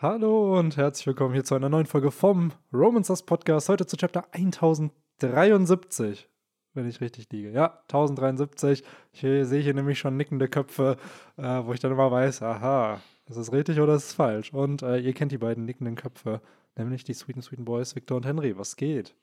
[0.00, 3.68] Hallo und herzlich willkommen hier zu einer neuen Folge vom Romancers Podcast.
[3.68, 6.28] Heute zu Chapter 1073,
[6.74, 7.50] wenn ich richtig liege.
[7.50, 8.84] Ja, 1073.
[9.12, 10.98] Ich sehe hier nämlich schon nickende Köpfe,
[11.36, 14.54] äh, wo ich dann immer weiß, aha, ist es richtig oder ist es falsch?
[14.54, 16.42] Und äh, ihr kennt die beiden nickenden Köpfe,
[16.76, 18.56] nämlich die Sweeten Sweeten Boys, Victor und Henry.
[18.56, 19.16] Was geht?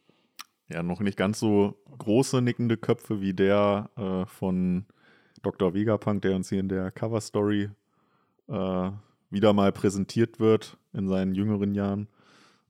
[0.67, 4.87] Ja, noch nicht ganz so große nickende Köpfe wie der äh, von
[5.41, 5.73] Dr.
[5.73, 7.69] Vegapunk, der uns hier in der Cover Story
[8.49, 8.91] äh,
[9.29, 12.07] wieder mal präsentiert wird in seinen jüngeren Jahren.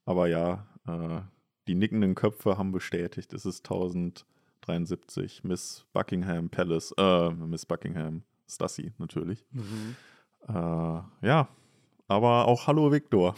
[0.06, 1.22] Aber ja, äh,
[1.68, 8.94] die nickenden Köpfe haben bestätigt, es ist 1073 Miss Buckingham Palace, äh, Miss Buckingham Stassi
[8.98, 9.44] natürlich.
[9.52, 9.96] Mhm.
[10.48, 11.50] Äh, ja,
[12.08, 13.36] aber auch Hallo Victor.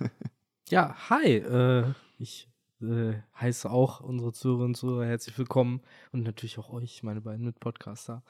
[0.68, 1.36] ja, hi.
[1.36, 2.48] Äh, ich
[2.80, 5.80] äh, heiße auch unsere Zuhörerinnen und Zuhörer herzlich willkommen
[6.12, 8.22] und natürlich auch euch, meine beiden Mitpodcaster.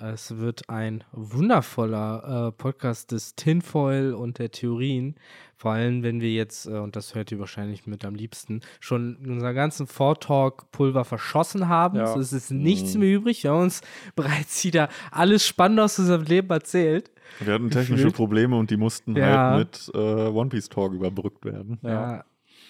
[0.00, 5.14] Es wird ein wundervoller äh, Podcast des Tinfoil und der Theorien.
[5.56, 9.16] Vor allem, wenn wir jetzt, äh, und das hört ihr wahrscheinlich mit am liebsten, schon
[9.24, 11.98] unseren ganzen Vortalk-Pulver verschossen haben.
[11.98, 12.08] Ja.
[12.08, 13.00] So ist es nichts mhm.
[13.00, 13.44] mehr übrig.
[13.44, 13.82] Wir haben uns
[14.16, 17.12] bereits wieder alles Spannende aus unserem Leben erzählt.
[17.38, 18.16] Wir hatten technische Gefühlt.
[18.16, 19.52] Probleme und die mussten ja.
[19.52, 21.78] halt mit äh, One Piece Talk überbrückt werden.
[21.82, 21.90] Ja.
[21.90, 22.24] ja.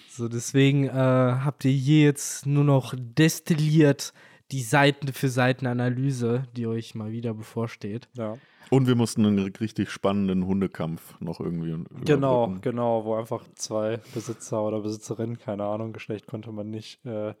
[0.09, 4.13] So, deswegen äh, habt ihr hier jetzt nur noch destilliert
[4.51, 8.07] die Seiten für Seitenanalyse, die euch mal wieder bevorsteht.
[8.13, 8.37] Ja.
[8.69, 11.83] Und wir mussten einen richtig spannenden Hundekampf noch irgendwie.
[12.03, 17.33] Genau, genau, wo einfach zwei Besitzer oder Besitzerinnen, keine Ahnung, Geschlecht konnte man nicht äh,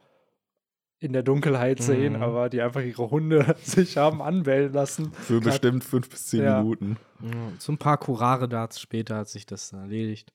[0.99, 2.23] in der Dunkelheit sehen, mhm.
[2.23, 5.11] aber die einfach ihre Hunde sich haben anwählen lassen.
[5.13, 6.61] Für Grad, bestimmt fünf bis zehn ja.
[6.61, 6.97] Minuten.
[7.21, 10.31] Ja, so ein paar Kurare-Darts später hat sich das erledigt.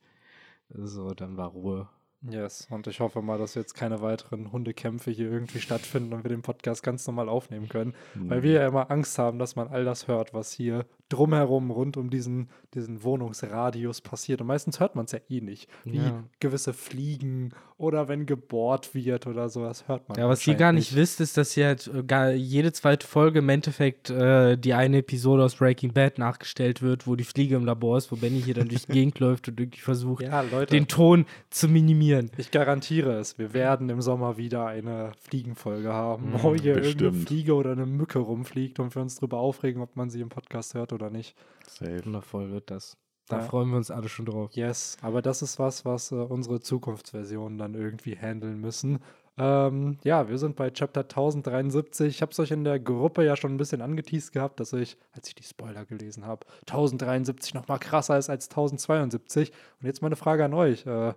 [0.69, 1.89] So, dann war Ruhe.
[2.23, 6.29] Yes, und ich hoffe mal, dass jetzt keine weiteren Hundekämpfe hier irgendwie stattfinden und wir
[6.29, 8.29] den Podcast ganz normal aufnehmen können, mhm.
[8.29, 11.97] weil wir ja immer Angst haben, dass man all das hört, was hier drumherum rund
[11.97, 14.41] um diesen, diesen Wohnungsradius passiert.
[14.41, 16.25] Und meistens hört man es ja eh nicht, wie ja.
[16.39, 20.19] gewisse Fliegen oder wenn gebohrt wird oder sowas hört man.
[20.19, 23.48] Ja, was ihr gar nicht, wisst, ist, dass hier halt gar jede zweite Folge im
[23.48, 27.96] Endeffekt äh, die eine Episode aus Breaking Bad nachgestellt wird, wo die Fliege im Labor
[27.96, 31.24] ist, wo Benny hier dann durch die Gegend läuft und irgendwie versucht, ja, den Ton
[31.48, 32.30] zu minimieren.
[32.36, 37.01] Ich garantiere es, wir werden im Sommer wieder eine Fliegenfolge haben, mhm, wo hier bestimmt.
[37.01, 40.29] irgendeine Fliege oder eine Mücke rumfliegt und wir uns darüber aufregen, ob man sie im
[40.29, 41.36] Podcast hört oder oder nicht.
[41.66, 42.05] Safe.
[42.05, 42.96] Wundervoll wird das.
[43.28, 43.42] Da ja.
[43.44, 44.50] freuen wir uns alle schon drauf.
[44.52, 48.98] Yes, aber das ist was, was äh, unsere Zukunftsversionen dann irgendwie handeln müssen.
[49.38, 52.08] Ähm, ja, wir sind bei Chapter 1073.
[52.08, 54.98] Ich habe es euch in der Gruppe ja schon ein bisschen angeteased gehabt, dass ich,
[55.12, 59.52] als ich die Spoiler gelesen habe, 1073 noch mal krasser ist als 1072.
[59.80, 60.84] Und jetzt meine Frage an euch.
[60.84, 61.14] Äh,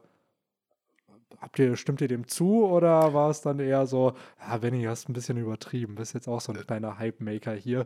[1.40, 5.10] habt ihr, stimmt ihr dem zu oder war es dann eher so, ja, Benny, hast
[5.10, 7.86] ein bisschen übertrieben, bist jetzt auch so ein kleiner Hype-Maker hier.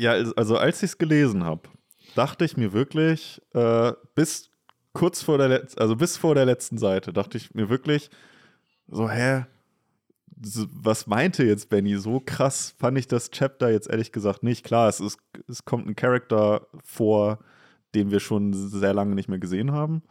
[0.00, 1.68] Ja, also als ich es gelesen habe,
[2.14, 4.50] dachte ich mir wirklich, äh, bis
[4.94, 8.08] kurz vor der letzten, also bis vor der letzten Seite, dachte ich mir wirklich,
[8.88, 9.44] so, hä,
[10.36, 11.96] was meinte jetzt Benny?
[11.96, 14.64] So krass fand ich das Chapter jetzt ehrlich gesagt nicht.
[14.64, 15.18] Klar, es, ist,
[15.48, 17.38] es kommt ein Charakter vor,
[17.94, 20.02] den wir schon sehr lange nicht mehr gesehen haben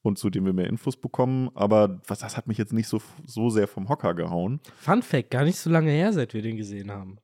[0.00, 1.50] und zu dem wir mehr Infos bekommen.
[1.54, 4.60] Aber was, das hat mich jetzt nicht so, so sehr vom Hocker gehauen.
[4.78, 7.18] Fun Fact: gar nicht so lange her, seit wir den gesehen haben.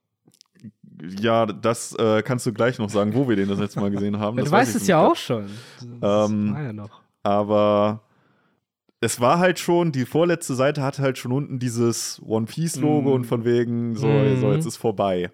[1.19, 4.19] Ja, das äh, kannst du gleich noch sagen, wo wir den das letzte Mal gesehen
[4.19, 4.37] haben.
[4.37, 5.49] du weißt es ja auch schon.
[5.99, 7.01] Das ähm, war ja noch.
[7.23, 8.01] Aber
[8.99, 13.09] es war halt schon, die vorletzte Seite hatte halt schon unten dieses One Piece Logo
[13.09, 13.13] mm.
[13.13, 14.39] und von wegen, so, mm.
[14.39, 15.31] so, jetzt ist vorbei.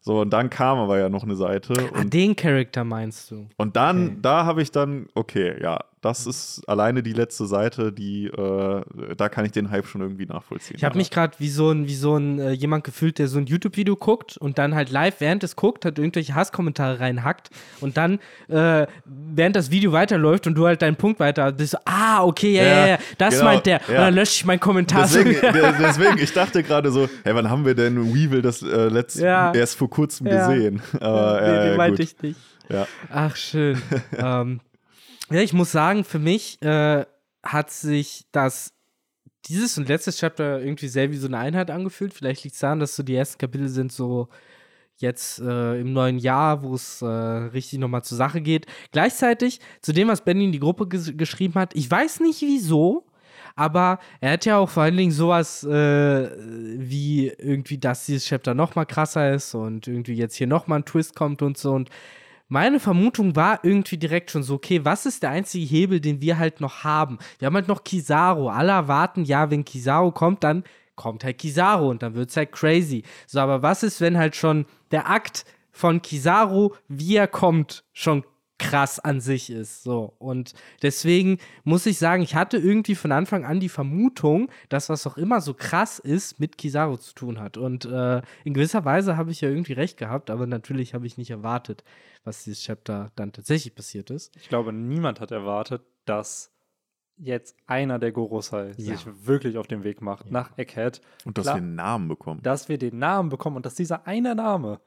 [0.00, 1.74] So, und dann kam aber ja noch eine Seite.
[1.92, 3.48] Ah, den Charakter meinst du?
[3.56, 4.18] Und dann, okay.
[4.22, 8.82] da habe ich dann, okay, ja, das ist alleine die letzte Seite, die, äh,
[9.16, 10.76] da kann ich den Hype schon irgendwie nachvollziehen.
[10.76, 13.38] Ich habe mich gerade wie so ein, wie so ein äh, jemand gefühlt, der so
[13.38, 17.50] ein YouTube-Video guckt und dann halt live, während es guckt, hat irgendwelche Hasskommentare reinhackt
[17.80, 18.18] und dann,
[18.48, 22.54] äh, während das Video weiterläuft und du halt deinen Punkt weiter, bist so, ah, okay,
[22.54, 23.80] ja, ja, ja, das genau, meint der.
[23.80, 23.88] Ja.
[23.88, 25.02] Und dann lösche ich meinen Kommentar.
[25.02, 25.36] Deswegen,
[25.80, 29.52] deswegen ich dachte gerade so, hey, wann haben wir denn Weevil das äh, letzte, ja.
[29.52, 30.80] erst vor kurzem gesehen?
[31.00, 32.40] Aber, nee, den meinte ich nicht.
[32.70, 32.86] Ja.
[33.12, 33.82] Ach, schön.
[34.16, 34.60] ähm,
[35.30, 37.04] ja, ich muss sagen, für mich äh,
[37.42, 38.72] hat sich das
[39.46, 42.12] dieses und letztes Chapter irgendwie sehr wie so eine Einheit angefühlt.
[42.12, 44.28] Vielleicht liegt es daran, dass so die ersten Kapitel sind so
[44.98, 48.66] jetzt äh, im neuen Jahr, wo es äh, richtig nochmal zur Sache geht.
[48.92, 53.06] Gleichzeitig zu dem, was Benny in die Gruppe ges geschrieben hat, ich weiß nicht wieso,
[53.56, 56.30] aber er hat ja auch vor allen Dingen sowas äh,
[56.78, 61.16] wie irgendwie, dass dieses Chapter nochmal krasser ist und irgendwie jetzt hier nochmal ein Twist
[61.16, 61.88] kommt und so und
[62.50, 66.36] meine Vermutung war irgendwie direkt schon so, okay, was ist der einzige Hebel, den wir
[66.36, 67.18] halt noch haben?
[67.38, 68.48] Wir haben halt noch Kizaru.
[68.48, 70.64] Alle erwarten, ja, wenn Kizaru kommt, dann
[70.96, 73.04] kommt halt Kizaru und dann wird es halt crazy.
[73.28, 78.24] So, aber was ist, wenn halt schon der Akt von Kizaru, wie er kommt, schon
[78.60, 79.82] krass an sich ist.
[79.82, 80.14] So.
[80.18, 80.52] Und
[80.82, 85.16] deswegen muss ich sagen, ich hatte irgendwie von Anfang an die Vermutung, dass was auch
[85.16, 87.56] immer so krass ist, mit Kizaru zu tun hat.
[87.56, 91.16] Und äh, in gewisser Weise habe ich ja irgendwie recht gehabt, aber natürlich habe ich
[91.16, 91.82] nicht erwartet,
[92.22, 94.36] was dieses Chapter dann tatsächlich passiert ist.
[94.36, 96.52] Ich glaube, niemand hat erwartet, dass
[97.16, 98.96] jetzt einer der Gorosei ja.
[98.96, 100.32] sich wirklich auf den Weg macht ja.
[100.32, 101.00] nach Egghead.
[101.24, 102.42] Und dass Klar, wir einen Namen bekommen.
[102.42, 104.80] Dass wir den Namen bekommen und dass dieser eine Name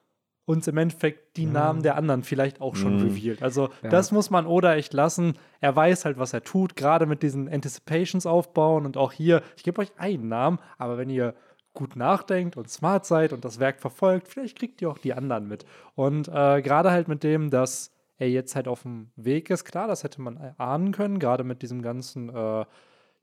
[0.45, 1.53] uns im Endeffekt die mhm.
[1.53, 3.03] Namen der anderen vielleicht auch schon mhm.
[3.03, 3.41] revealed.
[3.41, 3.89] Also ja.
[3.89, 5.37] das muss man Oda echt lassen.
[5.61, 9.63] Er weiß halt, was er tut, gerade mit diesen Anticipations aufbauen und auch hier, ich
[9.63, 11.33] gebe euch einen Namen, aber wenn ihr
[11.73, 15.47] gut nachdenkt und smart seid und das Werk verfolgt, vielleicht kriegt ihr auch die anderen
[15.47, 15.65] mit.
[15.95, 19.65] Und äh, gerade halt mit dem, dass er jetzt halt auf dem Weg ist.
[19.65, 22.65] Klar, das hätte man ahnen können, gerade mit diesem ganzen äh,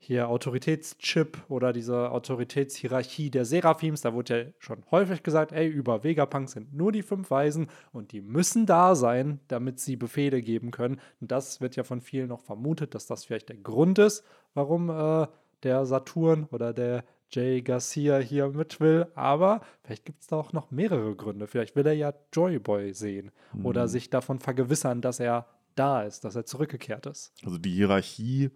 [0.03, 4.01] hier Autoritätschip oder dieser Autoritätshierarchie der Seraphims.
[4.01, 8.11] Da wurde ja schon häufig gesagt, ey, über Vegapunk sind nur die fünf Weisen und
[8.11, 10.99] die müssen da sein, damit sie Befehle geben können.
[11.19, 14.23] Und das wird ja von vielen noch vermutet, dass das vielleicht der Grund ist,
[14.55, 15.27] warum äh,
[15.61, 20.51] der Saturn oder der Jay Garcia hier mit will, aber vielleicht gibt es da auch
[20.51, 21.45] noch mehrere Gründe.
[21.45, 23.67] Vielleicht will er ja Joyboy sehen mhm.
[23.67, 25.45] oder sich davon vergewissern, dass er
[25.75, 27.33] da ist, dass er zurückgekehrt ist.
[27.45, 28.49] Also die Hierarchie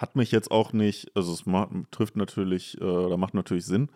[0.00, 3.90] hat mich jetzt auch nicht, also es macht, trifft natürlich, äh, oder macht natürlich Sinn,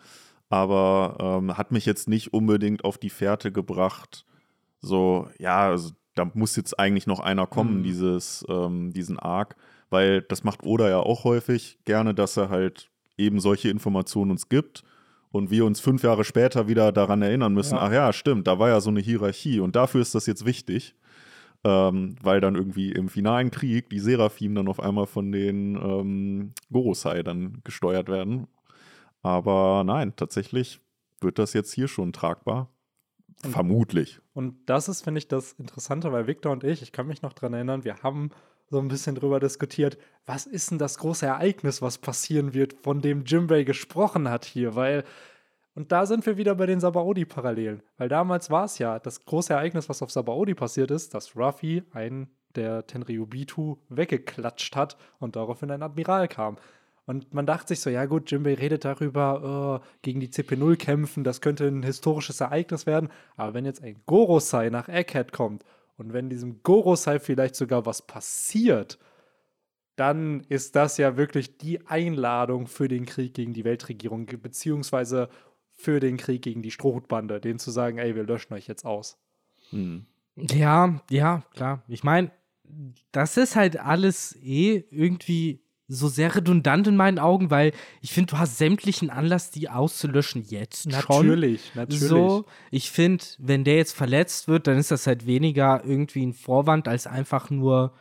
[0.51, 4.27] aber ähm, hat mich jetzt nicht unbedingt auf die Fährte gebracht,
[4.83, 7.83] so, ja, also, da muss jetzt eigentlich noch einer kommen, mhm.
[7.85, 9.57] dieses, ähm, diesen Arc,
[9.89, 14.51] weil das macht Oda ja auch häufig gerne, dass er halt eben solche Informationen uns
[14.51, 14.85] gibt
[15.31, 17.81] und wir uns fünf Jahre später wieder daran erinnern müssen, ja.
[17.81, 20.95] ach ja, stimmt, da war ja so eine Hierarchie und dafür ist das jetzt wichtig,
[21.65, 26.53] ähm, weil dann irgendwie im finalen Krieg die Seraphim dann auf einmal von den ähm,
[26.71, 28.47] Gorosei dann gesteuert werden.
[29.23, 30.81] Aber nein, tatsächlich
[31.21, 32.69] wird das jetzt hier schon tragbar.
[33.43, 34.21] Und, Vermutlich.
[34.35, 37.33] Und das ist, finde ich, das Interessante, weil Victor und ich, ich kann mich noch
[37.33, 38.31] daran erinnern, wir haben
[38.71, 43.01] so ein bisschen drüber diskutiert, was ist denn das große Ereignis, was passieren wird, von
[43.01, 45.05] dem Jimbei gesprochen hat hier, weil
[45.75, 49.53] und da sind wir wieder bei den Sabaody-Parallelen, weil damals war es ja das große
[49.53, 55.71] Ereignis, was auf Sabaody passiert ist, dass Ruffy einen der Tenryubitu weggeklatscht hat und daraufhin
[55.71, 56.57] ein Admiral kam.
[57.07, 61.25] Und man dachte sich so, ja gut, Jimbei redet darüber, oh, gegen die CP0 kämpfen,
[61.25, 63.11] das könnte ein historisches Ereignis werden.
[63.37, 65.65] Aber wenn jetzt ein Gorosei nach Egghead kommt
[65.97, 68.99] und wenn diesem Gorosei vielleicht sogar was passiert,
[69.97, 75.29] dann ist das ja wirklich die Einladung für den Krieg gegen die Weltregierung, beziehungsweise
[75.75, 79.19] für den Krieg gegen die Strohhutbande, denen zu sagen, ey, wir löschen euch jetzt aus.
[79.71, 80.07] Hm.
[80.37, 81.83] Ja, ja, klar.
[81.89, 82.31] Ich meine,
[83.13, 88.33] das ist halt alles eh irgendwie so sehr redundant in meinen Augen, weil ich finde,
[88.33, 91.83] du hast sämtlichen Anlass, die auszulöschen jetzt natürlich, schon.
[91.83, 96.25] Natürlich, So, ich finde, wenn der jetzt verletzt wird, dann ist das halt weniger irgendwie
[96.25, 97.93] ein Vorwand als einfach nur,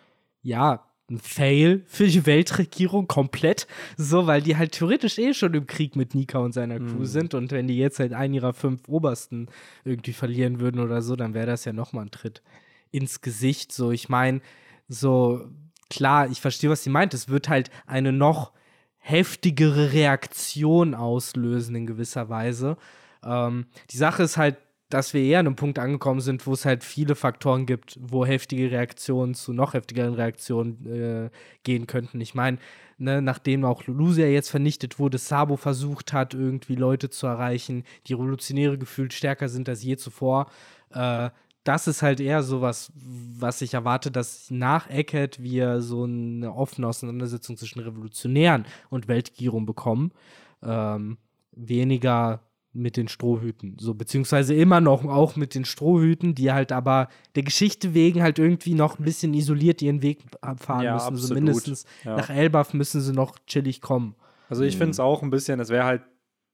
[0.42, 3.68] ja, ein Fail für die Weltregierung komplett.
[3.98, 7.06] So, weil die halt theoretisch eh schon im Krieg mit Nika und seiner Crew mhm.
[7.06, 9.48] sind und wenn die jetzt halt einen ihrer fünf Obersten
[9.86, 12.42] irgendwie verlieren würden oder so, dann wäre das ja nochmal ein Tritt
[12.92, 13.72] ins Gesicht.
[13.72, 14.42] So, ich meine,
[14.88, 15.48] so
[15.90, 17.14] klar, ich verstehe, was sie meint.
[17.14, 18.52] Es wird halt eine noch
[18.98, 22.78] heftigere Reaktion auslösen in gewisser Weise.
[23.24, 24.58] Ähm, die Sache ist halt,
[24.94, 28.28] dass wir eher an einem Punkt angekommen sind, wo es halt viele Faktoren gibt, wo
[28.28, 31.30] heftige Reaktionen zu noch heftigeren Reaktionen äh,
[31.64, 32.22] gehen könnten.
[32.22, 32.60] Ich meine,
[33.00, 38.14] ne, nachdem auch Lucia jetzt vernichtet wurde, Sabo versucht hat, irgendwie Leute zu erreichen, die
[38.14, 40.52] Revolutionäre gefühlt stärker sind als je zuvor,
[40.92, 41.32] äh,
[41.64, 46.54] das ist halt eher so was, was ich erwarte, dass nach Eckhead wir so eine
[46.54, 50.12] offene Auseinandersetzung zwischen Revolutionären und Weltregierung bekommen.
[50.62, 51.18] Ähm,
[51.52, 52.42] weniger
[52.74, 53.78] mit den Strohhüten.
[53.80, 58.40] So, beziehungsweise immer noch auch mit den Strohhüten, die halt aber der Geschichte wegen halt
[58.40, 60.20] irgendwie noch ein bisschen isoliert ihren Weg
[60.58, 61.18] fahren ja, müssen.
[61.18, 62.18] So mindestens ja.
[62.18, 64.16] nach Elbaf müssen sie noch chillig kommen.
[64.50, 64.80] Also ich mhm.
[64.80, 66.02] finde es auch ein bisschen, es wäre halt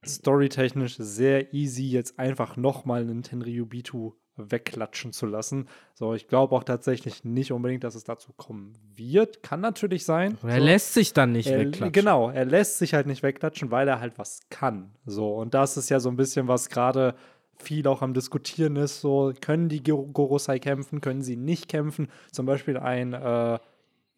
[0.05, 5.67] storytechnisch sehr easy, jetzt einfach nochmal einen Tenryubitu wegklatschen zu lassen.
[5.93, 9.43] So, ich glaube auch tatsächlich nicht unbedingt, dass es dazu kommen wird.
[9.43, 10.37] Kann natürlich sein.
[10.43, 10.65] Er so.
[10.65, 11.91] lässt sich dann nicht er, wegklatschen.
[11.91, 14.91] Genau, er lässt sich halt nicht wegklatschen, weil er halt was kann.
[15.05, 17.15] So, und das ist ja so ein bisschen, was gerade
[17.57, 19.01] viel auch am Diskutieren ist.
[19.01, 22.07] So, können die Gorosei kämpfen, können sie nicht kämpfen?
[22.31, 23.59] Zum Beispiel ein äh,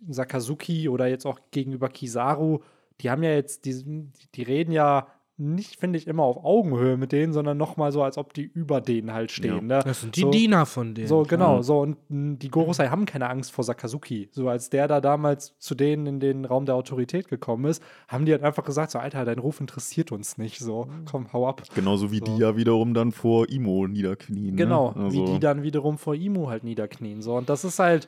[0.08, 2.60] Sakazuki oder jetzt auch gegenüber Kizaru.
[3.02, 5.08] Die haben ja jetzt, die, die reden ja
[5.42, 8.80] nicht, finde ich, immer auf Augenhöhe mit denen, sondern nochmal so, als ob die über
[8.80, 9.70] denen halt stehen.
[9.70, 9.78] Ja.
[9.78, 9.82] Ne?
[9.84, 11.08] Das sind die so, Diener von denen.
[11.08, 11.58] So, genau.
[11.58, 11.64] Ja.
[11.64, 14.30] So, und die Gorosei haben keine Angst vor Sakazuki.
[14.32, 18.26] So, als der da damals zu denen in den Raum der Autorität gekommen ist, haben
[18.26, 20.60] die halt einfach gesagt: So, Alter, dein Ruf interessiert uns nicht.
[20.60, 21.64] So, komm, hau ab.
[21.74, 22.26] Genauso wie so.
[22.26, 24.52] die ja wiederum dann vor Imo niederknien.
[24.52, 24.56] Ne?
[24.56, 25.06] Genau, ne?
[25.06, 25.18] also.
[25.18, 27.22] wie die dann wiederum vor Imo halt niederknien.
[27.22, 28.08] So, und das ist halt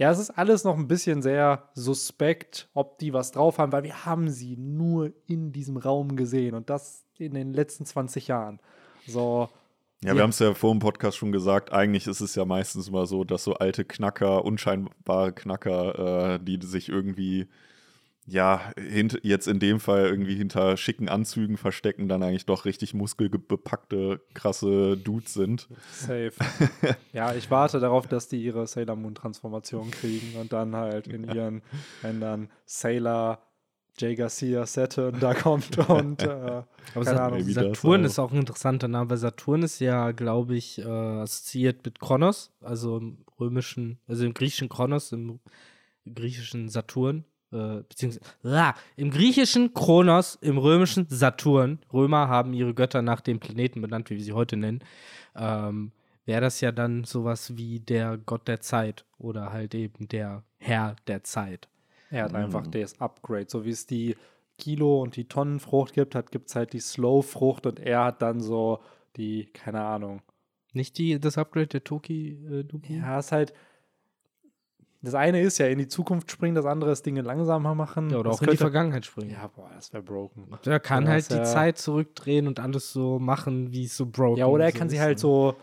[0.00, 3.82] ja, es ist alles noch ein bisschen sehr suspekt, ob die was drauf haben, weil
[3.82, 8.60] wir haben sie nur in diesem Raum gesehen und das in den letzten 20 Jahren.
[9.06, 9.50] So.
[10.02, 10.14] Ja, ja.
[10.14, 13.04] wir haben es ja vor dem Podcast schon gesagt, eigentlich ist es ja meistens immer
[13.04, 17.48] so, dass so alte Knacker, unscheinbare Knacker, äh, die sich irgendwie
[18.30, 22.94] ja, hint, jetzt in dem Fall irgendwie hinter schicken Anzügen verstecken, dann eigentlich doch richtig
[22.94, 25.68] muskelbepackte, krasse Dudes sind.
[25.92, 26.32] Safe.
[27.12, 31.62] ja, ich warte darauf, dass die ihre Sailor Moon-Transformation kriegen und dann halt in ihren,
[32.02, 33.42] wenn dann Sailor
[33.98, 36.62] Jay Garcia Saturn da kommt und äh,
[36.94, 40.78] Aber Sa Ahnung, Saturn ist auch ein interessanter Name, weil Saturn ist ja, glaube ich,
[40.78, 45.40] äh, assoziiert mit Kronos, also im römischen, also im griechischen Kronos, im
[46.06, 53.02] griechischen Saturn äh, beziehungsweise ah, im griechischen Kronos, im römischen Saturn, Römer haben ihre Götter
[53.02, 54.84] nach dem Planeten benannt, wie wir sie heute nennen,
[55.36, 55.92] ähm,
[56.26, 60.96] wäre das ja dann sowas wie der Gott der Zeit oder halt eben der Herr
[61.06, 61.68] der Zeit.
[62.10, 62.38] Er hat mhm.
[62.38, 64.16] einfach das Upgrade, so wie es die
[64.58, 68.80] Kilo- und die Tonnenfrucht gibt, gibt es halt die Slow-Frucht und er hat dann so
[69.16, 70.22] die, keine Ahnung.
[70.72, 72.38] Nicht die, das Upgrade der Toki?
[72.48, 73.52] Äh, ja, ist halt,
[75.02, 78.10] das eine ist ja in die Zukunft springen, das andere ist Dinge langsamer machen.
[78.10, 79.30] Ja, oder auch in die Vergangenheit springen.
[79.30, 80.46] Ja, boah, das wäre broken.
[80.66, 84.34] Er kann halt die ja Zeit zurückdrehen und alles so machen, wie es so broken
[84.34, 84.38] ist.
[84.40, 85.20] Ja, oder er kann sie halt ne?
[85.20, 85.56] so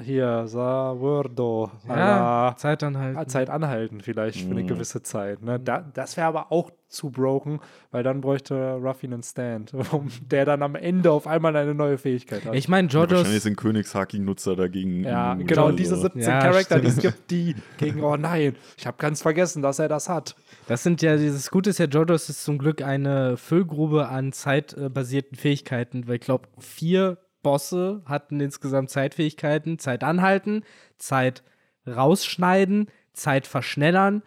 [0.00, 1.70] hier, Sawordo.
[1.88, 3.28] Ja, Zeit anhalten.
[3.28, 4.66] Zeit anhalten vielleicht für eine mhm.
[4.66, 5.42] gewisse Zeit.
[5.42, 5.58] Ne?
[5.60, 7.60] Da, das wäre aber auch zu broken,
[7.90, 9.72] weil dann bräuchte Ruffy einen Stand,
[10.30, 12.54] der dann am Ende auf einmal eine neue Fähigkeit hat.
[12.54, 13.10] Ich meine, Jojos...
[13.10, 15.04] Ja, wahrscheinlich sind Königshaki-Nutzer dagegen.
[15.04, 18.96] Ja, genau, diese 17 ja, Charakter, die es gibt, die gegen, oh nein, ich habe
[18.98, 20.36] ganz vergessen, dass er das hat.
[20.68, 25.36] Das sind ja, dieses Gute ist ja, Jojos ist zum Glück eine Füllgrube an zeitbasierten
[25.36, 30.64] Fähigkeiten, weil ich glaube, vier Bosse hatten insgesamt Zeitfähigkeiten, Zeit anhalten,
[30.98, 31.44] Zeit
[31.86, 34.24] rausschneiden, Zeit verschnellern.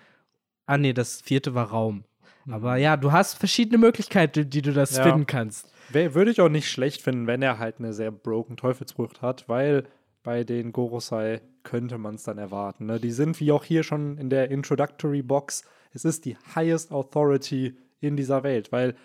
[0.66, 2.06] Ah nee, das vierte war Raum.
[2.46, 2.54] Mhm.
[2.54, 5.04] Aber ja, du hast verschiedene Möglichkeiten, die du das ja.
[5.04, 5.70] finden kannst.
[5.92, 9.84] Würde ich auch nicht schlecht finden, wenn er halt eine sehr broken Teufelsfrucht hat, weil
[10.24, 12.86] bei den Gorosei könnte man es dann erwarten.
[12.86, 13.02] Ne?
[13.02, 15.66] Die sind wie auch hier schon in der Introductory Box.
[15.92, 18.96] Es ist die highest authority in dieser Welt, weil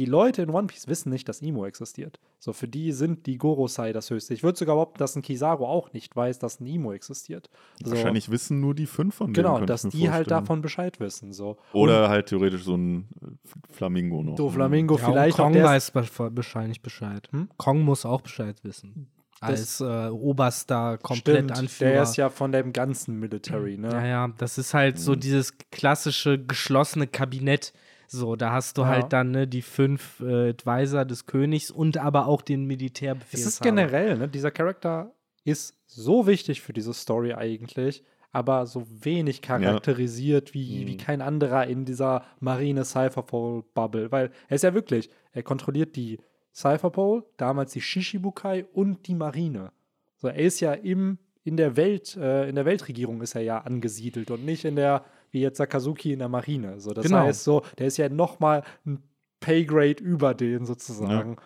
[0.00, 2.20] die Leute in One Piece wissen nicht, dass Imo existiert.
[2.38, 4.32] So, für die sind die Gorosei das Höchste.
[4.32, 7.50] Ich würde sogar behaupten, dass ein Kizaru auch nicht weiß, dass ein Imo existiert.
[7.84, 7.90] So.
[7.90, 9.44] Wahrscheinlich wissen nur die fünf von denen.
[9.44, 10.12] Genau, dass die vorstellen.
[10.14, 11.34] halt davon Bescheid wissen.
[11.34, 11.58] So.
[11.74, 14.38] Oder Und halt theoretisch so ein äh, Flamingo noch.
[14.38, 15.36] So, Flamingo ja, vielleicht.
[15.36, 17.28] Kong weiß wahrscheinlich Bescheid.
[17.30, 17.50] Hm?
[17.58, 19.10] Kong muss auch Bescheid wissen.
[19.40, 21.90] Als äh, Oberster komplett stimmt, Anführer.
[21.90, 23.90] Der ist ja von dem ganzen Military, ne?
[23.90, 25.00] Ja, ja, das ist halt mhm.
[25.00, 27.74] so dieses klassische geschlossene Kabinett
[28.12, 28.88] so, da hast du ja.
[28.88, 33.38] halt dann ne, die fünf äh, Advisor des Königs und aber auch den Militärbefehl.
[33.38, 35.14] Es ist generell, ne, dieser Charakter
[35.44, 38.02] ist so wichtig für diese Story eigentlich,
[38.32, 40.54] aber so wenig charakterisiert ja.
[40.54, 40.98] wie, wie mhm.
[40.98, 46.18] kein anderer in dieser Marine Cypherpole Bubble, weil er ist ja wirklich, er kontrolliert die
[46.52, 49.70] Cypherpole, damals die Shishibukai und die Marine.
[50.16, 53.58] So, er ist ja im in der Welt, äh, in der Weltregierung ist er ja
[53.58, 56.80] angesiedelt und nicht in der wie jetzt Sakazuki in der Marine.
[56.80, 57.18] So, das genau.
[57.18, 59.02] heißt so, der ist ja noch mal ein
[59.40, 61.36] Paygrade über den sozusagen.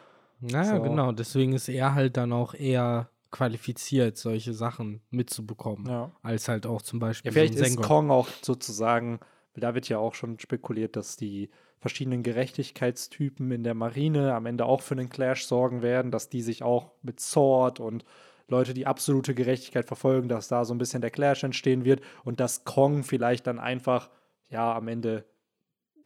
[0.41, 0.59] Ja.
[0.59, 0.83] Naja, so.
[0.83, 1.13] genau.
[1.13, 6.13] Deswegen ist er halt dann auch eher qualifiziert, solche Sachen mitzubekommen, ja.
[6.23, 7.31] als halt auch zum Beispiel.
[7.31, 9.19] Ja, vielleicht so ist Kong auch sozusagen,
[9.55, 14.67] da wird ja auch schon spekuliert, dass die verschiedenen Gerechtigkeitstypen in der Marine am Ende
[14.67, 18.05] auch für einen Clash sorgen werden, dass die sich auch mit Sword und
[18.49, 22.41] Leute, die absolute Gerechtigkeit verfolgen, dass da so ein bisschen der Clash entstehen wird und
[22.41, 24.11] dass Kong vielleicht dann einfach,
[24.51, 25.25] ja, am Ende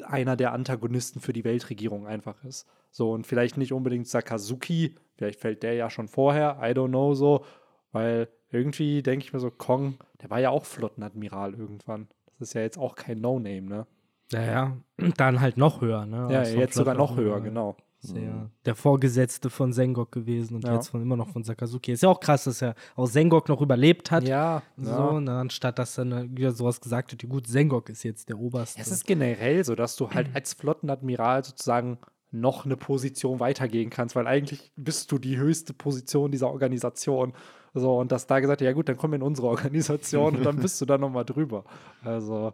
[0.04, 2.66] einer der Antagonisten für die Weltregierung einfach ist.
[2.90, 7.14] So, und vielleicht nicht unbedingt Sakazuki, vielleicht fällt der ja schon vorher, I don't know
[7.14, 7.44] so,
[7.92, 12.08] weil irgendwie denke ich mir so, Kong, der war ja auch Flottenadmiral irgendwann.
[12.38, 13.86] Das ist ja jetzt auch kein No-Name, ne?
[14.30, 14.76] Ja, ja,
[15.16, 16.28] dann halt noch höher, ne?
[16.30, 17.76] Ja, jetzt sogar noch höher, genau.
[18.00, 20.74] Ist ja der Vorgesetzte von Sengok gewesen und ja.
[20.74, 21.92] jetzt von, immer noch von Sakazuki.
[21.92, 24.26] Ist ja auch krass, dass er auch Sengok noch überlebt hat.
[24.26, 24.62] Ja.
[24.76, 25.20] So, ja.
[25.20, 28.80] Ne, anstatt dass dann wieder sowas gesagt wird, gut, Sengok ist jetzt der Oberste.
[28.80, 31.98] Es ist generell so, dass du halt als Flottenadmiral sozusagen
[32.30, 37.32] noch eine Position weitergehen kannst, weil eigentlich bist du die höchste Position dieser Organisation.
[37.74, 40.80] So, und dass da gesagt, ja gut, dann komm in unsere Organisation und dann bist
[40.80, 41.64] du da nochmal drüber.
[42.04, 42.52] Also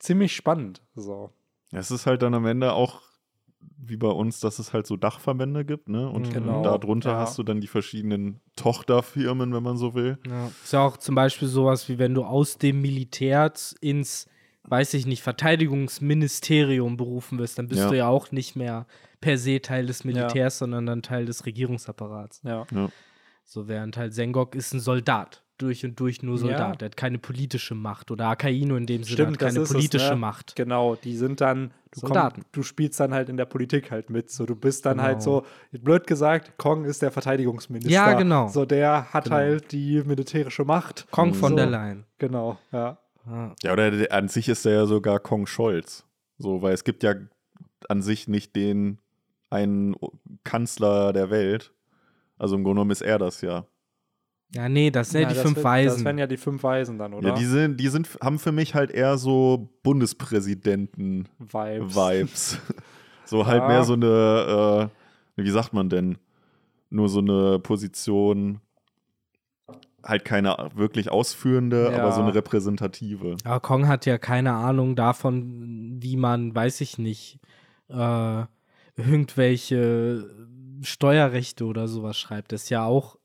[0.00, 0.82] ziemlich spannend.
[0.96, 1.30] So.
[1.70, 3.00] Es ist halt dann am Ende auch
[3.84, 6.08] wie bei uns, dass es halt so Dachverbände gibt, ne?
[6.08, 7.18] Und genau, darunter ja.
[7.18, 10.18] hast du dann die verschiedenen Tochterfirmen, wenn man so will.
[10.26, 10.50] Ja.
[10.62, 14.28] Ist ja auch zum Beispiel sowas, wie wenn du aus dem Militär ins,
[14.64, 17.88] weiß ich nicht, Verteidigungsministerium berufen wirst, dann bist ja.
[17.88, 18.86] du ja auch nicht mehr
[19.20, 22.42] per se Teil des Militärs, sondern dann Teil des Regierungsapparats.
[22.44, 22.66] Ja.
[23.44, 25.41] So während halt Sengok ist ein Soldat.
[25.58, 26.58] Durch und durch nur Soldat.
[26.60, 26.76] Ja.
[26.76, 28.10] Der hat keine politische Macht.
[28.10, 30.16] Oder Akaino in dem Sinne hat keine politische es, ne?
[30.16, 30.56] Macht.
[30.56, 32.42] Genau, die sind dann, du, Soldaten.
[32.42, 34.30] Komm, du spielst dann halt in der Politik halt mit.
[34.30, 35.36] So, du bist dann halt genau.
[35.36, 37.92] halt so, blöd gesagt, Kong ist der Verteidigungsminister.
[37.92, 38.48] Ja, genau.
[38.48, 39.36] So, der hat genau.
[39.36, 41.06] halt die militärische Macht.
[41.10, 41.56] Kong von so.
[41.56, 42.04] der Leyen.
[42.18, 42.98] Genau, ja.
[43.62, 46.04] Ja, oder an sich ist er ja sogar Kong Scholz.
[46.38, 47.14] So, weil es gibt ja
[47.88, 48.98] an sich nicht den
[49.48, 49.94] einen
[50.44, 51.72] Kanzler der Welt.
[52.38, 53.66] Also im Grunde genommen ist er das ja.
[54.54, 55.96] Ja, nee, das sind ja, die fünf wird, Weisen.
[55.96, 57.30] Das wären ja die fünf Weisen dann, oder?
[57.30, 61.96] Ja, die sind, die sind, haben für mich halt eher so Bundespräsidenten-Vibes.
[61.96, 62.58] Vibes.
[63.24, 63.68] so halt ja.
[63.68, 64.90] mehr so eine,
[65.36, 66.18] äh, wie sagt man denn?
[66.90, 68.60] Nur so eine Position,
[70.04, 72.02] halt keine wirklich ausführende, ja.
[72.02, 73.36] aber so eine repräsentative.
[73.44, 77.38] Aber Kong hat ja keine Ahnung davon, wie man, weiß ich nicht,
[77.88, 78.44] äh,
[78.96, 80.28] irgendwelche
[80.82, 82.52] Steuerrechte oder sowas schreibt.
[82.52, 83.16] Das ist ja auch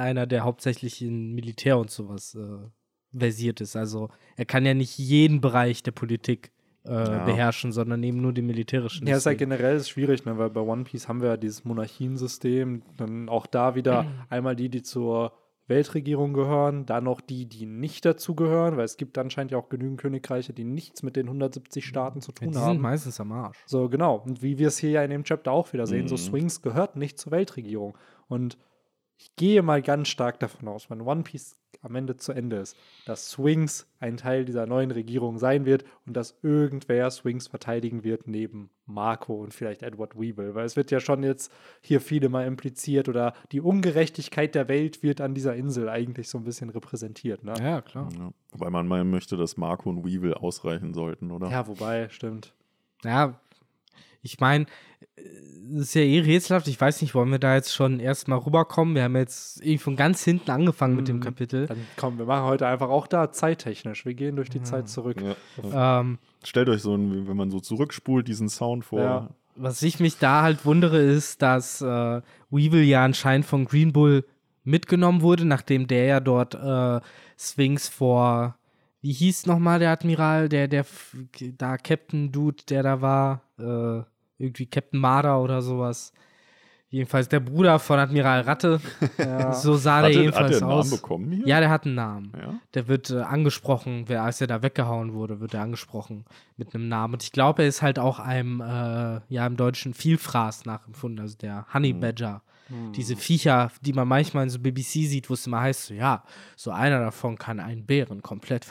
[0.00, 3.76] einer, der hauptsächlich in Militär und sowas äh, versiert ist.
[3.76, 6.50] Also er kann ja nicht jeden Bereich der Politik
[6.84, 7.24] äh, ja.
[7.24, 9.06] beherrschen, sondern eben nur den militärischen.
[9.06, 10.38] Ja, ist halt generell ist schwierig, ne?
[10.38, 14.68] weil bei One Piece haben wir ja dieses Monarchiensystem, dann auch da wieder einmal die,
[14.68, 15.32] die zur
[15.70, 19.68] Weltregierung gehören, dann noch die, die nicht dazu gehören, weil es gibt anscheinend ja auch
[19.68, 22.66] genügend Königreiche, die nichts mit den 170 Staaten zu tun ja, die haben.
[22.66, 23.58] Die sind meistens am Arsch.
[23.66, 24.16] So, genau.
[24.16, 26.08] Und wie wir es hier ja in dem Chapter auch wieder sehen, mhm.
[26.08, 27.96] so Swings gehört nicht zur Weltregierung.
[28.28, 28.58] Und
[29.20, 32.76] ich gehe mal ganz stark davon aus, wenn One Piece am Ende zu Ende ist,
[33.04, 38.26] dass Swings ein Teil dieser neuen Regierung sein wird und dass irgendwer Swings verteidigen wird
[38.26, 40.54] neben Marco und vielleicht Edward Weevil.
[40.54, 45.02] Weil es wird ja schon jetzt hier viele mal impliziert oder die Ungerechtigkeit der Welt
[45.02, 47.44] wird an dieser Insel eigentlich so ein bisschen repräsentiert.
[47.44, 47.54] Ne?
[47.60, 48.08] Ja, klar.
[48.18, 51.50] Ja, wobei man meinen möchte, dass Marco und Weevil ausreichen sollten, oder?
[51.50, 52.54] Ja, wobei, stimmt.
[53.04, 53.38] Ja,
[54.22, 54.66] ich meine,
[55.16, 56.68] es ist ja eh rätselhaft.
[56.68, 58.94] Ich weiß nicht, wollen wir da jetzt schon erstmal rüberkommen?
[58.94, 61.20] Wir haben jetzt irgendwie von ganz hinten angefangen mit dem mhm.
[61.20, 61.66] Kapitel.
[61.66, 64.04] Dann komm, wir machen heute einfach auch da zeittechnisch.
[64.04, 64.64] Wir gehen durch die ja.
[64.64, 65.22] Zeit zurück.
[65.62, 66.00] Ja.
[66.00, 69.00] Ähm, Stellt euch so, ein, wenn man so zurückspult, diesen Sound vor.
[69.00, 69.28] Ja.
[69.56, 74.24] Was ich mich da halt wundere, ist, dass äh, Weevil ja anscheinend von Green Bull
[74.64, 77.00] mitgenommen wurde, nachdem der ja dort äh,
[77.38, 78.56] Sphinx vor,
[79.02, 80.84] wie hieß nochmal der Admiral, der, der,
[81.56, 84.02] da Captain Dude, der da war, äh,
[84.40, 86.12] irgendwie Captain Marder oder sowas.
[86.92, 88.80] Jedenfalls der Bruder von Admiral Ratte.
[89.18, 89.52] Ja.
[89.52, 90.86] So sah der jedenfalls hat der aus.
[90.86, 91.46] Namen bekommen hier?
[91.46, 92.32] Ja, der hat einen Namen.
[92.36, 92.54] Ja?
[92.74, 96.24] Der wird äh, angesprochen, wer, als er da weggehauen wurde, wird er angesprochen
[96.56, 97.14] mit einem Namen.
[97.14, 101.36] Und ich glaube, er ist halt auch einem, äh, ja, im Deutschen Vielfraß nachempfunden, also
[101.36, 102.00] der Honey hm.
[102.00, 102.42] Badger.
[102.68, 102.92] Hm.
[102.92, 106.24] Diese Viecher, die man manchmal in so BBC sieht, wo es immer heißt, so, ja,
[106.56, 108.66] so einer davon kann einen Bären komplett,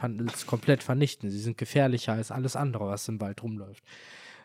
[0.47, 1.29] komplett vernichten.
[1.29, 3.83] Sie sind gefährlicher als alles andere, was im Wald rumläuft.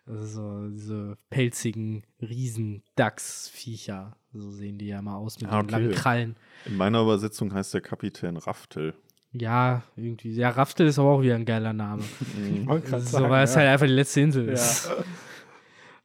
[0.07, 4.17] So diese pelzigen Riesendachsviecher.
[4.33, 5.71] So sehen die ja mal aus mit ah, okay.
[5.71, 6.37] langen Krallen.
[6.67, 8.95] In meiner Übersetzung heißt der Kapitän Raftel.
[9.33, 10.33] Ja, irgendwie.
[10.33, 12.03] Ja, Raftel ist aber auch wieder ein geiler Name.
[12.87, 14.91] so, sagen, weil es halt einfach die letzte Insel ist.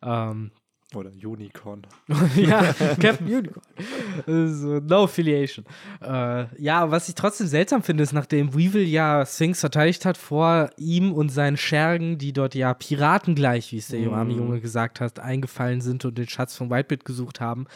[0.02, 0.32] Ja.
[0.32, 0.52] ähm,
[0.96, 1.84] oder Unicorn.
[2.36, 3.64] ja, Captain Unicorn.
[4.26, 5.66] So, no affiliation.
[6.02, 10.72] Äh, ja, was ich trotzdem seltsam finde, ist, nachdem Weevil ja Sphinx verteidigt hat vor
[10.78, 14.32] ihm und seinen Schergen, die dort ja Piraten gleich, wie es der mm.
[14.32, 17.68] Junge gesagt hat, eingefallen sind und den Schatz von Whitebeard gesucht haben,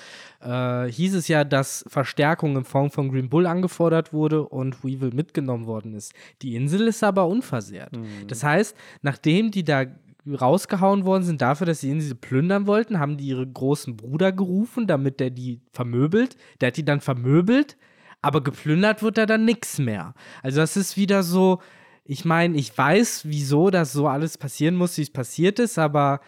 [0.41, 5.12] äh, hieß es ja, dass Verstärkung in Form von Green Bull angefordert wurde und Weevil
[5.13, 6.13] mitgenommen worden ist.
[6.41, 7.95] Die Insel ist aber unversehrt.
[7.95, 8.28] Mm.
[8.28, 9.86] Das heißt, nachdem die da
[10.27, 14.31] rausgehauen worden sind dafür, dass sie ihn sie plündern wollten, haben die ihren großen Bruder
[14.31, 16.38] gerufen, damit der die vermöbelt.
[16.62, 17.77] Der hat die dann vermöbelt,
[18.21, 20.13] aber geplündert wird da dann nichts mehr.
[20.41, 21.59] Also das ist wieder so,
[22.05, 26.21] ich meine, ich weiß, wieso das so alles passieren muss, wie es passiert ist, aber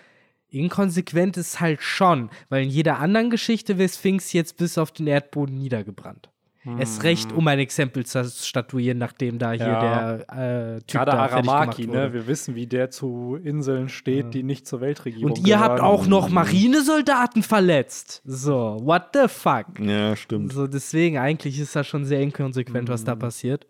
[0.50, 5.08] inkonsequent ist halt schon, weil in jeder anderen Geschichte wäre Sphinx jetzt bis auf den
[5.08, 6.30] Erdboden niedergebrannt.
[6.66, 6.80] Hm.
[6.80, 10.18] Es recht, um ein Exempel zu statuieren, nachdem da hier ja.
[10.18, 12.12] der äh, Typ Gerade da Aramaki, ne?
[12.12, 14.30] Wir wissen, wie der zu Inseln steht, ja.
[14.32, 15.62] die nicht zur Weltregierung Und ihr gehören.
[15.62, 18.24] habt auch noch Marinesoldaten verletzt.
[18.26, 19.80] So, what the fuck?
[19.80, 20.54] Ja, stimmt.
[20.54, 22.94] So, deswegen, eigentlich ist das schon sehr inkonsequent, mhm.
[22.94, 23.20] was da hm.
[23.20, 23.68] passiert.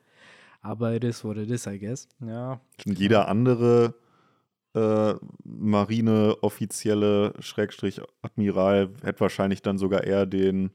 [0.61, 2.07] Aber it is what it is, I guess.
[2.25, 2.61] Ja.
[2.85, 3.93] Jeder andere
[4.73, 10.71] äh, Marine-Offizielle, Schrägstrich Admiral, hätte wahrscheinlich dann sogar eher den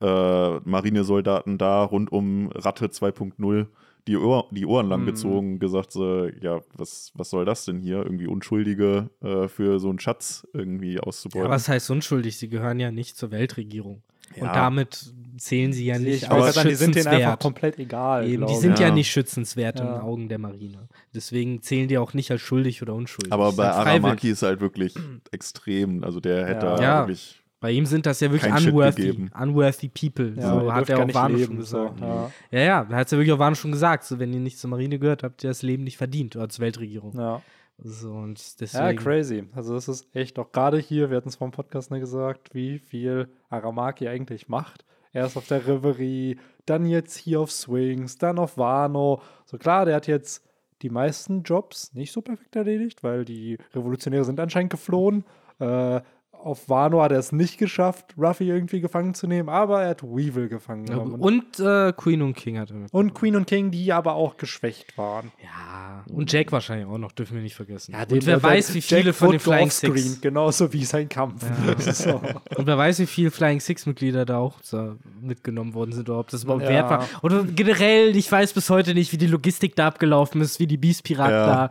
[0.00, 3.66] äh, Marinesoldaten da rund um Ratte 2.0
[4.06, 5.06] die, Ohr, die Ohren lang mhm.
[5.06, 7.98] gezogen, gesagt so, ja, was, was soll das denn hier?
[7.98, 11.46] Irgendwie Unschuldige äh, für so einen Schatz irgendwie auszubeuten.
[11.46, 12.36] Ja, was heißt unschuldig?
[12.36, 14.02] Sie gehören ja nicht zur Weltregierung.
[14.34, 14.44] Ja.
[14.44, 16.70] Und damit zählen sie ja nicht als schützenswert.
[16.70, 18.26] Die sind denen einfach komplett egal.
[18.28, 18.88] Eben, die sind ja.
[18.88, 18.94] ja.
[18.94, 19.84] nicht schützenswert ja.
[19.84, 20.88] in den Augen der Marine.
[21.14, 23.32] Deswegen zählen die auch nicht als schuldig oder unschuldig.
[23.32, 24.94] Aber bei Aramaki ist halt wirklich
[25.32, 26.02] extrem.
[26.02, 30.34] Also der hätte da wirklich Bei ihm sind das ja wirklich unworthy, unworthy people.
[30.36, 32.00] Ja, so hat er auch Wano schon gesagt.
[32.00, 32.04] So.
[32.04, 32.30] Ja.
[32.50, 34.02] ja, ja, da hat es ja wirklich auch Wano schon gesagt.
[34.02, 36.64] So, wenn ihr nicht zur Marine gehört, habt ihr das Leben nicht verdient oder zur
[36.64, 37.16] Weltregierung.
[37.16, 37.40] Ja.
[37.78, 38.84] So, und deswegen.
[38.84, 39.44] Ja, crazy.
[39.54, 42.80] Also es ist echt auch gerade hier, wir hatten es vom Podcast ne gesagt, wie
[42.80, 44.84] viel Aramaki eigentlich macht.
[45.12, 49.22] Erst auf der Reverie, dann jetzt hier auf Swings, dann auf Wano.
[49.44, 50.44] So klar, der hat jetzt
[50.82, 55.24] die meisten Jobs nicht so perfekt erledigt, weil die Revolutionäre sind anscheinend geflohen.
[55.60, 56.00] Äh,
[56.44, 60.02] auf Wano hat er es nicht geschafft, Ruffy irgendwie gefangen zu nehmen, aber er hat
[60.02, 61.14] Weevil gefangen genommen.
[61.20, 62.86] Und äh, Queen und King hat er.
[62.92, 65.32] Und Queen und King, die aber auch geschwächt waren.
[65.42, 67.92] Ja, und Jack wahrscheinlich auch noch, dürfen wir nicht vergessen.
[67.92, 70.20] Ja, und wer weiß, wie viele Jack von den Flying Six.
[70.20, 71.44] Genauso wie sein Kampf.
[71.66, 71.78] Ja.
[71.92, 72.20] so.
[72.56, 76.28] Und wer weiß, wie viele Flying Six-Mitglieder da auch so mitgenommen worden sind oder ob
[76.28, 76.70] das überhaupt ja.
[76.70, 77.08] wert war.
[77.22, 80.76] Oder generell, ich weiß bis heute nicht, wie die Logistik da abgelaufen ist, wie die
[80.76, 81.70] Beast-Piraten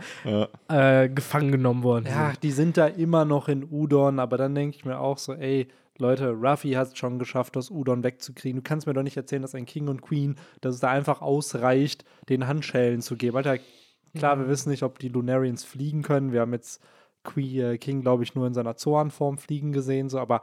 [0.68, 2.16] da äh, gefangen genommen worden sind.
[2.16, 5.34] Ja, die sind da immer noch in Udon, aber dann denke ich mir auch so,
[5.34, 8.62] ey, Leute, Ruffy hat es schon geschafft, das Udon wegzukriegen.
[8.62, 11.22] Du kannst mir doch nicht erzählen, dass ein King und Queen, dass es da einfach
[11.22, 13.38] ausreicht, den Handschellen zu geben.
[13.38, 13.58] Alter,
[14.16, 16.32] klar, wir wissen nicht, ob die Lunarians fliegen können.
[16.32, 16.82] Wir haben jetzt
[17.24, 20.42] Queen, äh, King, glaube ich, nur in seiner Zoan-Form fliegen gesehen, so, aber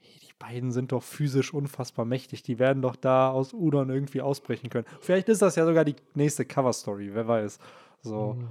[0.00, 2.42] hey, die beiden sind doch physisch unfassbar mächtig.
[2.42, 4.86] Die werden doch da aus Udon irgendwie ausbrechen können.
[5.00, 7.58] Vielleicht ist das ja sogar die nächste Cover-Story, wer weiß.
[8.02, 8.34] So.
[8.34, 8.48] Mhm.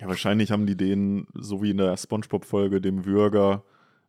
[0.00, 3.62] Ja, wahrscheinlich haben die den, so wie in der Spongebob-Folge, dem Würger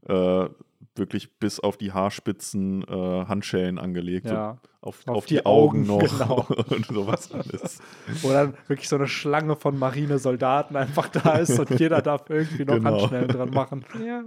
[0.07, 0.49] äh,
[0.95, 4.27] wirklich bis auf die Haarspitzen äh, Handschellen angelegt.
[4.27, 4.59] Ja.
[4.81, 6.47] Auf, auf, auf, die, die Augen, Augen, noch genau.
[6.69, 7.79] und sowas alles.
[8.21, 12.65] Wo dann wirklich so eine Schlange von Marinesoldaten einfach da ist und jeder darf irgendwie
[12.65, 13.01] noch genau.
[13.01, 13.85] Handschellen dran machen.
[14.05, 14.23] Ja.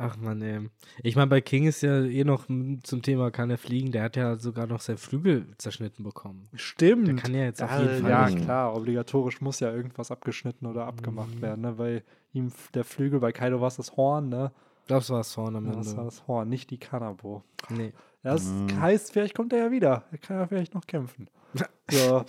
[0.00, 0.70] Ach man, ey.
[1.02, 4.16] Ich meine, bei King ist ja eh noch zum Thema, kann er fliegen, der hat
[4.16, 6.48] ja sogar noch seinen Flügel zerschnitten bekommen.
[6.54, 7.08] Stimmt.
[7.08, 8.10] Der kann ja jetzt auf jeden Fall.
[8.10, 8.44] Ja, nicht.
[8.44, 11.42] klar, obligatorisch muss ja irgendwas abgeschnitten oder abgemacht mhm.
[11.42, 11.78] werden, ne?
[11.78, 14.52] Weil ihm der Flügel, bei Kaido war es das Horn, ne?
[14.86, 15.78] Das war das Horn am Ende.
[15.78, 17.42] Das war das Horn, nicht die Kanabo.
[17.68, 17.92] Nee.
[18.22, 18.80] Das mhm.
[18.80, 20.04] heißt, vielleicht kommt er ja wieder.
[20.10, 21.28] Er kann ja vielleicht noch kämpfen.
[21.90, 22.24] So.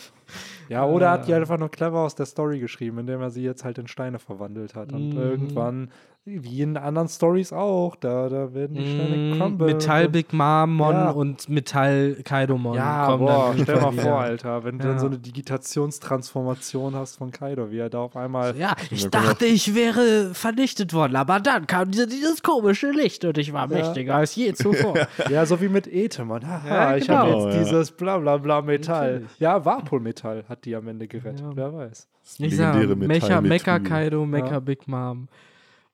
[0.69, 1.09] Ja, oder äh.
[1.09, 3.87] hat die einfach nur clever aus der Story geschrieben, indem er sie jetzt halt in
[3.87, 4.91] Steine verwandelt hat.
[4.91, 5.17] Und mm.
[5.19, 5.91] irgendwann,
[6.23, 9.73] wie in anderen Stories auch, da, da werden die Steine mm, crumble.
[9.73, 11.09] Metall Big Mom ja.
[11.09, 12.75] und Metall Kaidomon.
[12.75, 17.71] Ja, boah, stell mal vor, Alter, wenn du dann so eine Digitationstransformation hast von Kaido,
[17.71, 18.55] wie er da auf einmal.
[18.55, 23.39] Ja, ich dachte, ich wäre vernichtet worden, aber dann kam diese, dieses komische Licht und
[23.39, 23.77] ich war ja.
[23.77, 24.93] mächtiger als je zuvor.
[25.29, 26.47] ja, so wie mit Etemann.
[26.47, 26.97] Haha, ja, genau.
[26.97, 29.13] ich habe jetzt dieses Blablabla Metall.
[29.13, 29.39] Natürlich.
[29.39, 31.51] Ja, Warpol-Metall hat die am Ende gerettet, ja.
[31.55, 32.07] wer weiß.
[32.37, 34.59] Ich sag, Mecha, Mecha Kaido, Mecha ja.
[34.59, 35.27] Big Mom.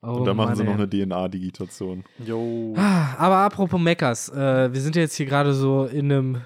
[0.02, 2.04] Oh, und dann machen Mann, sie noch eine DNA-Digitation.
[2.20, 2.74] Jo.
[2.78, 6.42] Ah, aber apropos Mechas, äh, wir sind jetzt hier gerade so in einem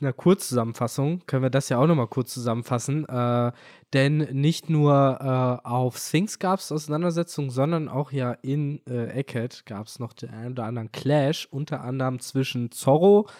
[0.00, 3.06] einer Kurzzusammenfassung können wir das ja auch nochmal kurz zusammenfassen.
[3.08, 3.52] Äh,
[3.94, 9.64] denn nicht nur äh, auf Sphinx gab es Auseinandersetzungen, sondern auch ja in äh, Eckhead
[9.64, 13.32] gab es noch den einen oder anderen Clash, unter anderem zwischen Zorro, äh,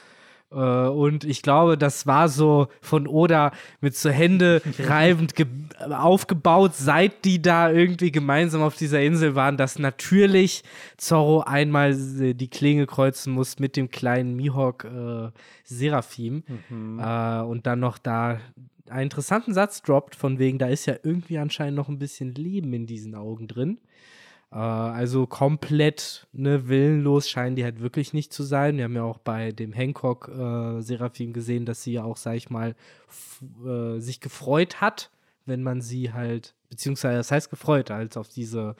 [0.51, 5.35] und ich glaube, das war so von Oda mit so Hände reibend
[5.91, 10.63] aufgebaut, seit die da irgendwie gemeinsam auf dieser Insel waren, dass natürlich
[10.97, 15.31] Zorro einmal die Klinge kreuzen muss mit dem kleinen Mihawk äh,
[15.65, 17.01] Seraphim mhm.
[17.01, 18.39] äh, und dann noch da
[18.89, 22.73] einen interessanten Satz droppt, von wegen, da ist ja irgendwie anscheinend noch ein bisschen Leben
[22.73, 23.79] in diesen Augen drin.
[24.51, 28.77] Äh, also komplett ne, willenlos scheinen die halt wirklich nicht zu sein.
[28.77, 32.37] Wir haben ja auch bei dem Hancock äh, Seraphim gesehen, dass sie ja auch, sag
[32.37, 32.75] ich mal,
[33.65, 35.11] äh, sich gefreut hat,
[35.45, 38.77] wenn man sie halt, beziehungsweise das heißt gefreut, als auf diese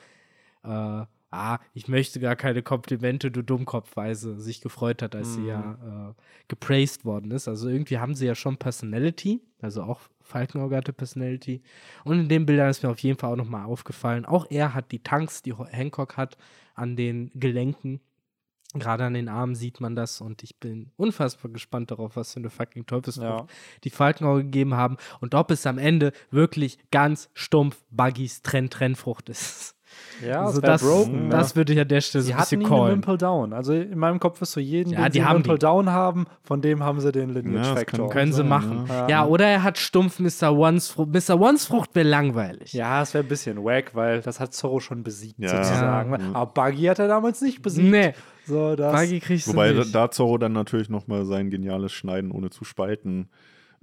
[0.63, 5.33] äh, ah, ich möchte gar keine Komplimente, du Dummkopfweise, sich gefreut hat, als mm.
[5.33, 6.09] sie ja mhm.
[6.09, 6.13] äh,
[6.47, 7.47] gepraised worden ist.
[7.47, 11.61] Also irgendwie haben sie ja schon Personality, also auch Falkenauge hatte Personality.
[12.03, 14.91] Und in den Bildern ist mir auf jeden Fall auch nochmal aufgefallen, auch er hat
[14.91, 16.37] die Tanks, die Hancock hat,
[16.75, 18.01] an den Gelenken.
[18.73, 22.39] Gerade an den Armen sieht man das und ich bin unfassbar gespannt darauf, was für
[22.39, 23.55] eine fucking Teufelsfrucht ja.
[23.85, 29.76] die Falkenauge gegeben haben und ob es am Ende wirklich ganz stumpf Buggys Trenn-Trennfrucht ist.
[30.25, 32.93] Ja, also das, broken, das würde ich an der Stelle so ein bisschen callen.
[32.93, 33.53] Wimple Down.
[33.53, 35.59] Also in meinem Kopf ist so jeden, ja, den die sie haben Wimple die.
[35.59, 38.09] Down haben, von dem haben sie den Lineage ja, Factor.
[38.09, 38.85] Können sie machen.
[38.87, 39.07] Ja.
[39.07, 39.25] ja.
[39.25, 40.51] oder er hat stumpf Mr.
[40.57, 41.09] Ones Frucht.
[41.09, 41.39] Mr.
[41.39, 42.73] Ones Frucht wäre langweilig.
[42.73, 46.33] Ja, es wäre ein bisschen wack, weil das hat Zorro schon besiegt sozusagen.
[46.33, 47.89] Aber Buggy hat er damals nicht besiegt.
[47.89, 48.13] Nee.
[48.45, 49.93] So, das Buggy kriegst Wobei du nicht.
[49.93, 53.29] da Zorro dann natürlich nochmal sein geniales Schneiden ohne zu spalten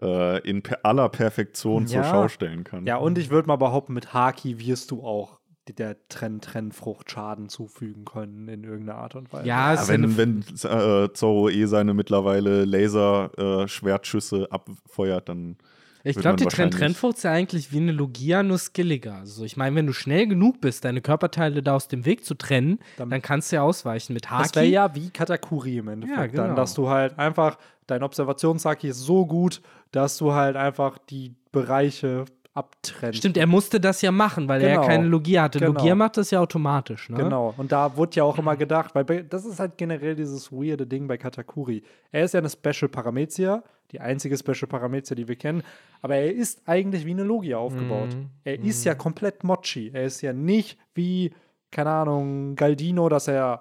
[0.01, 2.87] äh, in aller Perfektion zur Schau stellen kann.
[2.87, 5.39] Ja, und ich würde mal behaupten, mit Haki wirst du auch
[5.73, 9.49] der Trenn-Trennfrucht Schaden zufügen können in irgendeiner Art und Weise.
[9.49, 15.57] Ja, ja wenn, wenn äh, Zorro eh seine mittlerweile Laser-Schwertschüsse äh, abfeuert, dann
[16.03, 19.15] Ich glaube, die Trend-Trendfurcht ist ja eigentlich wie eine Logia, nur skilliger.
[19.15, 22.35] Also ich meine, wenn du schnell genug bist, deine Körperteile da aus dem Weg zu
[22.35, 24.43] trennen, dann, dann kannst du ja ausweichen mit Haki.
[24.43, 26.19] Das wäre ja wie Katakuri im Endeffekt.
[26.19, 26.43] Ja, genau.
[26.49, 31.33] Dann, dass du halt einfach, dein Observationshaki ist so gut, dass du halt einfach die
[31.53, 33.17] Bereiche abtrennt.
[33.17, 34.73] Stimmt, er musste das ja machen, weil genau.
[34.73, 35.59] er ja keine Logia hatte.
[35.59, 35.73] Genau.
[35.73, 37.17] Logia macht das ja automatisch, ne?
[37.17, 37.53] Genau.
[37.57, 41.09] Und da wurde ja auch immer gedacht, weil das ist halt generell dieses weirde Ding
[41.09, 41.83] bei Katakuri.
[42.13, 45.65] Er ist ja eine Special Paramezia, die einzige Special Paramezia, die wir kennen,
[46.01, 48.15] aber er ist eigentlich wie eine Logia aufgebaut.
[48.15, 48.31] Mm.
[48.45, 48.65] Er mm.
[48.65, 49.91] ist ja komplett Mochi.
[49.93, 51.33] Er ist ja nicht wie,
[51.73, 53.61] keine Ahnung, Galdino, dass er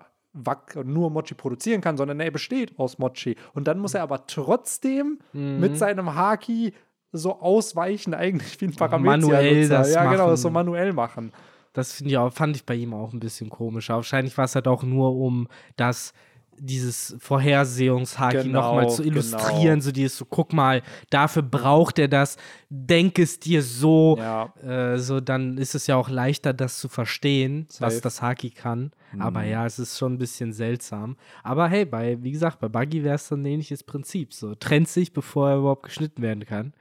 [0.84, 3.36] nur Mochi produzieren kann, sondern er besteht aus Mochi.
[3.54, 5.60] Und dann muss er aber trotzdem mm.
[5.60, 6.74] mit seinem Haki
[7.14, 9.18] so ausweichen, eigentlich wie ein Parameter.
[9.18, 11.32] Manuell das Ja, genau, das so manuell machen.
[11.72, 13.90] Das ich auch, fand ich bei ihm auch ein bisschen komisch.
[13.90, 16.14] Wahrscheinlich war es halt auch nur, um das
[16.58, 19.82] dieses Vorhersehungshaki genau, nochmal zu illustrieren, genau.
[19.82, 22.38] so dieses so, guck mal, dafür braucht er das,
[22.70, 24.54] denk es dir so, ja.
[24.64, 27.88] äh, so dann ist es ja auch leichter, das zu verstehen, Safe.
[27.88, 28.92] was das Haki kann.
[29.14, 29.22] Mhm.
[29.22, 31.18] Aber ja, es ist schon ein bisschen seltsam.
[31.44, 34.34] Aber hey, bei, wie gesagt, bei Buggy wäre es dann ein ähnliches Prinzip.
[34.34, 36.74] So, trennt sich, bevor er überhaupt geschnitten werden kann.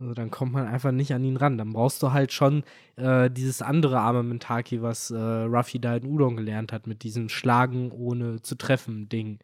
[0.00, 1.58] Also dann kommt man einfach nicht an ihn ran.
[1.58, 2.64] Dann brauchst du halt schon
[2.96, 7.92] äh, dieses andere Armamentaki, was äh, Ruffy da in Udon gelernt hat, mit diesem Schlagen
[7.92, 9.40] ohne zu treffen Ding.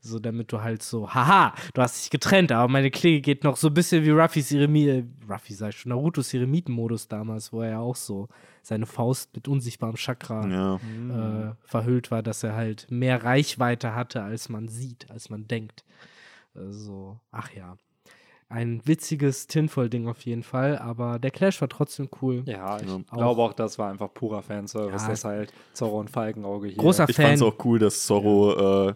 [0.00, 3.56] So, damit du halt so, haha, du hast dich getrennt, aber meine Klinge geht noch
[3.56, 7.60] so ein bisschen wie Ruffys Eremit, äh, Ruffy sag ich schon, Narutos Eremitenmodus damals, wo
[7.62, 8.26] er ja auch so
[8.62, 10.74] seine Faust mit unsichtbarem Chakra ja.
[10.74, 15.84] äh, verhüllt war, dass er halt mehr Reichweite hatte, als man sieht, als man denkt.
[16.54, 17.76] So, ach ja
[18.50, 22.42] ein witziges Tinfoil-Ding auf jeden Fall, aber der Clash war trotzdem cool.
[22.46, 22.98] Ja, ich ja.
[23.12, 25.08] glaube auch, das war einfach purer Fanservice, ja.
[25.08, 26.76] dass halt Zorro und Falkenauge hier.
[26.76, 27.24] Großer ich Fan.
[27.26, 28.88] Ich fand es auch cool, dass Zorro ja.
[28.88, 28.94] äh,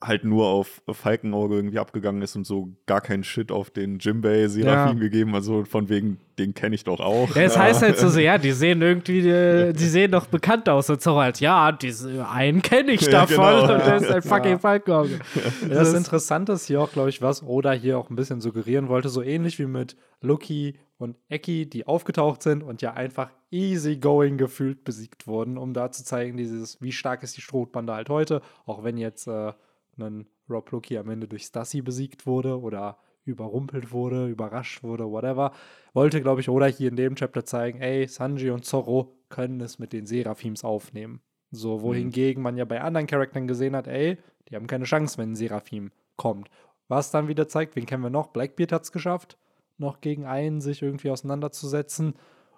[0.00, 4.46] halt nur auf Falkenauge irgendwie abgegangen ist und so gar keinen Shit auf den Jimbei
[4.46, 5.02] Seraphim ja.
[5.02, 5.34] gegeben.
[5.34, 7.34] Also von wegen, den kenne ich doch auch.
[7.34, 7.62] Ja, es ja.
[7.62, 10.88] heißt halt so, so, ja, die sehen irgendwie, die, äh, die sehen doch bekannt aus.
[10.88, 13.36] Und so halt, ja, diese einen kenne ich davon.
[13.36, 13.74] Ja, genau.
[13.74, 14.58] Und der ist ein fucking ja.
[14.58, 15.18] Falkenauge.
[15.62, 18.88] Das, das Interessante ist hier auch, glaube ich, was Oda hier auch ein bisschen suggerieren
[18.88, 23.96] wollte, so ähnlich wie mit Lucky und Eki, die aufgetaucht sind und ja einfach easy
[23.96, 28.10] going gefühlt besiegt wurden, um da zu zeigen, dieses, wie stark ist die Strohbande halt
[28.10, 29.52] heute, auch wenn jetzt äh,
[29.98, 35.52] ein Rob Loki am Ende durch Stassi besiegt wurde oder überrumpelt wurde, überrascht wurde, whatever,
[35.92, 39.78] wollte, glaube ich, Oda hier in dem Chapter zeigen, ey, Sanji und Zorro können es
[39.78, 41.20] mit den Seraphims aufnehmen.
[41.50, 42.44] So, wohingegen mhm.
[42.44, 45.92] man ja bei anderen Charakteren gesehen hat, ey, die haben keine Chance, wenn ein Seraphim
[46.16, 46.48] kommt.
[46.88, 48.28] Was dann wieder zeigt, wen kennen wir noch?
[48.28, 49.38] Blackbeard hat es geschafft,
[49.76, 52.14] noch gegen einen sich irgendwie auseinanderzusetzen.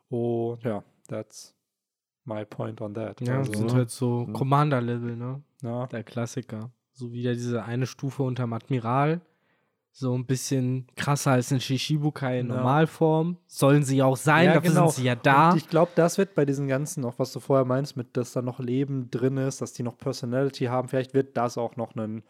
[0.08, 1.56] Und ja, that's
[2.24, 3.20] my point on that.
[3.20, 3.74] Ja, also, sind ne?
[3.74, 4.32] halt so ja.
[4.32, 5.42] Commander-Level, ne?
[5.62, 5.86] Ja.
[5.88, 6.70] Der Klassiker
[7.00, 9.22] so wieder diese eine Stufe unterm Admiral.
[9.92, 12.54] So ein bisschen krasser als ein Shishibukai in ja.
[12.54, 13.38] Normalform.
[13.48, 14.86] Sollen sie auch sein, ja, dafür genau.
[14.86, 15.50] sind sie ja da.
[15.50, 18.32] Und ich glaube, das wird bei diesen ganzen, auch was du vorher meinst, mit dass
[18.32, 21.96] da noch Leben drin ist, dass die noch Personality haben, vielleicht wird das auch noch
[21.96, 22.22] ein,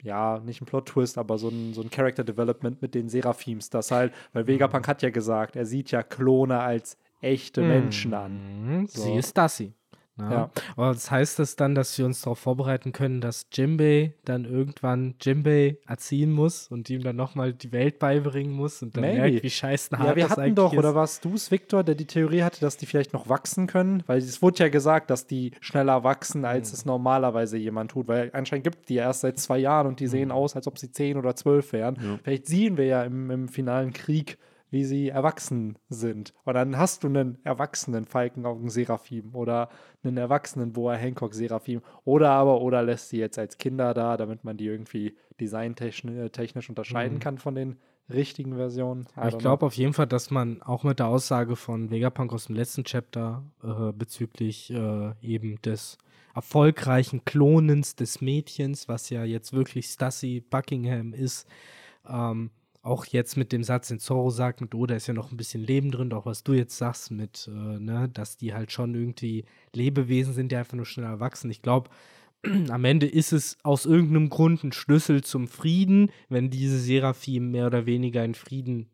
[0.00, 3.68] ja, nicht ein Plot-Twist, aber so ein, so ein Character-Development mit den Seraphims.
[3.68, 7.68] Das halt, weil Vegapunk hat ja gesagt, er sieht ja Klone als echte mhm.
[7.68, 8.86] Menschen an.
[8.88, 9.02] So.
[9.02, 9.74] Sie ist das sie.
[10.18, 10.30] Ja.
[10.30, 10.50] ja.
[10.76, 15.14] Aber das heißt das dann, dass wir uns darauf vorbereiten können, dass Jimbei dann irgendwann
[15.20, 19.20] Jimbei erziehen muss und ihm dann nochmal die Welt beibringen muss und dann Maybe.
[19.20, 20.78] merkt, wie scheiße hart Ja, wir hatten doch, ist.
[20.78, 24.02] oder warst du es, Victor, der die Theorie hatte, dass die vielleicht noch wachsen können?
[24.06, 26.74] Weil es wurde ja gesagt, dass die schneller wachsen, als hm.
[26.74, 28.08] es normalerweise jemand tut.
[28.08, 30.10] Weil anscheinend gibt es die erst seit zwei Jahren und die hm.
[30.10, 31.96] sehen aus, als ob sie zehn oder zwölf wären.
[31.96, 32.18] Ja.
[32.22, 34.38] Vielleicht sehen wir ja im, im finalen Krieg
[34.76, 36.34] wie sie erwachsen sind.
[36.44, 39.70] Und dann hast du einen erwachsenen Falkenaugen-Seraphim oder
[40.04, 44.58] einen erwachsenen Boa Hancock-Seraphim oder aber oder lässt sie jetzt als Kinder da, damit man
[44.58, 47.20] die irgendwie designtechnisch unterscheiden mhm.
[47.20, 47.76] kann von den
[48.10, 49.06] richtigen Versionen.
[49.26, 52.56] Ich glaube auf jeden Fall, dass man auch mit der Aussage von Vegapunk aus dem
[52.56, 55.96] letzten Chapter äh, bezüglich äh, eben des
[56.34, 61.48] erfolgreichen Klonens des Mädchens, was ja jetzt wirklich Stassi Buckingham ist,
[62.06, 62.50] ähm,
[62.86, 65.36] auch jetzt mit dem Satz, den Zorro sagt, mit oh, da ist ja noch ein
[65.36, 68.94] bisschen Leben drin, auch was du jetzt sagst, mit, äh, ne, dass die halt schon
[68.94, 69.44] irgendwie
[69.74, 71.50] Lebewesen sind, die einfach nur schneller erwachsen.
[71.50, 71.90] Ich glaube,
[72.70, 77.66] am Ende ist es aus irgendeinem Grund ein Schlüssel zum Frieden, wenn diese Seraphim mehr
[77.66, 78.88] oder weniger in Frieden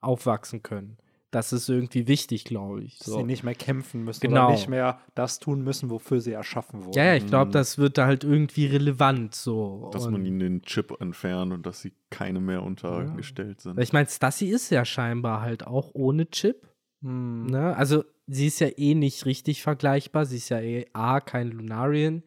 [0.00, 0.98] aufwachsen können
[1.30, 2.98] das ist irgendwie wichtig, glaube ich.
[2.98, 3.12] So.
[3.12, 4.46] Dass sie nicht mehr kämpfen müssen genau.
[4.46, 6.96] oder nicht mehr das tun müssen, wofür sie erschaffen wurden.
[6.96, 7.52] Ja, ja ich glaube, mhm.
[7.52, 9.90] das wird da halt irgendwie relevant so.
[9.92, 13.72] Dass und man ihnen den Chip entfernt und dass sie keine mehr untergestellt ja.
[13.72, 13.80] sind.
[13.80, 16.68] Ich meine, Stassi ist ja scheinbar halt auch ohne Chip.
[17.02, 17.46] Hm.
[17.46, 17.76] Ne?
[17.76, 20.26] Also sie ist ja eh nicht richtig vergleichbar.
[20.26, 22.24] Sie ist ja eh A, kein Lunarian.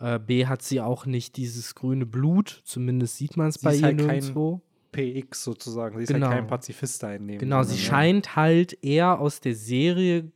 [0.00, 2.62] Äh, B hat sie auch nicht dieses grüne Blut.
[2.64, 4.62] Zumindest sieht man es bei ihr halt nirgendwo.
[4.92, 5.96] PX sozusagen.
[5.96, 6.28] Sie ist genau.
[6.28, 7.88] ja kein Pazifist in dem Genau, Sinne, sie ne?
[7.88, 10.30] scheint halt eher aus der Serie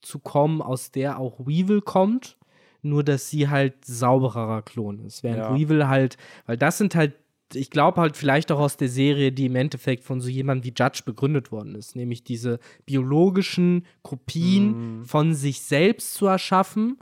[0.00, 2.38] zu kommen, aus der auch Weevil kommt,
[2.82, 5.22] nur dass sie halt saubererer Klon ist.
[5.22, 5.54] Während ja.
[5.54, 6.16] Weevil halt,
[6.46, 7.14] weil das sind halt
[7.54, 10.74] ich glaube halt vielleicht auch aus der Serie, die im Endeffekt von so jemandem wie
[10.76, 15.04] Judge begründet worden ist, nämlich diese biologischen Kopien mm.
[15.04, 16.98] von sich selbst zu erschaffen,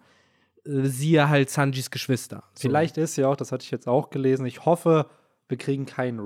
[0.66, 2.44] äh, siehe halt Sanjis Geschwister.
[2.54, 2.68] So.
[2.68, 5.06] Vielleicht ist ja auch, das hatte ich jetzt auch gelesen, ich hoffe,
[5.48, 6.20] wir kriegen keinen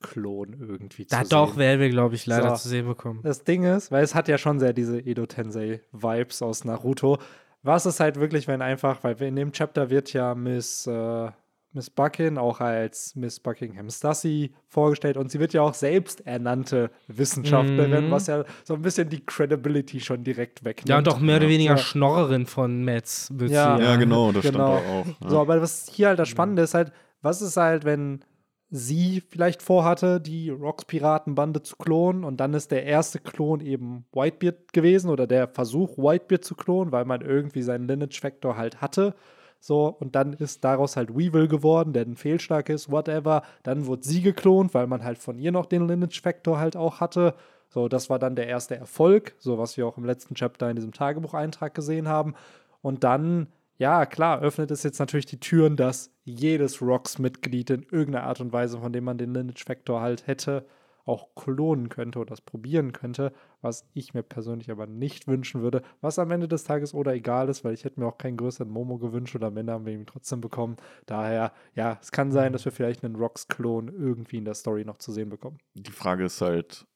[0.00, 2.62] Rocks-Klon irgendwie da zu doch, werden wir, glaube ich, leider so.
[2.62, 3.20] zu sehen bekommen.
[3.22, 7.18] Das Ding ist, weil es hat ja schon sehr diese Edo Tensei-Vibes aus Naruto.
[7.62, 11.30] Was ist halt wirklich, wenn einfach, weil in dem Chapter wird ja Miss äh,
[11.72, 16.90] Miss Buckin auch als Miss Buckingham Stussy vorgestellt und sie wird ja auch selbst ernannte
[17.06, 18.10] Wissenschaftlerin, mhm.
[18.10, 20.88] was ja so ein bisschen die Credibility schon direkt wegnimmt.
[20.88, 21.78] Ja, und auch mehr oder weniger ja.
[21.78, 23.32] Schnorrerin von Metz.
[23.46, 24.78] Ja, ja, genau, das genau.
[24.78, 25.06] stand da auch.
[25.06, 25.30] Ja.
[25.30, 26.90] So, aber was hier halt das Spannende ist halt,
[27.22, 28.24] was ist halt, wenn
[28.70, 34.72] sie vielleicht vorhatte, die Rocks-Piratenbande zu klonen und dann ist der erste Klon eben Whitebeard
[34.72, 39.14] gewesen oder der Versuch, Whitebeard zu klonen, weil man irgendwie seinen Lineage-Vektor halt hatte
[39.60, 43.42] so, und dann ist daraus halt Weevil geworden, der ein Fehlschlag ist, whatever.
[43.62, 47.34] Dann wurde sie geklont, weil man halt von ihr noch den Lineage-Factor halt auch hatte.
[47.68, 50.76] So, das war dann der erste Erfolg, so was wir auch im letzten Chapter in
[50.76, 52.34] diesem Tagebucheintrag gesehen haben.
[52.80, 53.48] Und dann,
[53.80, 58.52] ja, klar, öffnet es jetzt natürlich die Türen, dass jedes Rocks-Mitglied in irgendeiner Art und
[58.52, 60.66] Weise, von dem man den Lineage-Factor halt hätte,
[61.06, 65.80] auch klonen könnte oder das probieren könnte, was ich mir persönlich aber nicht wünschen würde,
[66.02, 68.68] was am Ende des Tages oder egal ist, weil ich hätte mir auch keinen größeren
[68.68, 70.76] Momo gewünscht oder am Ende haben wir ihn trotzdem bekommen.
[71.06, 74.98] Daher, ja, es kann sein, dass wir vielleicht einen Rocks-Klon irgendwie in der Story noch
[74.98, 75.56] zu sehen bekommen.
[75.72, 76.86] Die Frage ist halt,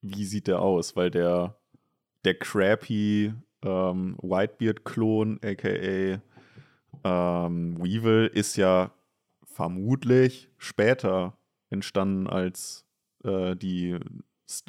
[0.00, 0.96] wie sieht der aus?
[0.96, 1.58] Weil der,
[2.24, 3.34] der crappy
[3.64, 6.20] ähm, Whitebeard-Klon, aka
[7.04, 8.92] ähm, Weevil, ist ja
[9.44, 11.36] vermutlich später
[11.70, 12.84] entstanden als
[13.24, 13.98] äh, die,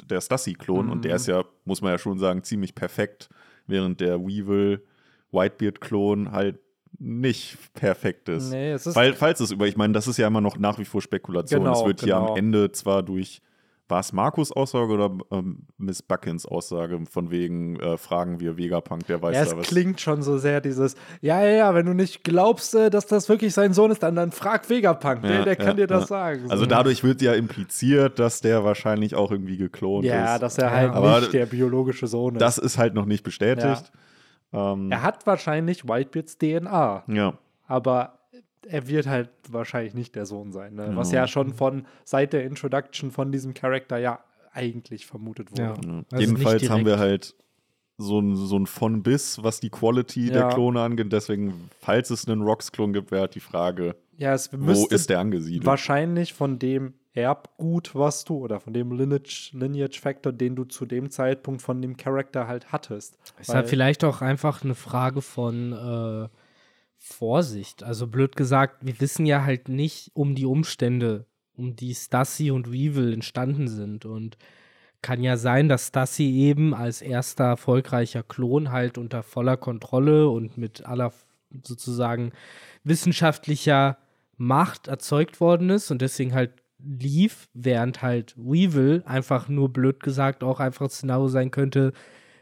[0.08, 0.92] der Stassi-Klon mhm.
[0.92, 1.16] und der mhm.
[1.16, 3.28] ist ja, muss man ja schon sagen, ziemlich perfekt,
[3.66, 4.84] während der Weevil
[5.32, 6.58] Whitebeard-Klon halt
[6.98, 8.50] nicht perfekt ist.
[8.50, 10.78] Nee, es ist Weil, falls es über, ich meine, das ist ja immer noch nach
[10.78, 11.60] wie vor Spekulation.
[11.60, 12.22] Genau, es wird genau.
[12.22, 12.36] hier am.
[12.36, 13.42] Ende zwar durch
[13.88, 19.06] war es Markus Aussage oder ähm, Miss Buckins Aussage von wegen äh, fragen wir Vegapunk,
[19.06, 19.62] der weiß ja, da was.
[19.62, 23.06] Es klingt schon so sehr dieses, ja, ja, ja, wenn du nicht glaubst, äh, dass
[23.06, 25.86] das wirklich sein Sohn ist, dann, dann frag Vegapunk, ja, der, der ja, kann dir
[25.86, 26.44] das sagen.
[26.46, 26.50] So.
[26.50, 30.10] Also dadurch wird ja impliziert, dass der wahrscheinlich auch irgendwie geklont ist.
[30.10, 32.40] Ja, dass er halt Aber nicht der biologische Sohn ist.
[32.40, 33.92] Das ist halt noch nicht bestätigt.
[34.52, 37.04] Ähm, er hat wahrscheinlich Whitebeards DNA.
[37.08, 37.34] Ja.
[37.66, 38.15] Aber
[38.68, 40.74] er wird halt wahrscheinlich nicht der Sohn sein.
[40.74, 40.90] Ne?
[40.94, 44.20] Was ja schon von seit der Introduction von diesem Charakter ja
[44.52, 45.62] eigentlich vermutet wurde.
[45.62, 46.04] Ja.
[46.10, 47.34] Also Jedenfalls haben wir halt
[47.98, 50.32] so ein, so ein von bis, was die Quality ja.
[50.32, 51.12] der Klone angeht.
[51.12, 55.66] Deswegen, falls es einen Rocks-Klon gibt, wäre halt die Frage, ja, wo ist der angesiedelt?
[55.66, 60.84] Wahrscheinlich von dem Erbgut, was du, oder von dem Lineage, Lineage Factor, den du zu
[60.84, 63.18] dem Zeitpunkt von dem Charakter halt hattest.
[63.40, 66.28] Ist halt vielleicht auch einfach eine Frage von äh,
[66.98, 67.82] Vorsicht.
[67.82, 72.72] Also blöd gesagt, wir wissen ja halt nicht um die Umstände, um die Stassi und
[72.72, 74.04] Weevil entstanden sind.
[74.04, 74.36] Und
[75.02, 80.58] kann ja sein, dass Stassi eben als erster erfolgreicher Klon halt unter voller Kontrolle und
[80.58, 81.12] mit aller
[81.62, 82.32] sozusagen
[82.84, 83.98] wissenschaftlicher
[84.36, 90.42] Macht erzeugt worden ist und deswegen halt lief, während halt Weevil einfach nur blöd gesagt
[90.44, 91.92] auch einfach Szenario sein könnte,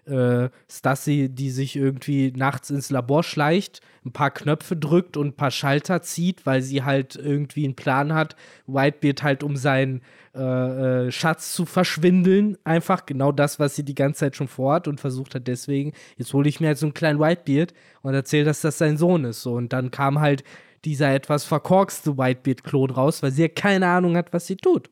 [0.07, 5.37] äh, Stassi, die sich irgendwie nachts ins Labor schleicht, ein paar Knöpfe drückt und ein
[5.37, 8.37] paar Schalter zieht, weil sie halt irgendwie einen Plan hat,
[8.67, 10.03] Whitebeard halt um seinen
[10.35, 12.59] äh, äh, Schatz zu verschwindeln.
[12.65, 15.47] Einfach genau das, was sie die ganze Zeit schon vorhat und versucht hat.
[15.47, 18.97] Deswegen, jetzt hole ich mir halt so einen kleinen Whitebeard und erzähle, dass das sein
[18.97, 19.43] Sohn ist.
[19.43, 20.45] So, und dann kam halt
[20.85, 24.91] dieser etwas verkorkste Whitebeard-Klon raus, weil sie ja keine Ahnung hat, was sie tut.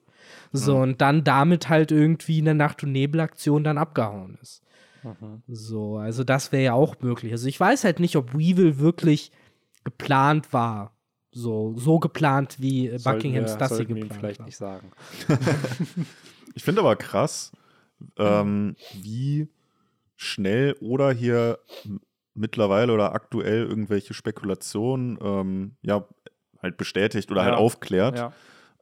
[0.53, 0.83] So, mhm.
[0.83, 4.62] und dann damit halt irgendwie in der Nacht- und Nebelaktion dann abgehauen ist.
[5.03, 5.43] Mhm.
[5.49, 7.33] So, also das wäre ja auch möglich.
[7.33, 9.33] Also ich weiß halt nicht, ob Weevil wirklich
[9.85, 10.97] geplant war.
[11.31, 14.47] So, so geplant wie äh, Buckingham Stussy geplant ihm vielleicht war.
[14.47, 14.93] nicht sagen.
[16.55, 17.53] ich finde aber krass,
[18.19, 19.49] ähm, wie
[20.17, 21.59] schnell oder hier
[22.35, 26.07] mittlerweile oder aktuell irgendwelche Spekulationen ähm, ja
[26.63, 27.57] halt bestätigt oder halt ja.
[27.57, 28.19] halt aufklärt.
[28.19, 28.33] Ja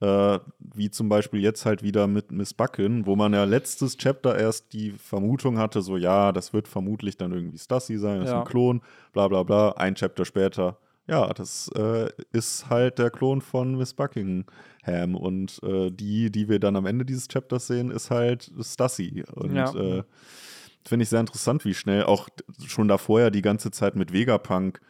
[0.00, 4.38] äh, wie zum Beispiel jetzt halt wieder mit Miss Buckin, wo man ja letztes Chapter
[4.38, 8.36] erst die Vermutung hatte, so ja, das wird vermutlich dann irgendwie Stassi sein, das ja.
[8.36, 8.80] ist ein Klon,
[9.12, 9.72] bla bla bla.
[9.72, 10.78] Ein Chapter später,
[11.11, 15.16] ja, das äh, ist halt der Klon von Miss Buckingham.
[15.16, 19.24] Und äh, die, die wir dann am Ende dieses Chapters sehen, ist halt Stassi.
[19.34, 19.74] Und ja.
[19.74, 20.05] Äh,
[20.86, 22.28] finde ich sehr interessant, wie schnell auch
[22.66, 24.80] schon davor ja die ganze Zeit mit Vegapunk,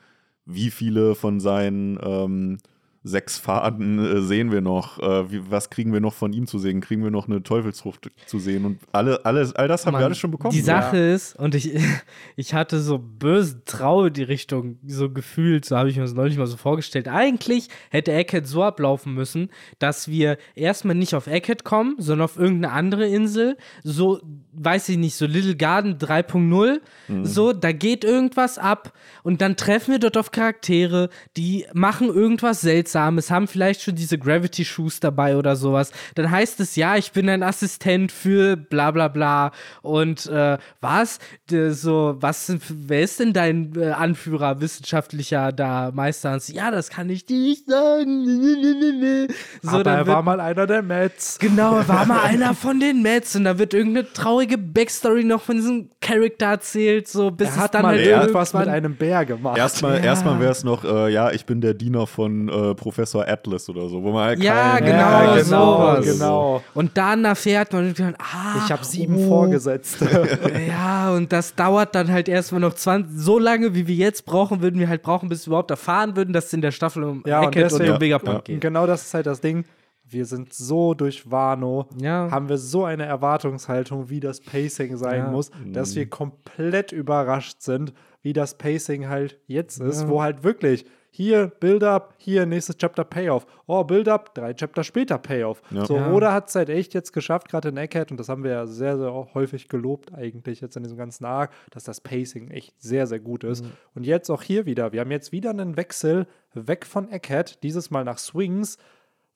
[0.44, 2.58] wie viele von seinen ähm,
[3.02, 6.58] sechs Faden äh, sehen wir noch, äh, wie, was kriegen wir noch von ihm zu
[6.58, 10.02] sehen, kriegen wir noch eine Teufelsfrucht zu sehen und alle, alles, all das haben Mann,
[10.02, 10.52] wir alles schon bekommen.
[10.52, 11.14] Die Sache ja.
[11.14, 11.72] ist, und ich,
[12.36, 16.12] ich hatte so böse Trau in die Richtung so gefühlt, so habe ich mir das
[16.12, 17.08] neulich mal so vorgestellt.
[17.08, 19.48] Eigentlich hätte Eckhead so ablaufen müssen,
[19.78, 24.20] dass wir erstmal nicht auf Eckhead kommen, sondern auf irgendeine andere Insel, so,
[24.52, 27.24] weiß ich nicht, so Little Garden 3.0, mhm.
[27.24, 28.92] so, da geht irgendwas ab
[29.22, 33.94] und dann treffen wir dort auf Charaktere, die machen irgendwas seltsames Seltsames, haben vielleicht schon
[33.94, 38.56] diese Gravity Shoes dabei oder sowas, dann heißt es, ja, ich bin ein Assistent für
[38.56, 39.52] bla bla bla.
[39.82, 41.18] Und äh, was?
[41.50, 46.38] De, so, was, wer ist denn dein äh, Anführer, wissenschaftlicher da, Meister?
[46.48, 48.26] Ja, das kann ich dir nicht sagen.
[49.62, 51.38] So, Aber er wird, war mal einer der Mets.
[51.38, 55.42] Genau, er war mal einer von den Mets und da wird irgendeine traurige Backstory noch
[55.42, 58.96] von diesem Charakter erzählt, so bis er hat es dann mal halt irgendwas mit einem
[58.96, 59.58] Bär gemacht.
[59.58, 60.04] Erstmal, ja.
[60.04, 63.88] erstmal wäre es noch, äh, ja, ich bin der Diener von äh, Professor Atlas oder
[63.88, 66.06] so, wo man halt Ja, genau, ja, genau, sowas.
[66.06, 66.62] genau.
[66.72, 69.28] Und dann erfährt man, ah, ich habe sieben oh.
[69.28, 70.38] Vorgesetzte.
[70.66, 74.62] ja, und das dauert dann halt erstmal noch 20, so lange, wie wir jetzt brauchen,
[74.62, 77.22] würden wir halt brauchen, bis wir überhaupt erfahren würden, dass es in der Staffel um
[77.26, 78.40] ja, Eckett und, und um Vegapunk ja.
[78.40, 78.60] geht.
[78.62, 79.66] Genau das ist halt das Ding.
[80.08, 82.30] Wir sind so durch Wano, ja.
[82.30, 85.30] haben wir so eine Erwartungshaltung, wie das Pacing sein ja.
[85.30, 90.86] muss, dass wir komplett überrascht sind, wie das Pacing halt jetzt ist, wo halt wirklich
[91.10, 93.46] hier Build-up, hier nächstes Chapter Payoff.
[93.66, 95.62] Oh, Build-up, drei Chapter später Payoff.
[95.70, 95.84] Ja.
[95.84, 96.12] So, ja.
[96.12, 98.66] Oda hat es halt echt jetzt geschafft, gerade in Egghead, und das haben wir ja
[98.66, 103.06] sehr, sehr häufig gelobt eigentlich jetzt in diesem ganzen Arc, dass das Pacing echt sehr,
[103.06, 103.64] sehr gut ist.
[103.64, 103.72] Mhm.
[103.94, 107.90] Und jetzt auch hier wieder, wir haben jetzt wieder einen Wechsel weg von Egghead, dieses
[107.90, 108.78] Mal nach Swings,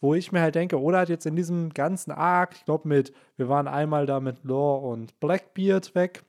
[0.01, 3.13] wo ich mir halt denke, Oda hat jetzt in diesem ganzen Arc, ich glaube mit,
[3.37, 6.25] wir waren einmal da mit Lore und Blackbeard weg,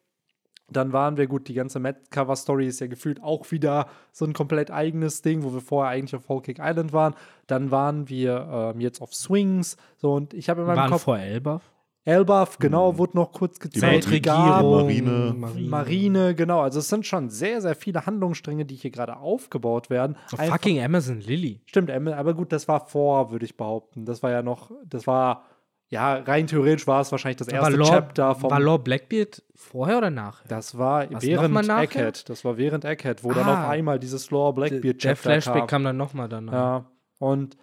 [0.68, 4.72] dann waren wir gut, die ganze Mat-Cover-Story ist ja gefühlt auch wieder so ein komplett
[4.72, 7.16] eigenes Ding, wo wir vorher eigentlich auf Whole Cake Island waren.
[7.48, 9.78] Dann waren wir ähm, jetzt auf Swings.
[9.98, 11.04] So, und ich habe in meinem waren Kopf.
[11.04, 11.72] vor Elbaf?
[12.06, 12.98] Elbaf, genau, mhm.
[13.00, 14.06] wurde noch kurz gezeigt.
[14.06, 15.34] Die Regierung, Marine.
[15.36, 15.70] Marine.
[15.70, 16.62] Marine, genau.
[16.62, 20.16] Also es sind schon sehr, sehr viele Handlungsstränge, die hier gerade aufgebaut werden.
[20.32, 21.62] Oh, fucking Amazon Lily.
[21.66, 24.06] Stimmt, aber gut, das war vor, würde ich behaupten.
[24.06, 25.46] Das war ja noch, das war
[25.90, 28.50] ja, rein theoretisch war es wahrscheinlich das erste Lore, Chapter vom.
[28.50, 30.48] War Lore Blackbeard vorher oder nachher?
[30.48, 32.28] Das war War's während Egghead.
[32.28, 35.60] Das war während Egghead, wo ah, dann auf einmal dieses Lore Blackbeard Chapter Der Flashback
[35.62, 36.54] kam, kam dann nochmal danach.
[36.54, 36.86] Ja.
[37.20, 37.56] Und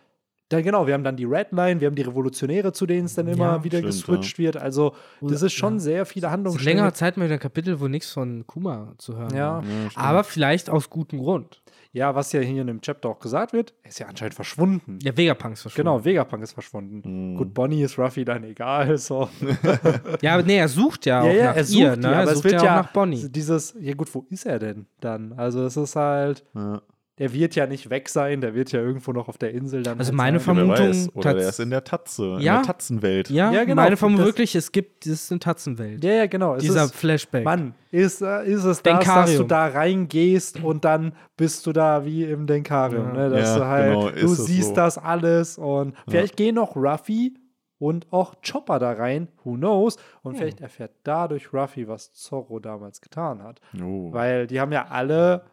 [0.52, 3.26] dann genau, wir haben dann die Redline, wir haben die Revolutionäre, zu denen es dann
[3.26, 4.44] immer ja, wieder stimmt, geswitcht ja.
[4.44, 4.56] wird.
[4.56, 5.80] Also, das ist schon ja.
[5.80, 6.76] sehr viele Handlungsstränge.
[6.76, 9.62] Längere Zeit mal wieder ein Kapitel, wo nichts von Kuma zu hören ja.
[9.94, 11.62] Aber vielleicht aus gutem Grund.
[11.94, 14.98] Ja, was ja hier in dem Chapter auch gesagt wird, er ist ja anscheinend verschwunden.
[15.02, 15.90] Ja, Vegapunk ist verschwunden.
[15.90, 17.02] Genau, Vegapunk ist verschwunden.
[17.32, 17.36] Mhm.
[17.36, 18.96] Gut, Bonnie ist Ruffy dann egal.
[18.96, 19.28] So.
[20.22, 22.02] ja, aber nee, er sucht ja auch nach er sucht ihr, ne?
[22.02, 23.28] Ja, aber er sucht es wird ja, nach Bonnie.
[23.28, 25.34] Dieses, ja gut, wo ist er denn dann?
[25.34, 26.44] Also es ist halt.
[26.54, 26.80] Ja
[27.22, 29.96] der wird ja nicht weg sein, der wird ja irgendwo noch auf der Insel dann.
[29.96, 30.56] Also halt meine sein.
[30.56, 30.88] Vermutung.
[30.88, 33.30] Weiß, oder der ist in der Tatze, in der Tatzenwelt.
[33.30, 33.80] Ja, ja genau.
[33.80, 36.02] Meine Vermutung wirklich, es gibt, es ist eine Tatzenwelt.
[36.02, 36.56] Ja, ja, genau.
[36.56, 37.44] Dieser ist, Flashback.
[37.44, 42.04] Mann, ist, äh, ist es das, dass du da reingehst und dann bist du da
[42.04, 43.14] wie im Denkarium.
[43.14, 43.28] Ja.
[43.28, 43.30] Ne?
[43.30, 44.74] Dass ja, du halt, genau, du siehst so.
[44.74, 47.36] das alles und vielleicht gehen noch Ruffy
[47.78, 49.96] und auch Chopper da rein, who knows?
[50.22, 50.38] Und hm.
[50.38, 53.60] vielleicht erfährt dadurch Ruffy, was Zorro damals getan hat.
[53.80, 54.12] Oh.
[54.12, 55.44] Weil die haben ja alle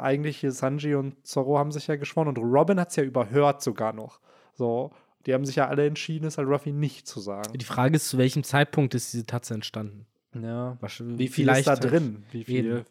[0.00, 3.62] eigentlich hier Sanji und Zorro haben sich ja geschworen und Robin hat es ja überhört
[3.62, 4.20] sogar noch.
[4.54, 4.92] So,
[5.26, 7.56] die haben sich ja alle entschieden, es halt Ruffy nicht zu sagen.
[7.56, 10.06] Die Frage ist, zu welchem Zeitpunkt ist diese Tatze entstanden?
[10.34, 12.24] Ja, wie viel ist da drin?
[12.30, 12.84] Wie viel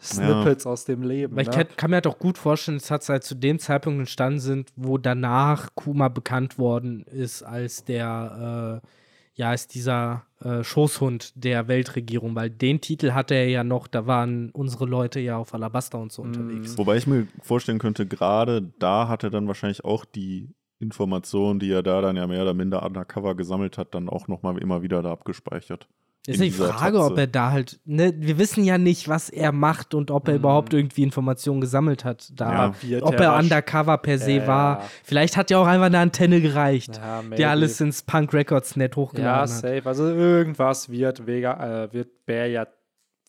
[0.00, 0.70] Snippets ja.
[0.70, 1.36] aus dem Leben?
[1.36, 1.66] Weil ich ne?
[1.76, 4.96] kann, mir halt auch gut vorstellen, dass Tatze halt zu dem Zeitpunkt entstanden sind, wo
[4.96, 8.88] danach Kuma bekannt worden ist als der äh,
[9.34, 14.06] ja, ist dieser äh, Schoßhund der Weltregierung, weil den Titel hatte er ja noch, da
[14.06, 16.28] waren unsere Leute ja auf Alabaster und so mhm.
[16.28, 16.78] unterwegs.
[16.78, 21.70] Wobei ich mir vorstellen könnte, gerade da hat er dann wahrscheinlich auch die Informationen, die
[21.72, 25.02] er da dann ja mehr oder minder undercover gesammelt hat, dann auch nochmal immer wieder
[25.02, 25.88] da abgespeichert.
[26.28, 27.12] Ist die Frage, Tatze.
[27.12, 30.34] ob er da halt, ne, wir wissen ja nicht, was er macht und ob er
[30.34, 30.40] mhm.
[30.40, 32.30] überhaupt irgendwie Informationen gesammelt hat.
[32.34, 34.82] Da, ja, ob er undercover per se äh, war.
[35.04, 38.96] Vielleicht hat ja auch einfach eine Antenne gereicht, ja, die alles ins Punk Records Net
[38.96, 39.62] hochgeladen hat.
[39.62, 39.88] Ja, safe.
[39.88, 42.66] Also irgendwas wird Vega, äh, wird Bär ja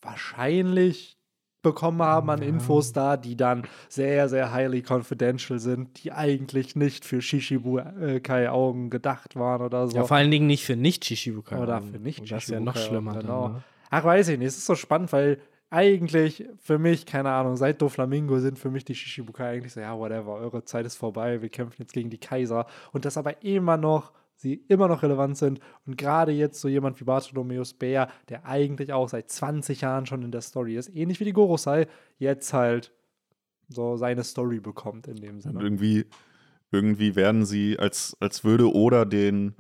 [0.02, 1.18] wahrscheinlich
[1.62, 7.05] bekommen haben an Infos da, die dann sehr, sehr highly confidential sind, die eigentlich nicht
[7.05, 9.97] für Shishibukai-Augen gedacht waren oder so.
[9.97, 11.64] Ja, vor allen Dingen nicht für Nicht-Shishibukai-Augen.
[11.64, 13.14] Oder für nicht shishibukai Das ist ja noch schlimmer.
[13.20, 13.43] Genau.
[13.43, 13.64] Dann, ne?
[13.89, 14.47] Ach, weiß ich nicht.
[14.47, 15.39] Es ist so spannend, weil
[15.70, 19.97] eigentlich für mich, keine Ahnung, seit Doflamingo sind für mich die Shishibukai eigentlich so, ja,
[19.97, 22.66] whatever, eure Zeit ist vorbei, wir kämpfen jetzt gegen die Kaiser.
[22.91, 25.60] Und das aber immer noch sie immer noch relevant sind.
[25.86, 30.24] Und gerade jetzt so jemand wie Bartholomeus Bär, der eigentlich auch seit 20 Jahren schon
[30.24, 31.88] in der Story ist, ähnlich wie die Gorosei,
[32.18, 32.94] jetzt halt
[33.68, 35.60] so seine Story bekommt in dem Sinne.
[35.60, 36.06] Und irgendwie
[36.72, 39.56] irgendwie werden sie, als, als würde oder den,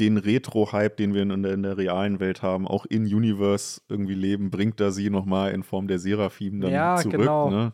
[0.00, 4.14] den Retro-Hype, den wir in der, in der realen Welt haben, auch in Universe irgendwie
[4.14, 7.16] leben, bringt er sie nochmal in Form der Seraphim dann ja, zurück.
[7.16, 7.50] Genau.
[7.50, 7.72] Ne?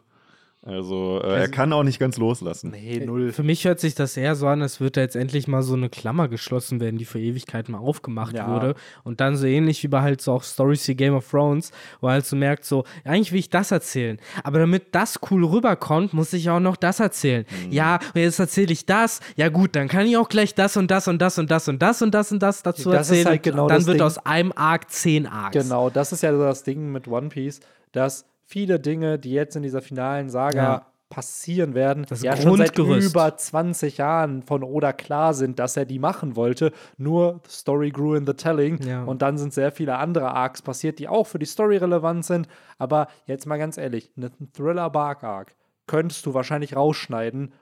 [0.67, 2.71] Also, äh, er also kann auch nicht ganz loslassen.
[2.71, 3.33] Nee, null.
[3.33, 5.75] Für mich hört sich das eher so an, als würde da jetzt endlich mal so
[5.75, 8.49] eine Klammer geschlossen werden, die für Ewigkeit mal aufgemacht ja.
[8.49, 8.75] wurde.
[9.03, 12.09] Und dann so ähnlich wie bei halt so auch Stories wie Game of Thrones, wo
[12.09, 14.19] halt so merkt, so, eigentlich will ich das erzählen.
[14.43, 17.45] Aber damit das cool rüberkommt, muss ich auch noch das erzählen.
[17.67, 17.73] Mhm.
[17.73, 19.21] Ja, und jetzt erzähle ich das.
[19.37, 21.83] Ja, gut, dann kann ich auch gleich das und das und das und das und
[21.83, 23.27] das und das und das dazu das erzählen.
[23.27, 24.07] Halt genau dann wird Ding.
[24.07, 25.59] aus einem Arc zehn Arcs.
[25.59, 27.61] Genau, das ist ja das Ding mit One Piece,
[27.93, 30.87] dass viele Dinge, die jetzt in dieser finalen Saga ja.
[31.09, 35.85] passieren werden, das ja schon seit über 20 Jahren von Oda klar sind, dass er
[35.85, 36.73] die machen wollte.
[36.97, 38.83] Nur the Story grew in the telling.
[38.83, 39.05] Ja.
[39.05, 42.49] Und dann sind sehr viele andere Arcs passiert, die auch für die Story relevant sind.
[42.79, 45.55] Aber jetzt mal ganz ehrlich, einen Thriller-Bark-Arc
[45.87, 47.53] könntest du wahrscheinlich rausschneiden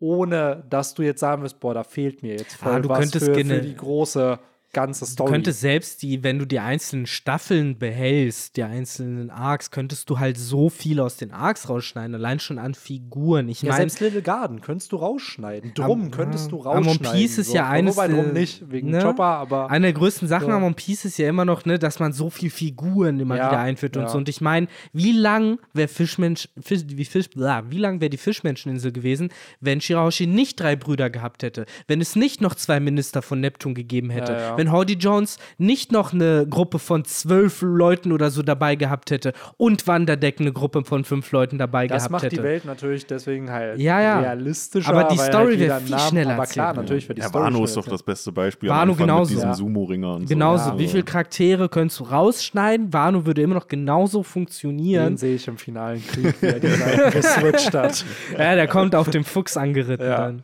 [0.00, 3.10] ohne dass du jetzt sagen wirst, boah, da fehlt mir jetzt voll ah, du was
[3.10, 4.38] für, für, die große
[4.74, 5.28] ganze Story.
[5.28, 10.18] Du könntest selbst die, wenn du die einzelnen Staffeln behältst, die einzelnen Arcs, könntest du
[10.18, 13.48] halt so viel aus den Arcs rausschneiden, allein schon an Figuren.
[13.48, 15.72] Ich ja, meine, selbst Little Garden könntest du rausschneiden.
[15.74, 17.06] Drum am, könntest du rausschneiden.
[17.06, 17.54] One Piece ist so.
[17.54, 19.00] ja eines Wobei drum nicht, wegen ne?
[19.00, 19.70] Chopper, aber.
[19.70, 20.52] Eine der größten Sachen so.
[20.52, 23.48] am One Piece ist ja immer noch, ne, dass man so viel Figuren immer ja,
[23.48, 24.02] wieder einführt ja.
[24.02, 24.18] und so.
[24.18, 28.92] Und ich meine, wie lang wäre Fischmensch, Fisch, wie, Fisch, wie lang wäre die Fischmenscheninsel
[28.92, 31.66] gewesen, wenn Shirahoshi nicht drei Brüder gehabt hätte?
[31.86, 34.54] Wenn es nicht noch zwei Minister von Neptun gegeben hätte?
[34.56, 39.10] Wenn wenn Howdy Jones nicht noch eine Gruppe von zwölf Leuten oder so dabei gehabt
[39.10, 42.36] hätte und Wanderdeck eine Gruppe von fünf Leuten dabei das gehabt hätte.
[42.36, 44.20] Das macht die Welt natürlich deswegen halt ja, ja.
[44.20, 44.88] realistischer.
[44.88, 47.64] Aber die Story halt wäre viel schneller Aber klar, natürlich wäre die ja, Story Wano
[47.64, 48.68] ist doch das beste Beispiel.
[48.68, 49.30] Wano genauso.
[49.30, 49.54] Mit diesem ja.
[49.54, 50.64] Sumo-Ringer und genauso.
[50.64, 50.70] so.
[50.70, 50.78] Genauso.
[50.78, 52.92] Wie viele Charaktere könntest du rausschneiden?
[52.92, 55.12] Wano würde immer noch genauso funktionieren.
[55.12, 56.68] Den sehe ich im finalen Krieg, wie er die
[57.12, 58.04] geswitcht hat.
[58.32, 60.42] Ja, der kommt auf dem Fuchs angeritten dann.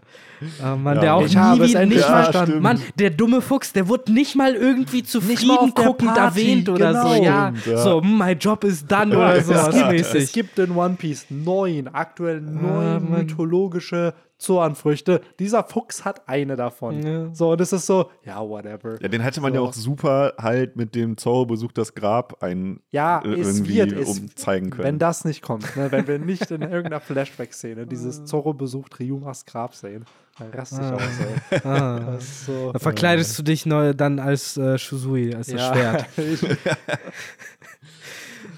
[0.63, 2.61] Oh Mann, ja, der auch ich nie wieder nicht ja, verstanden.
[2.61, 7.15] Mann, der dumme Fuchs, der wurde nicht mal irgendwie zufrieden guckend erwähnt oder genau.
[7.15, 7.23] so.
[7.23, 7.77] Ja, ja.
[7.77, 9.53] so, my job is done oder so.
[9.53, 15.21] Es gibt, es gibt in One Piece neun, aktuell neun ah, mythologische Zoanfrüchte.
[15.39, 17.03] Dieser Fuchs hat eine davon.
[17.03, 17.35] Ja.
[17.35, 19.01] So, und es ist so, ja, whatever.
[19.01, 19.61] Ja, den hätte man so.
[19.61, 24.71] ja auch super halt mit dem Zorro-Besuch das Grab ein ja, äh, irgendwie wird, umzeigen
[24.71, 24.85] können.
[24.85, 25.93] Wenn das nicht kommt, ne?
[25.93, 30.07] wenn wir nicht in irgendeiner Flashback-Szene dieses Zorro besucht Ryumas Grab sehen,
[30.39, 30.95] dann raste ich ah.
[30.95, 31.03] aus,
[31.51, 31.61] ey.
[31.65, 32.19] Ah.
[32.21, 36.07] So, dann verkleidest du dich neu dann als äh, Shusui, als das Schwert.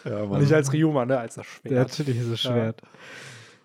[0.05, 1.72] ja, nicht als Ryuma, ne, als das Schwert.
[1.72, 2.80] Ja, natürlich ist das Schwert.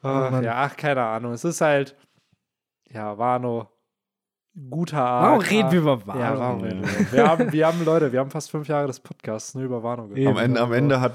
[0.02, 1.34] Ach, oh, ja, ach, keine Ahnung.
[1.34, 1.96] Es ist halt,
[2.90, 3.77] ja, Wano
[4.70, 5.24] guter Art.
[5.24, 6.20] Warum reden wir über Wano?
[6.20, 7.12] Ja, warum reden wir?
[7.12, 10.08] Wir haben, wir haben, Leute, wir haben fast fünf Jahre des Podcasts nur über Wano
[10.08, 10.30] geredet.
[10.30, 11.14] Am Ende, am Ende hat,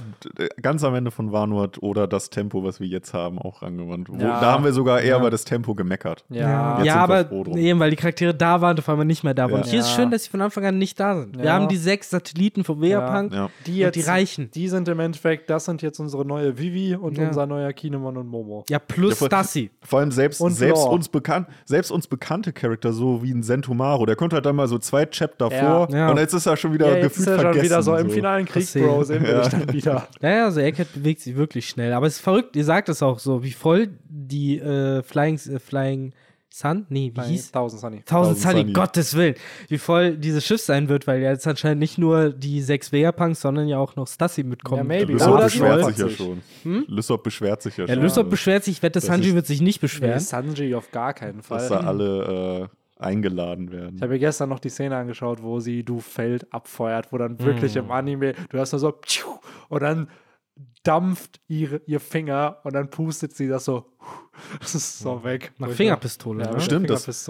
[0.60, 4.08] ganz am Ende von Wano hat oder das Tempo, was wir jetzt haben, auch angewandt.
[4.18, 4.40] Ja.
[4.40, 5.18] Da haben wir sogar eher ja.
[5.18, 6.24] über das Tempo gemeckert.
[6.28, 9.62] Ja, ja aber eben, weil die Charaktere da waren, auf einmal nicht mehr da waren.
[9.62, 11.38] Und hier ist schön, dass sie von Anfang an nicht da sind.
[11.38, 13.34] Wir haben die sechs Satelliten von Vegapunk,
[13.66, 14.50] die jetzt, die reichen.
[14.52, 18.28] Die sind im Endeffekt, das sind jetzt unsere neue Vivi und unser neuer Kinemon und
[18.28, 18.64] Momo.
[18.68, 19.70] Ja, plus ja, Stassi.
[19.82, 24.16] Vor allem selbst, selbst, uns bekannt, selbst uns bekannte Charakter, so wie ein Sentomaro, der
[24.16, 25.86] konnte halt dann mal so zwei Chapter ja.
[25.86, 26.10] vor ja.
[26.10, 28.10] und jetzt ist er schon wieder ja, jetzt gefühlt ist er schon wieder so, im
[28.10, 29.48] finalen Krieg, Bro, sehen wir ja.
[29.48, 30.08] dann wieder.
[30.20, 33.02] Ja, ja, also Egghead bewegt sich wirklich schnell, aber es ist verrückt, ihr sagt es
[33.02, 36.12] auch so, wie voll die äh, Flying, äh, Flying
[36.52, 36.86] Sun?
[36.90, 37.50] Nee, wie Nein, hieß?
[37.52, 38.02] Thousand Sunny.
[38.02, 39.34] Thousand Sunny, Sunny, Gottes Willen.
[39.68, 43.68] Wie voll dieses Schiff sein wird, weil jetzt anscheinend nicht nur die sechs Vegapunks, sondern
[43.68, 44.78] ja auch noch Stassi mitkommen.
[44.78, 45.14] Ja, maybe.
[45.14, 46.42] Lysop beschwert sich ja schon.
[46.62, 46.84] Hm?
[46.88, 48.02] Lysop beschwert sich ja, ja schon.
[48.02, 50.14] Lysop beschwert sich, ich wette, Sanji wird sich nicht beschweren.
[50.14, 51.58] Nee, Sanji auf gar keinen Fall.
[51.58, 53.96] Dass da alle äh, eingeladen werden.
[53.96, 57.38] Ich habe mir gestern noch die Szene angeschaut, wo sie Du Feld abfeuert, wo dann
[57.40, 57.78] wirklich mm.
[57.78, 59.00] im Anime, du hast nur so
[59.68, 60.08] und dann
[60.82, 63.86] dampft ihre, ihr Finger und dann pustet sie das so.
[64.60, 65.52] Das ist so weg.
[65.58, 66.44] Nach Fingerpistole.
[66.44, 66.60] Ja, ne?
[66.60, 67.28] Stimmt, das ist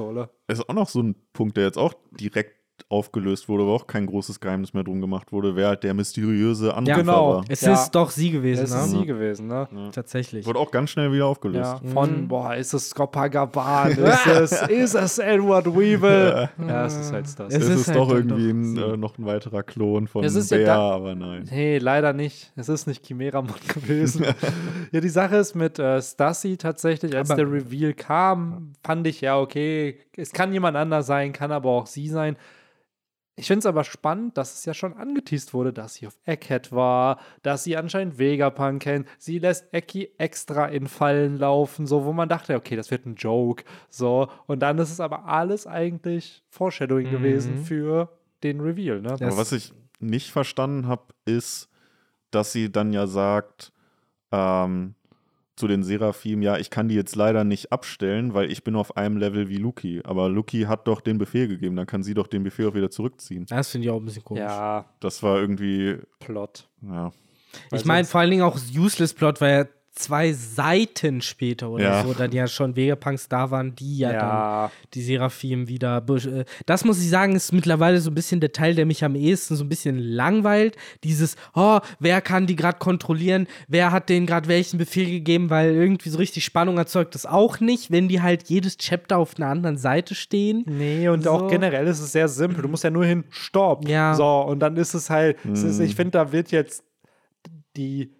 [0.69, 4.41] auch noch so ein Punkt, der jetzt auch direkt aufgelöst wurde, wo auch kein großes
[4.41, 7.35] Geheimnis mehr drum gemacht wurde, wer halt der mysteriöse Anrufer ja, genau.
[7.35, 7.45] war.
[7.49, 7.73] Es ja.
[7.73, 8.81] ist doch sie gewesen, es ne?
[8.81, 9.69] ist sie gewesen, ne?
[9.71, 9.91] Ja.
[9.91, 10.47] Tatsächlich.
[10.47, 11.77] Wurde auch ganz schnell wieder aufgelöst.
[11.83, 12.29] Ja, von, mhm.
[12.29, 16.49] boah, ist es Copacabana, ist es, ist es Edward Weevil?
[16.67, 17.55] ja, es ist halt das.
[17.55, 20.51] Es, es ist, halt doch irgendwie ein, äh, noch ein weiterer Klon von es ist
[20.51, 21.49] Bär, ja aber nein.
[21.51, 22.53] Nee, leider nicht.
[22.57, 24.25] Es ist nicht Chimeramon gewesen.
[24.93, 29.21] ja, die Sache ist mit äh, Stassi tatsächlich, als aber der Reveal kam, fand ich
[29.21, 32.37] ja, okay, es kann jemand anders sein, kann aber auch sie sein.
[33.43, 36.71] Ich finde es aber spannend, dass es ja schon angeteased wurde, dass sie auf Egghead
[36.71, 39.09] war, dass sie anscheinend Vegapunk kennt.
[39.19, 43.17] Sie lässt Eki extra in Fallen laufen, so wo man dachte, okay, das wird ein
[43.17, 43.65] Joke.
[43.91, 47.11] So, und dann ist es aber alles eigentlich Foreshadowing mhm.
[47.11, 49.01] gewesen für den Reveal.
[49.01, 49.11] Ne?
[49.11, 51.69] Aber was ich nicht verstanden habe, ist,
[52.31, 53.73] dass sie dann ja sagt,
[54.31, 54.95] ähm,
[55.63, 58.97] zu den Seraphim, ja, ich kann die jetzt leider nicht abstellen, weil ich bin auf
[58.97, 60.01] einem Level wie Luki.
[60.03, 62.91] Aber Luki hat doch den Befehl gegeben, dann kann sie doch den Befehl auch wieder
[62.91, 63.47] zurückziehen.
[63.47, 64.43] Das finde ich auch ein bisschen komisch.
[64.43, 64.87] Ja.
[64.99, 65.99] Das war irgendwie.
[66.19, 66.69] Plot.
[66.83, 67.13] Ja.
[67.71, 72.03] Ich meine vor allen Dingen auch Useless Plot, weil er zwei Seiten später oder ja.
[72.03, 74.19] so, dann ja schon Vegapunks da waren, die ja, ja.
[74.19, 76.03] dann die Seraphim wieder.
[76.09, 79.15] Äh, das muss ich sagen, ist mittlerweile so ein bisschen der Teil, der mich am
[79.15, 80.77] ehesten so ein bisschen langweilt.
[81.05, 83.47] Dieses, oh, wer kann die gerade kontrollieren?
[83.69, 85.51] Wer hat denen gerade welchen Befehl gegeben?
[85.51, 89.37] Weil irgendwie so richtig Spannung erzeugt das auch nicht, wenn die halt jedes Chapter auf
[89.37, 90.65] einer anderen Seite stehen.
[90.67, 91.31] Nee, und so.
[91.31, 92.63] auch generell ist es sehr simpel.
[92.63, 93.87] Du musst ja nur hin, stopp.
[93.87, 94.15] Ja.
[94.15, 95.53] So, und dann ist es halt, mhm.
[95.53, 96.83] es ist, ich finde, da wird jetzt
[97.77, 98.11] die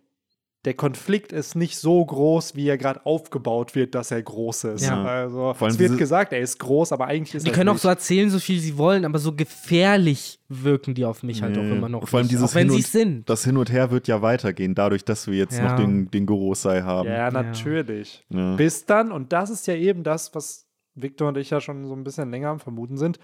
[0.65, 4.85] der Konflikt ist nicht so groß, wie er gerade aufgebaut wird, dass er groß ist.
[4.85, 5.03] Ja.
[5.03, 7.51] Also es wird gesagt, er ist groß, aber eigentlich ist er.
[7.51, 11.25] Die können auch so erzählen, so viel sie wollen, aber so gefährlich wirken die auf
[11.25, 12.07] mich halt auch immer noch.
[12.07, 13.29] Vor allem nicht, dieses auch wenn sie sind.
[13.29, 15.71] Das Hin und Her wird ja weitergehen, dadurch, dass wir jetzt ja.
[15.71, 17.09] noch den, den Gorosei haben.
[17.09, 18.25] Ja, natürlich.
[18.29, 18.55] Ja.
[18.55, 21.95] Bis dann, und das ist ja eben das, was Victor und ich ja schon so
[21.95, 23.19] ein bisschen länger am Vermuten sind,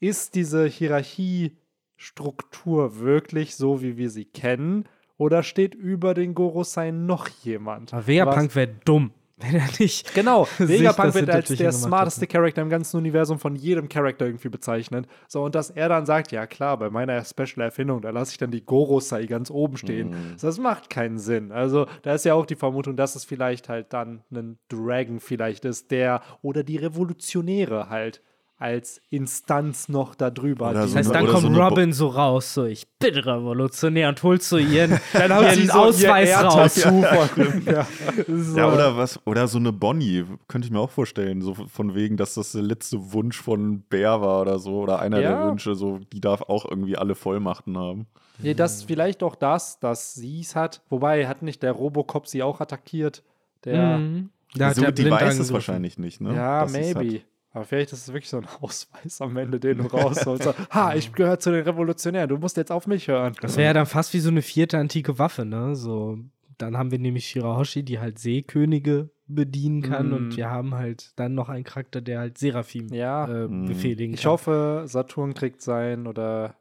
[0.00, 4.88] ist diese Hierarchiestruktur wirklich so, wie wir sie kennen?
[5.18, 7.92] Oder steht über den Gorosei noch jemand?
[7.92, 10.14] Aber Vegapunk wäre dumm, wenn er nicht.
[10.14, 15.06] Genau, Vegapunk wird als der smarteste Charakter im ganzen Universum von jedem Charakter irgendwie bezeichnet.
[15.28, 18.50] So, und dass er dann sagt, ja klar, bei meiner Special-Erfindung, da lasse ich dann
[18.50, 20.10] die Gorosei ganz oben stehen.
[20.10, 20.36] Mhm.
[20.40, 21.50] Das macht keinen Sinn.
[21.50, 25.64] Also, da ist ja auch die Vermutung, dass es vielleicht halt dann ein Dragon vielleicht
[25.64, 28.22] ist, der oder die Revolutionäre halt
[28.58, 30.72] als Instanz noch darüber.
[30.72, 34.56] das heißt, dann kommt so Robin so raus, so ich bin revolutionär und holt so
[34.56, 36.76] ihren, dann ihren sie so Ausweis ihr raus.
[37.66, 37.86] ja.
[38.26, 38.56] So.
[38.56, 42.16] ja, oder was, oder so eine Bonnie, könnte ich mir auch vorstellen, so von wegen,
[42.16, 45.30] dass das der letzte Wunsch von Bär war oder so, oder einer ja.
[45.30, 48.06] der Wünsche, so, die darf auch irgendwie alle Vollmachten haben.
[48.42, 52.42] Ja, das vielleicht auch das, dass sie es hat, wobei hat nicht der Robocop sie
[52.42, 53.22] auch attackiert,
[53.64, 54.30] der mhm.
[54.54, 56.34] Da so, die weiß es wahrscheinlich nicht, ne?
[56.34, 57.20] Ja, maybe.
[57.56, 60.44] Aber vielleicht ist es wirklich so ein Ausweis am Ende, den du rausholst.
[60.44, 63.34] So, ha, ich gehöre zu den Revolutionären, du musst jetzt auf mich hören.
[63.40, 65.74] Das wäre ja dann fast wie so eine vierte antike Waffe, ne?
[65.74, 66.18] So,
[66.58, 70.12] dann haben wir nämlich Shirahoshi, die halt Seekönige bedienen kann mm.
[70.12, 73.26] und wir haben halt dann noch einen Charakter, der halt Seraphim ja.
[73.26, 73.64] äh, mm.
[73.64, 74.20] befehligen kann.
[74.20, 76.56] Ich hoffe, Saturn kriegt sein oder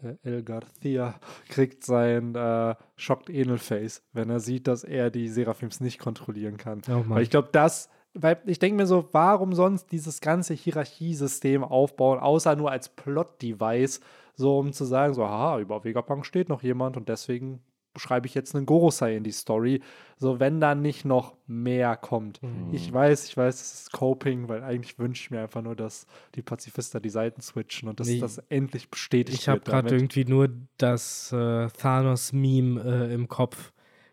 [0.00, 1.18] äh, El Garcia
[1.48, 6.56] kriegt sein äh, Shocked Enel Face, wenn er sieht, dass er die Seraphims nicht kontrollieren
[6.56, 6.82] kann.
[6.88, 11.62] Oh Weil ich glaube, das weil ich denke mir so, warum sonst dieses ganze Hierarchiesystem
[11.64, 14.00] aufbauen, außer nur als Plot-Device,
[14.34, 17.60] so um zu sagen, so, haha, über Vegapunk steht noch jemand und deswegen
[17.98, 19.80] schreibe ich jetzt einen Gorosei in die Story.
[20.18, 22.42] So, wenn da nicht noch mehr kommt.
[22.42, 22.68] Mhm.
[22.72, 26.06] Ich weiß, ich weiß, es ist Coping, weil eigentlich wünsche ich mir einfach nur, dass
[26.34, 28.20] die Pazifisten die Seiten switchen und dass nee.
[28.20, 29.66] das endlich bestätigt ich wird.
[29.66, 33.72] Ich habe gerade irgendwie nur das äh, Thanos-Meme äh, im Kopf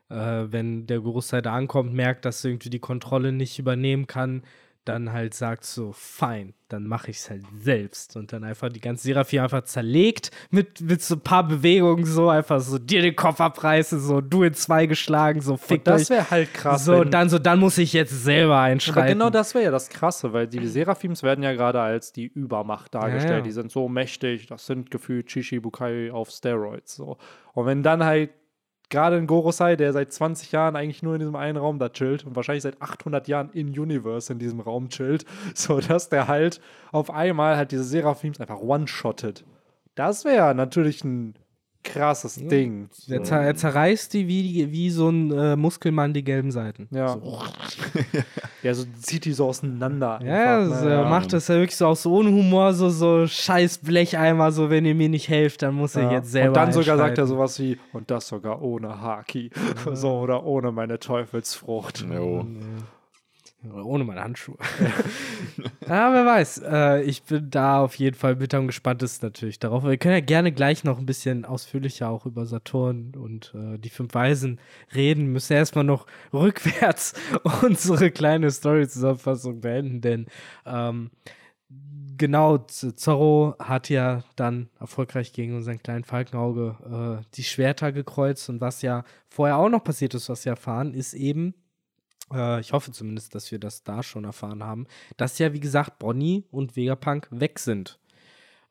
[0.09, 0.15] äh,
[0.51, 4.43] wenn der Großteil da ankommt, merkt, dass er irgendwie die Kontrolle nicht übernehmen kann,
[4.85, 8.17] dann halt sagt so, fein, dann mache ich es halt selbst.
[8.17, 12.29] Und dann einfach die ganze Seraphim einfach zerlegt mit, mit so ein paar Bewegungen, so
[12.29, 16.09] einfach so dir den Kopf abreißen, so du in zwei geschlagen, so fick und Das
[16.09, 16.83] wäre halt krass.
[16.83, 19.01] So, dann so, dann muss ich jetzt selber einschreiten.
[19.01, 22.25] Aber genau das wäre ja das Krasse, weil die Seraphims werden ja gerade als die
[22.25, 23.29] Übermacht dargestellt.
[23.29, 23.41] Ja, ja.
[23.41, 26.95] Die sind so mächtig, das sind gefühlt Shishibukai auf Steroids.
[26.95, 27.17] So.
[27.53, 28.31] Und wenn dann halt
[28.89, 32.25] gerade ein Gorosei, der seit 20 Jahren eigentlich nur in diesem einen Raum da chillt
[32.25, 35.25] und wahrscheinlich seit 800 Jahren in Universe in diesem Raum chillt,
[35.55, 36.61] sodass der halt
[36.91, 39.43] auf einmal halt diese Seraphims einfach one-shottet.
[39.95, 41.35] Das wäre natürlich ein
[41.83, 42.47] krasses ja.
[42.47, 42.89] Ding.
[43.07, 46.87] Er, zer er, zerreißt die wie, wie so ein äh, Muskelmann die gelben Seiten.
[46.91, 47.09] Ja.
[47.09, 47.41] So.
[48.63, 50.19] ja, so zieht die so auseinander.
[50.23, 53.27] Ja, einfach, so, er macht das ja wirklich so auch so ohne Humor, so, so
[53.27, 56.05] scheiß Blecheimer, so wenn ihr mir nicht helft, dann muss ja.
[56.05, 56.49] ich jetzt selber.
[56.49, 59.51] Und dann sogar sagt er sowas wie, und das sogar ohne Haki.
[59.85, 59.95] Ja.
[59.95, 62.05] so, oder ohne meine Teufelsfrucht.
[62.11, 62.45] Jo.
[63.71, 64.57] Ohne meine Handschuhe.
[65.87, 66.61] ja, wer weiß.
[66.65, 69.83] Äh, ich bin da auf jeden Fall mit am gespanntesten natürlich darauf.
[69.85, 73.89] Wir können ja gerne gleich noch ein bisschen ausführlicher auch über Saturn und äh, die
[73.89, 74.59] fünf Weisen
[74.93, 75.27] reden.
[75.27, 77.13] Müssen erstmal noch rückwärts
[77.61, 80.25] unsere kleine Story-Zusammenfassung beenden, denn
[80.65, 81.11] ähm,
[82.17, 88.61] genau, Zorro hat ja dann erfolgreich gegen unseren kleinen Falkenauge äh, die Schwerter gekreuzt und
[88.61, 91.53] was ja vorher auch noch passiert ist, was wir erfahren, ist eben,
[92.31, 95.99] äh, ich hoffe zumindest, dass wir das da schon erfahren haben, dass ja, wie gesagt,
[95.99, 97.99] Bonnie und Vegapunk weg sind.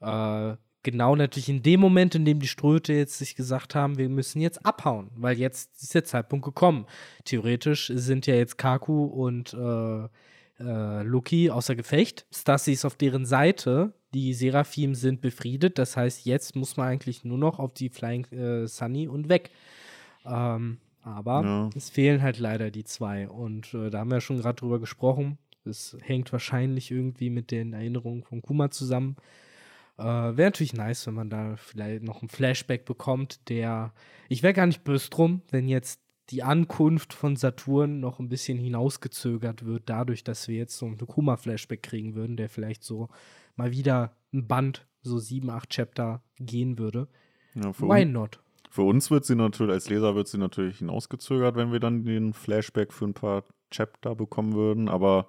[0.01, 4.09] Äh, genau natürlich in dem Moment, in dem die Ströte jetzt sich gesagt haben, wir
[4.09, 6.87] müssen jetzt abhauen, weil jetzt ist der Zeitpunkt gekommen.
[7.25, 10.09] Theoretisch sind ja jetzt Kaku und äh,
[10.61, 12.27] äh, Loki außer Gefecht.
[12.33, 13.93] Stassi ist auf deren Seite.
[14.15, 15.79] Die Seraphim sind befriedet.
[15.79, 19.51] Das heißt, jetzt muss man eigentlich nur noch auf die Flying äh, Sunny und weg.
[20.27, 21.71] Ähm, Aber ja.
[21.75, 23.29] es fehlen halt leider die zwei.
[23.29, 25.39] Und äh, da haben wir ja schon gerade drüber gesprochen.
[25.65, 29.17] Es hängt wahrscheinlich irgendwie mit den Erinnerungen von Kuma zusammen.
[29.99, 33.93] Äh, wäre natürlich nice, wenn man da vielleicht noch einen Flashback bekommt, der.
[34.29, 36.01] Ich wäre gar nicht böse drum, wenn jetzt
[36.31, 40.97] die Ankunft von Saturn noch ein bisschen hinausgezögert wird, dadurch, dass wir jetzt so einen
[40.97, 43.09] Kuma-Flashback kriegen würden, der vielleicht so
[43.57, 47.09] mal wieder ein Band, so sieben, acht Chapter gehen würde.
[47.55, 48.41] Ja, Why not?
[48.73, 52.33] Für uns wird sie natürlich, als Leser wird sie natürlich hinausgezögert, wenn wir dann den
[52.33, 55.29] Flashback für ein paar Chapter bekommen würden, aber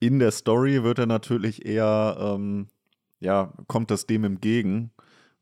[0.00, 2.66] in der Story wird er natürlich eher, ähm,
[3.20, 4.90] ja, kommt das dem entgegen,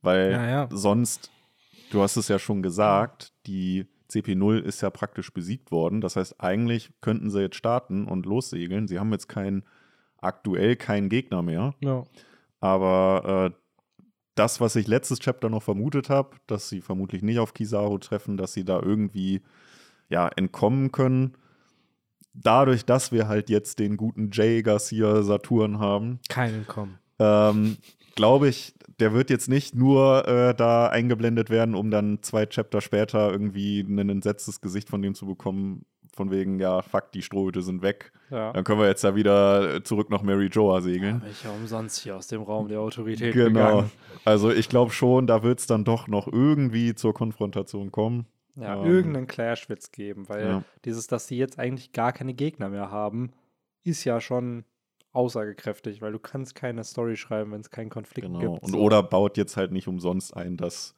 [0.02, 0.68] weil ja, ja.
[0.70, 1.30] sonst,
[1.90, 6.02] du hast es ja schon gesagt, die CP0 ist ja praktisch besiegt worden.
[6.02, 8.86] Das heißt, eigentlich könnten sie jetzt starten und lossegeln.
[8.86, 9.64] Sie haben jetzt kein,
[10.18, 11.74] aktuell keinen Gegner mehr.
[11.80, 12.04] Ja.
[12.60, 13.63] Aber äh,
[14.34, 18.36] das, was ich letztes Chapter noch vermutet habe, dass sie vermutlich nicht auf Kizaru treffen,
[18.36, 19.42] dass sie da irgendwie
[20.08, 21.36] ja, entkommen können.
[22.32, 26.18] Dadurch, dass wir halt jetzt den guten Jay Garcia Saturn haben.
[26.28, 26.98] Kein Entkommen.
[27.20, 27.76] Ähm,
[28.16, 32.80] glaube ich, der wird jetzt nicht nur äh, da eingeblendet werden, um dann zwei Chapter
[32.80, 35.84] später irgendwie ein entsetztes Gesicht von dem zu bekommen,
[36.14, 38.12] von wegen, ja, fuck, die Strohhüte sind weg.
[38.30, 38.52] Ja.
[38.52, 41.22] Dann können wir jetzt ja wieder zurück nach Mary Joa segeln.
[41.24, 43.48] Ja, ich ja umsonst hier aus dem Raum der Autorität Genau.
[43.48, 43.90] Gegangen.
[44.24, 48.26] Also ich glaube schon, da wird es dann doch noch irgendwie zur Konfrontation kommen.
[48.56, 50.64] Ja, ähm, irgendeinen Clash wird es geben, weil ja.
[50.84, 53.32] dieses, dass sie jetzt eigentlich gar keine Gegner mehr haben,
[53.82, 54.64] ist ja schon
[55.12, 58.38] aussagekräftig, weil du kannst keine Story schreiben, wenn es keinen Konflikt genau.
[58.38, 58.62] gibt.
[58.62, 58.78] Und so.
[58.78, 60.94] Oda baut jetzt halt nicht umsonst ein, dass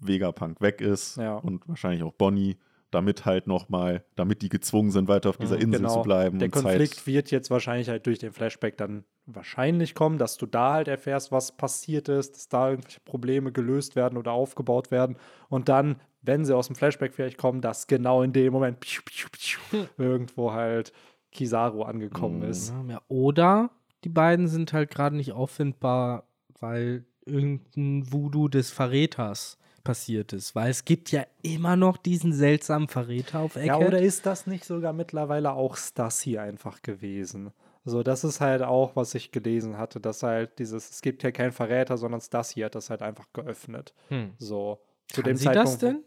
[0.00, 1.36] Vegapunk weg ist ja.
[1.36, 2.56] und wahrscheinlich auch Bonnie,
[2.90, 5.94] damit halt nochmal, damit die gezwungen sind, weiter auf dieser mhm, Insel genau.
[5.94, 6.38] zu bleiben.
[6.38, 10.46] Der Konflikt Zeit wird jetzt wahrscheinlich halt durch den Flashback dann wahrscheinlich kommen, dass du
[10.46, 15.16] da halt erfährst, was passiert ist, dass da irgendwelche Probleme gelöst werden oder aufgebaut werden
[15.48, 19.02] und dann, wenn sie aus dem Flashback vielleicht kommen, dass genau in dem Moment piu,
[19.04, 20.92] piu, piu, irgendwo halt
[21.32, 22.50] Kizaru angekommen mhm.
[22.50, 22.72] ist.
[22.88, 23.70] Ja, oder
[24.04, 26.24] die beiden sind halt gerade nicht auffindbar,
[26.58, 30.54] weil irgendein Voodoo des Verräters passiert ist.
[30.54, 33.80] Weil es gibt ja immer noch diesen seltsamen Verräter auf Eckhead.
[33.80, 37.52] Ja, oder ist das nicht sogar mittlerweile auch Stassi einfach gewesen?
[37.84, 41.30] Also das ist halt auch, was ich gelesen hatte, dass halt dieses, es gibt ja
[41.30, 43.94] keinen Verräter, sondern Stassi hat das halt einfach geöffnet.
[44.08, 44.32] Hm.
[44.38, 44.80] So.
[45.08, 46.04] Zu Kann dem sie Zeitpunkt, das denn?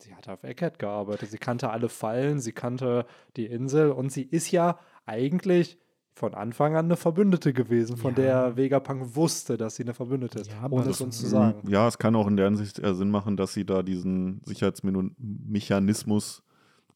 [0.00, 1.30] sie hat auf Eckhead gearbeitet.
[1.30, 5.78] Sie kannte alle Fallen, sie kannte die Insel und sie ist ja eigentlich
[6.18, 8.22] von Anfang an eine Verbündete gewesen, von ja.
[8.22, 11.62] der Vegapunk wusste, dass sie eine Verbündete ist, ja, ohne es uns zu sagen.
[11.68, 16.42] Ja, es kann auch in der Hinsicht eher Sinn machen, dass sie da diesen Sicherheitsmechanismus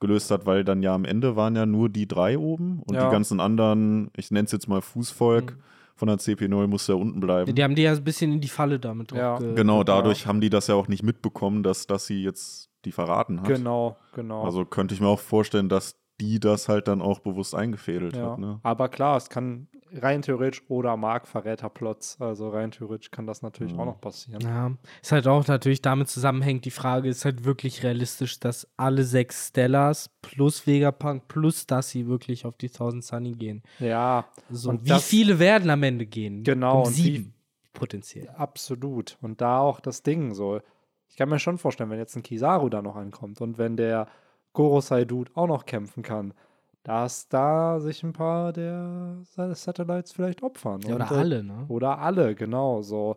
[0.01, 3.07] gelöst hat, weil dann ja am Ende waren ja nur die drei oben und ja.
[3.07, 5.63] die ganzen anderen, ich nenne es jetzt mal Fußvolk, mhm
[5.95, 7.55] von der CP0 musste ja unten bleiben.
[7.55, 9.39] Die haben die ja ein bisschen in die Falle damit ja.
[9.39, 13.41] Genau, dadurch haben die das ja auch nicht mitbekommen, dass, dass sie jetzt die verraten
[13.41, 13.47] hat.
[13.47, 14.43] Genau, genau.
[14.43, 18.33] Also könnte ich mir auch vorstellen, dass die das halt dann auch bewusst eingefädelt ja.
[18.33, 18.39] hat.
[18.39, 18.61] Ne?
[18.63, 23.73] Aber klar, es kann rein theoretisch oder Mark Verräterplots, also rein theoretisch kann das natürlich
[23.73, 23.79] ja.
[23.79, 24.41] auch noch passieren.
[24.41, 29.05] Ja, ist halt auch natürlich damit zusammenhängt, die Frage ist halt wirklich realistisch, dass alle
[29.05, 33.63] sechs Stellars plus Vegapunk plus dass sie wirklich auf die 1000 Sunny gehen.
[33.79, 34.27] Ja.
[34.51, 36.43] So, und wie das, viele werden am Ende gehen?
[36.45, 36.85] Genau.
[36.85, 38.29] Um sieben, wie, potenziell.
[38.31, 39.19] Absolut.
[39.21, 40.61] Und da auch das Ding so,
[41.09, 44.09] ich kann mir schon vorstellen, wenn jetzt ein Kizaru da noch ankommt und wenn der
[44.53, 46.35] Gorosei-Dude auch noch kämpfen kann,
[46.83, 50.81] dass da sich ein paar der Satellites vielleicht opfern.
[50.83, 51.65] Ja, oder und, äh, alle, ne?
[51.69, 53.17] Oder alle, genau so.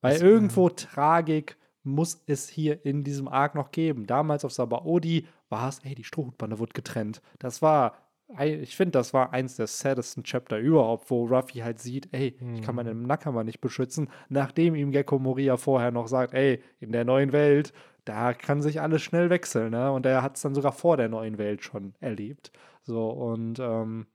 [0.00, 4.06] Weil das, irgendwo Tragik muss es hier in diesem Arc noch geben.
[4.06, 7.22] Damals auf Sabaody war es, ey, die Strohhutbande wird getrennt.
[7.38, 7.94] Das war
[8.40, 12.56] ich finde, das war eins der saddesten Chapter überhaupt, wo Ruffy halt sieht, ey, mhm.
[12.56, 12.76] ich kann mhm.
[12.76, 17.32] meinen Nakama nicht beschützen, nachdem ihm Gecko Moria vorher noch sagt, ey, in der neuen
[17.32, 17.72] Welt,
[18.08, 19.92] da kann sich alles schnell wechseln, ne?
[19.92, 22.52] Und er hat es dann sogar vor der neuen Welt schon erlebt.
[22.82, 24.06] So, und ähm,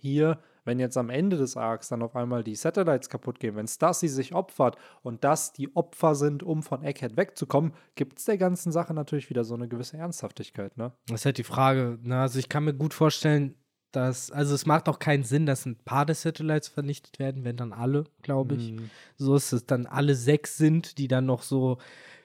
[0.00, 3.66] hier wenn jetzt am Ende des Arcs dann auf einmal die Satellites kaputt gehen, wenn
[3.66, 8.38] Stassi sich opfert und das die Opfer sind, um von Egghead wegzukommen, gibt es der
[8.38, 10.92] ganzen Sache natürlich wieder so eine gewisse Ernsthaftigkeit, ne?
[11.08, 12.20] Das ist halt die Frage, ne?
[12.20, 13.56] Also ich kann mir gut vorstellen,
[13.90, 17.56] dass, also es macht auch keinen Sinn, dass ein paar der Satellites vernichtet werden, wenn
[17.56, 18.72] dann alle, glaube ich.
[18.72, 18.90] Mhm.
[19.16, 21.76] So ist es dann alle sechs sind, die dann noch so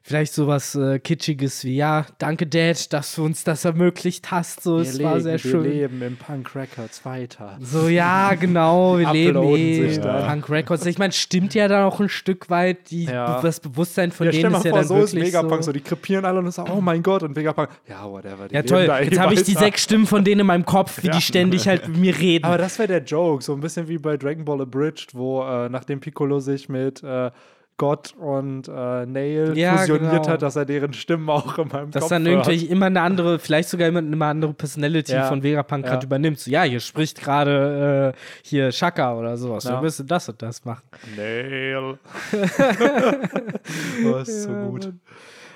[0.01, 4.63] vielleicht sowas äh, Kitschiges wie, ja, danke Dad, dass du uns das ermöglicht hast.
[4.63, 5.63] So, wir es legen, war sehr schön.
[5.63, 7.57] Wir leben im Punk Records weiter.
[7.61, 10.85] So, ja, genau, wir leben eh im Punk Records.
[10.85, 13.41] Ich meine, stimmt ja dann auch ein Stück weit, die, ja.
[13.41, 15.71] das Bewusstsein von ja, denen ist ja vor, dann so wirklich ist Vegapunk so, so,
[15.73, 18.47] die krepieren alle und sagen, oh mein Gott, und Vegapunk, ja, whatever.
[18.51, 21.13] ja, toll, jetzt habe ich die sechs Stimmen von denen in meinem Kopf, wie ja.
[21.13, 22.45] die ständig halt mit mir reden.
[22.45, 25.69] Aber das wäre der Joke, so ein bisschen wie bei Dragon Ball Abridged, wo äh,
[25.69, 27.31] nachdem Piccolo sich mit äh,
[27.77, 30.27] Gott und äh, Nail ja, fusioniert genau.
[30.29, 33.37] hat, dass er deren Stimmen auch in meinem dass Kopf dann irgendwie immer eine andere,
[33.37, 35.27] vielleicht sogar immer eine andere Personality ja.
[35.27, 35.91] von Vegapunk ja.
[35.91, 36.39] gerade übernimmt.
[36.39, 39.65] So, ja, hier spricht gerade äh, hier Shaka oder sowas.
[39.65, 39.77] Ja.
[39.77, 40.83] Du wirst das und das machen.
[41.15, 41.99] Nail.
[44.05, 44.91] oh, ist so gut.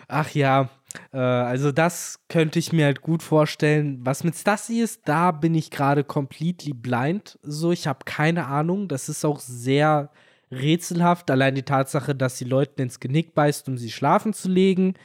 [0.08, 0.70] Ach ja,
[1.12, 4.00] äh, also das könnte ich mir halt gut vorstellen.
[4.04, 7.40] Was mit Stassi ist, da bin ich gerade completely blind.
[7.42, 8.88] So, ich habe keine Ahnung.
[8.88, 10.12] Das ist auch sehr
[10.52, 11.32] rätselhaft.
[11.32, 14.96] Allein die Tatsache, dass sie Leuten ins Genick beißt, um sie schlafen zu legen,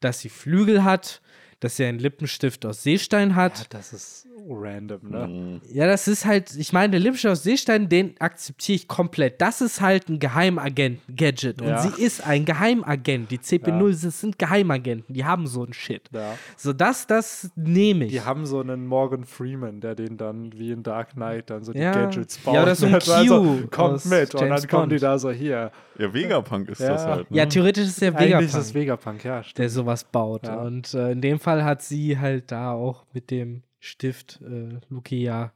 [0.00, 1.20] dass sie Flügel hat,
[1.60, 3.58] dass sie einen Lippenstift aus Seestein hat.
[3.58, 5.26] Ja, das ist random, ne?
[5.26, 5.60] Mhm.
[5.72, 9.40] Ja, das ist halt, ich meine, der Lippenstift aus Seestein, den akzeptiere ich komplett.
[9.40, 11.62] Das ist halt ein Geheimagent-Gadget.
[11.62, 11.78] Und ja.
[11.78, 13.30] sie ist ein Geheimagent.
[13.30, 14.10] Die CP0 ja.
[14.10, 15.14] sind Geheimagenten.
[15.14, 16.10] Die haben so einen Shit.
[16.12, 16.36] Ja.
[16.56, 18.12] So, das, das nehme ich.
[18.12, 21.72] Die haben so einen Morgan Freeman, der den dann wie in Dark Knight dann so
[21.72, 22.54] die Gadgets baut.
[22.54, 23.12] Ja, oder so ein Q.
[23.12, 24.34] Also, kommt mit.
[24.34, 25.70] und dann kommen die da so hier.
[25.98, 27.30] Ja, Vegapunk ist das halt.
[27.30, 27.36] Ne?
[27.38, 28.34] Ja, theoretisch ist der Vegapunk.
[28.34, 29.42] Eigentlich ist das Vegapunk, ja.
[29.42, 29.58] Stimmt.
[29.58, 30.48] Der sowas baut.
[30.48, 35.52] Und äh, in dem Fall hat sie halt da auch mit dem Stift äh, Lukia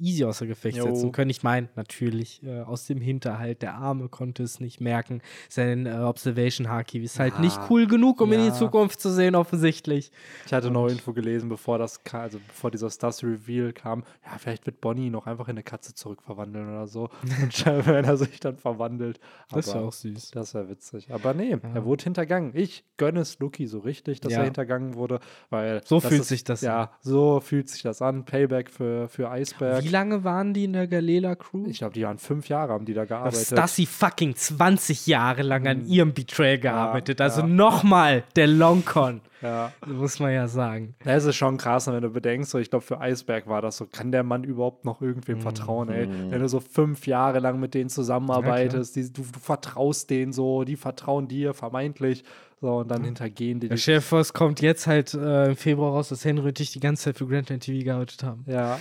[0.00, 0.84] easy außer Gefecht jo.
[0.84, 1.30] setzen können.
[1.30, 5.20] Ich meine, natürlich äh, aus dem Hinterhalt, der Arme konnte es nicht merken.
[5.48, 7.40] Sein äh, Observation Haki ist halt ja.
[7.40, 8.38] nicht cool genug, um ja.
[8.38, 10.10] in die Zukunft zu sehen, offensichtlich.
[10.46, 14.66] Ich hatte noch Info gelesen, bevor das also bevor dieser Stars Reveal kam, ja, vielleicht
[14.66, 17.08] wird Bonnie noch einfach in eine Katze zurückverwandeln oder so.
[17.42, 19.20] Und wenn er sich dann verwandelt.
[19.48, 20.30] Aber das wäre auch süß.
[20.30, 21.10] Das wäre witzig.
[21.10, 21.58] Aber nee, ja.
[21.74, 22.52] er wurde hintergangen.
[22.54, 25.20] Ich gönne es Luki so richtig, dass er hintergangen wurde,
[25.50, 25.82] weil.
[25.84, 26.88] So fühlt ist, sich das Ja, an.
[27.00, 28.24] so fühlt sich das an.
[28.24, 29.84] Payback für, für Eisberg.
[29.84, 31.66] Wie lange waren die in der Galela Crew?
[31.66, 33.46] Ich glaube, die waren fünf Jahre, haben die da gearbeitet.
[33.46, 35.86] Stassi fucking 20 Jahre lang an hm.
[35.86, 37.20] ihrem Betrayal gearbeitet.
[37.20, 37.46] Ja, also ja.
[37.46, 39.20] nochmal der Longcon.
[39.42, 39.72] Ja.
[39.86, 40.94] Muss man ja sagen.
[41.04, 43.76] Ja, es ist schon krass, wenn du bedenkst, so, ich glaube, für Eisberg war das
[43.76, 45.42] so, kann der Mann überhaupt noch irgendwem mhm.
[45.42, 46.08] vertrauen, ey?
[46.30, 50.64] Wenn du so fünf Jahre lang mit denen zusammenarbeitest, die, du, du vertraust denen so,
[50.64, 52.24] die vertrauen dir vermeintlich.
[52.60, 53.68] So, und dann hintergehen die.
[53.68, 56.80] Der Chef, was kommt jetzt halt äh, im Februar raus, dass Henry und ich die
[56.80, 58.44] ganze Zeit für Grand Line TV gearbeitet haben.
[58.48, 58.78] Ja.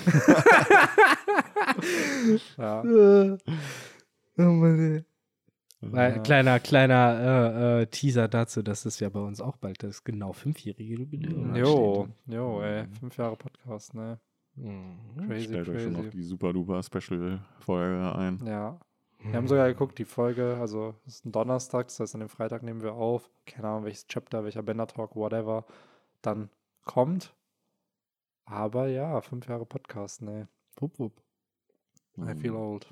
[2.58, 2.82] ja.
[2.84, 3.38] oh
[4.42, 5.04] Mann, ey.
[5.80, 10.04] Weil, kleiner, kleiner äh, äh, Teaser dazu, dass es ja bei uns auch bald das
[10.04, 14.20] genau fünfjährige Jubiläum Jo, jo, ey, fünf Jahre Podcast, ne?
[14.56, 14.98] Mhm.
[15.28, 15.78] Crazy, Stellt crazy.
[15.78, 18.42] euch schon noch die super duper Special-Folge ein.
[18.44, 18.80] Ja,
[19.30, 22.30] wir haben sogar geguckt, die Folge, also es ist ein Donnerstag, das heißt an dem
[22.30, 25.66] Freitag nehmen wir auf, keine Ahnung, welches Chapter, welcher Bender Talk, whatever,
[26.22, 26.50] dann
[26.86, 27.34] kommt.
[28.46, 30.48] Aber ja, fünf Jahre Podcast, ne.
[30.80, 31.22] Wupp, wupp.
[32.18, 32.58] I feel mhm.
[32.58, 32.88] old.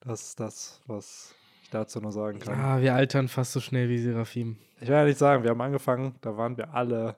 [0.00, 2.58] Das ist das, was ich dazu nur sagen kann.
[2.58, 4.58] Ja, wir altern fast so schnell wie Serafim.
[4.80, 7.16] Ich will ja nicht sagen, wir haben angefangen, da waren wir alle,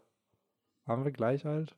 [0.87, 1.77] waren wir gleich alt?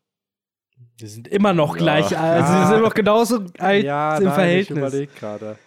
[0.97, 1.83] Wir sind immer noch ja.
[1.83, 4.71] gleich alt, also wir sind noch genauso alt ja, im nein, Verhältnis.
[4.71, 5.59] ich überlege gerade.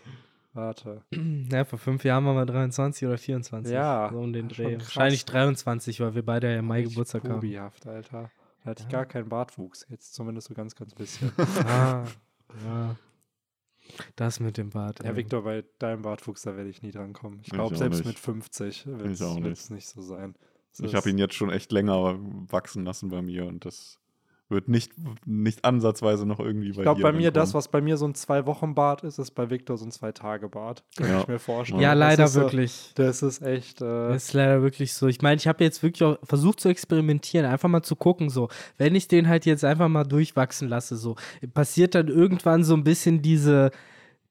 [0.56, 1.04] Warte.
[1.52, 3.72] Ja, vor fünf Jahren waren wir 23 oder 24.
[3.72, 4.10] Ja.
[4.12, 4.80] So um den Dreh.
[4.80, 7.36] Wahrscheinlich 23, weil wir beide ja im Mai Geburtstag haben.
[7.36, 8.32] Bubihaft, Alter.
[8.64, 9.86] Da hatte ich gar keinen Bartwuchs.
[9.90, 11.32] Jetzt zumindest so ganz, ganz bisschen.
[11.68, 12.04] ah,
[12.66, 12.96] ja.
[14.16, 15.04] Das mit dem Bart.
[15.04, 17.42] Ja, Victor, bei deinem Bartwuchs, da werde ich nie dran kommen.
[17.44, 18.08] Ich glaube, selbst nicht.
[18.08, 20.36] mit 50 wird es nicht so sein.
[20.72, 22.18] Das ich habe ihn jetzt schon echt länger
[22.50, 24.00] wachsen lassen bei mir und das
[24.48, 24.92] wird nicht,
[25.26, 28.14] nicht ansatzweise noch irgendwie bei Ich glaube, bei mir, das, was bei mir so ein
[28.14, 30.84] Zwei-Wochen-Bart ist, ist bei Victor so ein Zwei-Tage-Bart.
[30.98, 31.22] Kann ja.
[31.22, 31.82] ich mir vorstellen.
[31.82, 32.72] Ja, leider wirklich.
[32.72, 33.82] So, das ist echt.
[33.82, 35.08] Äh das ist leider wirklich so.
[35.08, 38.50] Ich meine, ich habe jetzt wirklich auch versucht zu experimentieren, einfach mal zu gucken, so.
[38.78, 41.16] Wenn ich den halt jetzt einfach mal durchwachsen lasse, so,
[41.54, 43.72] passiert dann irgendwann so ein bisschen diese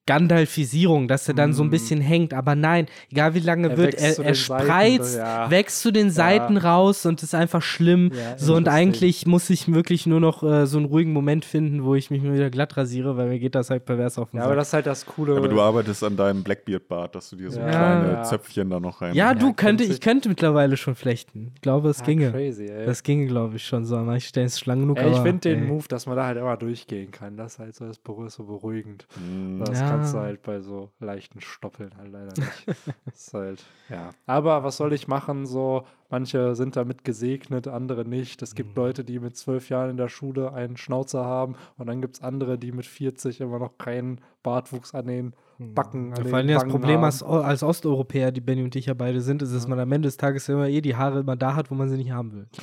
[0.07, 1.53] Gandalfisierung, dass er dann mm.
[1.55, 1.71] so ein mhm.
[1.71, 2.35] bisschen hängt.
[2.35, 5.51] Aber nein, egal wie lange er wird, er, er spreizt, ja.
[5.51, 6.63] wächst zu den Seiten ja.
[6.63, 8.11] raus und ist einfach schlimm.
[8.13, 11.85] Ja, so und eigentlich muss ich wirklich nur noch äh, so einen ruhigen Moment finden,
[11.85, 14.37] wo ich mich mal wieder glatt rasiere, weil mir geht das halt pervers auf den
[14.37, 14.51] Ja, Sack.
[14.51, 15.37] aber das ist halt das Coole.
[15.37, 19.15] Aber du arbeitest an deinem Blackbeard-Bart, dass du dir so kleine Zöpfchen da noch rein.
[19.15, 21.53] Ja, du könnte, ich könnte mittlerweile schon flechten.
[21.55, 22.31] Ich glaube, es ginge.
[22.31, 22.85] Crazy, ey.
[22.85, 23.97] Das ginge, glaube ich, schon so.
[23.97, 24.99] Aber ich stelle es lang genug.
[24.99, 27.39] Ey, ich finde den Move, dass man da halt immer durchgehen kann.
[27.39, 29.07] Das ist halt so, das ist so beruhigend.
[29.17, 29.65] Mm.
[29.65, 32.79] Das ja kannst du halt bei so leichten Stoppeln halt leider nicht.
[33.07, 34.11] ist halt, ja.
[34.27, 35.47] Aber was soll ich machen?
[35.47, 38.43] So, manche sind damit gesegnet, andere nicht.
[38.43, 38.83] Es gibt mhm.
[38.83, 42.23] Leute, die mit zwölf Jahren in der Schule einen Schnauzer haben und dann gibt es
[42.23, 45.75] andere, die mit 40 immer noch keinen Bartwuchs an den mhm.
[45.75, 46.15] Backen.
[46.17, 49.43] Ja, vor allem das Problem als, als, Osteuropäer, die Benny und ich ja beide sind,
[49.43, 49.71] ist, dass ja.
[49.71, 51.97] man am Ende des Tages immer eh die Haare immer da hat, wo man sie
[51.97, 52.47] nicht haben will.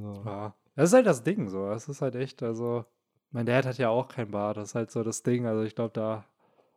[0.00, 0.22] So.
[0.24, 0.54] Ja.
[0.76, 1.66] Das ist halt das Ding so.
[1.68, 2.84] Das ist halt echt, also
[3.30, 5.46] mein Dad hat ja auch kein Bart, das ist halt so das Ding.
[5.46, 6.24] Also ich glaube, da.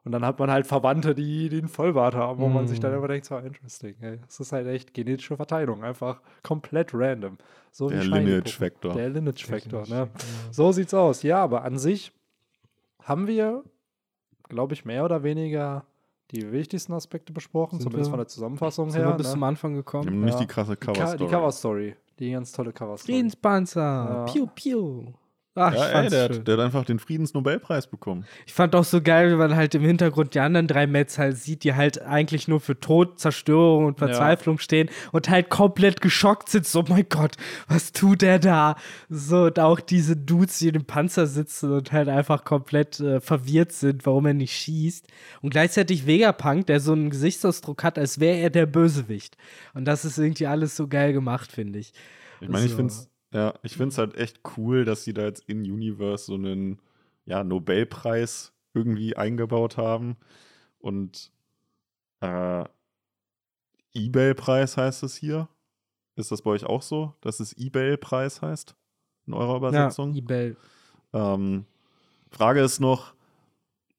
[0.04, 2.54] Und dann hat man halt Verwandte, die, den Vollbart haben, wo mm.
[2.54, 2.98] man sich dann mm.
[2.98, 3.96] immer denkt, so interesting.
[4.02, 4.20] Ey.
[4.26, 7.38] Das ist halt echt genetische Verteilung, einfach komplett random.
[7.72, 8.94] So der Lineage-Factor.
[8.96, 10.10] Der Lineage-Factor, ne?
[10.50, 11.22] So sieht's aus.
[11.22, 12.12] Ja, aber an sich
[13.04, 13.64] haben wir,
[14.50, 15.86] glaube ich, mehr oder weniger
[16.32, 19.10] die wichtigsten Aspekte besprochen, Sind zumindest wir- von der Zusammenfassung Sind her.
[19.10, 19.34] wir bis ne?
[19.34, 20.08] zum Anfang Wir gekommen?
[20.08, 20.40] haben nicht Ja.
[20.40, 21.18] die krasse die, Ka Cover-Story.
[21.18, 21.96] die Cover-Story.
[22.20, 23.14] Die ganz tolle Cover-Story.
[23.14, 23.82] Friedenspanzer.
[23.82, 24.26] Ja.
[24.26, 25.14] Piu, piu.
[25.56, 28.28] Ach, ich Ja, ey, der, hat, der hat einfach den Friedensnobelpreis bekommen.
[28.46, 31.38] Ich fand auch so geil, wenn man halt im Hintergrund die anderen drei Mets halt
[31.38, 36.50] sieht, die halt eigentlich nur für Tod, Zerstörung und Verzweiflung stehen und halt komplett geschockt
[36.50, 36.66] sind.
[36.66, 37.36] So, mein Gott,
[37.68, 38.76] was tut der da?
[39.10, 43.20] So, und auch diese Dudes, die in dem Panzer sitzen und halt einfach komplett äh,
[43.20, 45.08] verwirrt sind, warum er nicht schießt.
[45.42, 49.38] Und gleichzeitig Vegapunk, der so einen Gesichtsausdruck hat, als wäre er der Bösewicht.
[49.74, 51.94] Und das ist irgendwie alles so geil gemacht, finde ich.
[52.40, 52.78] Ich meine, ich So.
[52.78, 56.36] finde es ja, ich find's halt echt cool, dass sie da jetzt in Universe so
[56.36, 56.80] einen
[57.26, 60.18] ja, Nobelpreis irgendwie eingebaut haben.
[60.80, 61.32] Und
[62.20, 62.66] äh,
[63.94, 65.48] Ebay-Preis heißt es hier.
[66.16, 68.76] Ist das bei euch auch so, dass es Ebay-Preis heißt?
[69.28, 70.14] In eurer Übersetzung?
[70.14, 70.56] Ja, eBay.
[71.14, 71.66] Ähm,
[72.30, 73.14] Frage ist noch,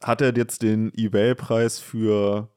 [0.03, 2.49] hat er jetzt den eBay-Preis für,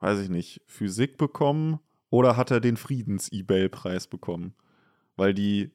[0.00, 1.78] weiß ich nicht, Physik bekommen
[2.10, 4.54] oder hat er den Friedens-eBay-Preis bekommen?
[5.16, 5.70] Weil die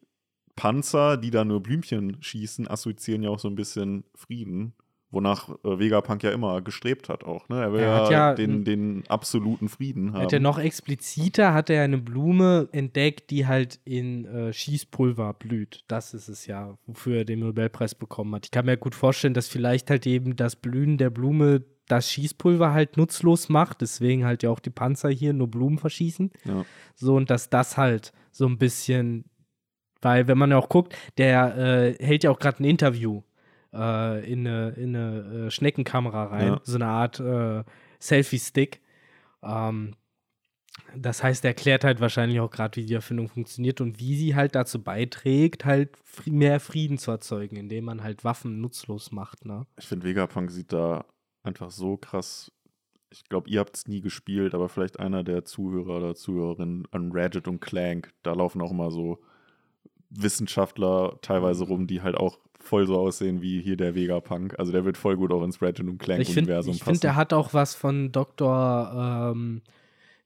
[0.60, 4.74] Panzer, die da nur Blümchen schießen, assoziieren ja auch so ein bisschen Frieden,
[5.10, 7.48] wonach äh, Vegapunk ja immer gestrebt hat auch.
[7.48, 7.62] Ne?
[7.62, 10.24] Er will Er ja, hat ja den, den absoluten Frieden haben.
[10.24, 15.86] Hat er noch expliziter, hat er eine Blume entdeckt, die halt in äh, Schießpulver blüht.
[15.88, 18.46] Das ist es ja, wofür er den Nobelpreis bekommen hat.
[18.46, 22.74] Ich kann mir gut vorstellen, dass vielleicht halt eben das Blühen der Blume das Schießpulver
[22.74, 23.80] halt nutzlos macht.
[23.80, 26.32] Deswegen halt ja auch die Panzer hier nur Blumen verschießen.
[26.44, 26.66] Ja.
[26.96, 29.24] So, und dass das halt so ein bisschen,
[30.02, 33.22] weil wenn man ja auch guckt, der äh, hält ja auch gerade ein Interview
[33.74, 36.62] äh, in eine, in eine äh, Schneckenkamera rein, Ja.
[36.64, 37.64] so eine Art äh,
[38.00, 38.82] Selfie-Stick.
[39.44, 39.94] Ähm,
[40.96, 44.36] das heißt, er erklärt halt wahrscheinlich auch gerade, wie die Erfindung funktioniert und wie sie
[44.36, 45.90] halt dazu beiträgt, halt
[46.26, 49.46] mehr Frieden zu erzeugen, indem man halt Waffen nutzlos macht.
[49.46, 49.66] Ne?
[49.78, 51.06] Ich finde, Vegapunk sieht da
[51.44, 52.52] einfach so krass.
[53.12, 57.12] Ich glaube, ihr habt es nie gespielt, aber vielleicht einer der Zuhörer oder Zuhörerinnen an
[57.12, 59.20] Ratchet und Clank, da laufen auch immer so
[60.10, 64.58] Wissenschaftler teilweise rum, die halt auch voll so aussehen wie hier der Vegapunk.
[64.60, 66.92] Also der wird voll gut auch ins Ratchet und Clank Ich finde, Universum ich passen.
[66.96, 69.32] find, der hat auch was von Dr.
[69.34, 69.62] Ähm,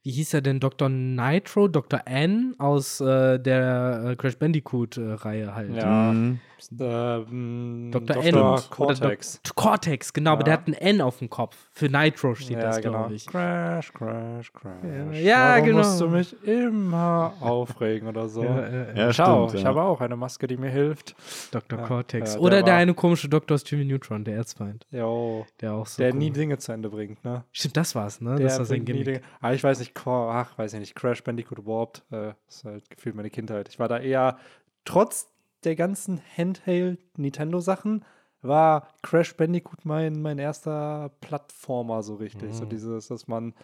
[0.02, 0.60] wie hieß er denn?
[0.60, 0.88] Dr.
[0.90, 2.02] Nitro, Dr.
[2.06, 5.76] N aus äh, der äh, Crash Bandicoot-Reihe halt.
[5.76, 6.12] Ja.
[6.12, 6.40] Mhm.
[6.72, 8.06] Ähm, Dr.
[8.16, 8.24] Dr.
[8.24, 8.34] N.
[8.36, 9.40] Oder Cortex.
[9.42, 10.44] Dok- Cortex, genau, aber Ja.
[10.44, 11.56] der hat ein N auf dem Kopf.
[11.72, 12.98] Für Nitro steht ja, das, genau.
[12.98, 13.26] glaube ich.
[13.26, 15.18] Crash, crash, crash.
[15.20, 15.78] Ja, Warum genau.
[15.78, 18.42] musst du mich immer aufregen oder so?
[18.54, 21.14] Ja, äh, Ja, Schau, stimmt, ich habe auch eine Maske, die mir hilft.
[21.50, 21.78] Dr.
[21.80, 22.32] Cortex.
[22.32, 24.86] der Oder der, war- eine komische Doktor aus Jimmy Neutron, der Erzfeind.
[24.90, 26.02] Jo, Der auch so.
[26.02, 26.18] der cool.
[26.18, 27.44] nie Dinge zu Ende bringt, ne?
[27.52, 28.36] Stimmt, das war's, ne?
[28.36, 29.22] Der das war sein Gimmick.
[29.40, 33.14] Aber ich weiß nicht, ach, weiß ich nicht, Crash Bandicoot Warped, äh, ist halt gefühlt
[33.14, 33.68] meine Kindheit.
[33.68, 34.38] Ich war da eher,
[34.84, 35.28] trotz
[35.64, 38.04] der ganzen Handheld-Nintendo-Sachen,
[38.42, 42.54] war Crash Bandicoot mein, mein erster Plattformer so richtig.
[42.54, 42.68] So Mhm.
[42.68, 43.54] dieses, dass man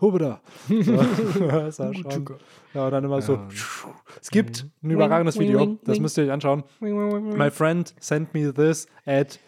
[0.00, 0.40] Hubeda.
[0.68, 0.74] So,
[1.48, 2.26] das war schon.
[2.74, 3.38] Ja, und dann immer so.
[4.20, 6.64] Es gibt ein Wing, überragendes Video, das müsst ihr euch anschauen.
[6.80, 7.36] Mhm.
[7.36, 9.38] My friend sent me this at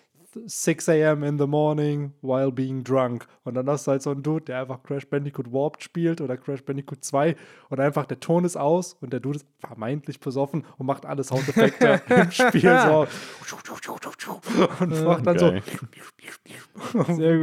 [0.46, 1.22] 6 a.m.
[1.22, 3.26] in the morning while being drunk.
[3.44, 6.36] Und dann hast du halt so einen Dude, der einfach Crash Bandicoot Warped spielt oder
[6.36, 7.36] Crash Bandicoot 2
[7.68, 11.24] und einfach der Ton ist aus und der Dude ist vermeintlich besoffen und macht alle
[11.24, 13.06] Soundeffekte im Spiel so.
[14.80, 15.62] Und macht dann Geil.
[15.64, 15.76] so.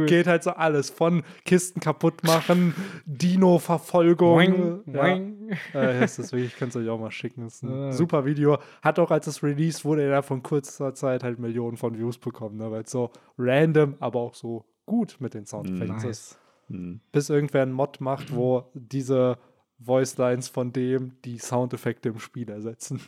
[0.06, 2.74] Geht halt so alles von Kisten kaputt machen,
[3.06, 4.82] Dino-Verfolgung.
[4.86, 5.16] Ja.
[5.16, 7.42] Äh, das ist wirklich, ich kann es euch auch mal schicken.
[7.44, 7.92] Das ist ein Ah.
[7.92, 8.58] super Video.
[8.82, 12.56] Hat auch, als es released wurde, innerhalb von kurzer Zeit halt Millionen von Views bekommen,
[12.56, 12.70] ne?
[12.70, 16.38] weil es so random, aber auch so gut mit den Soundeffekts ist.
[16.68, 16.80] Nice.
[16.80, 17.00] Mhm.
[17.12, 19.38] Bis irgendwer einen Mod macht, wo diese
[19.78, 23.00] Voicelines von dem die Soundeffekte im Spiel ersetzen.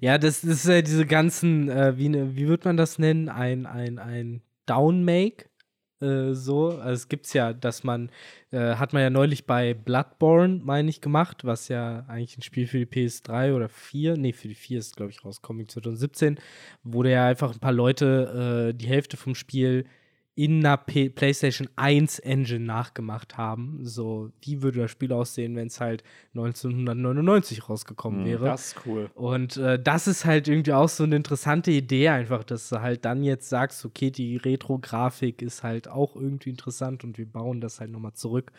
[0.00, 3.28] Ja, das, ist ja diese ganzen, äh, wie, ne, wie wird man das nennen?
[3.28, 5.46] Ein, ein, ein Downmake.
[6.00, 6.68] Äh, so.
[6.68, 8.10] Also es gibt's ja, dass man,
[8.50, 12.66] äh, hat man ja neulich bei Bloodborne, meine ich, gemacht, was ja eigentlich ein Spiel
[12.66, 16.38] für die PS3 oder 4, nee, für die 4 ist, glaube ich, rausgekommen, 2017,
[16.82, 19.86] wo der ja einfach ein paar Leute äh, die Hälfte vom Spiel
[20.34, 23.80] in einer P PlayStation 1 Engine nachgemacht haben.
[23.82, 26.02] So, wie würde das Spiel aussehen, wenn es halt
[26.32, 28.26] 1999 rausgekommen Mhm.
[28.26, 28.44] wäre?
[28.46, 29.10] Das ist cool.
[29.14, 33.04] Und äh, das ist halt irgendwie auch so eine interessante Idee, einfach, dass du halt
[33.04, 37.80] dann jetzt sagst, okay, die Retro-Grafik ist halt auch irgendwie interessant und wir bauen das
[37.80, 38.52] halt nochmal zurück.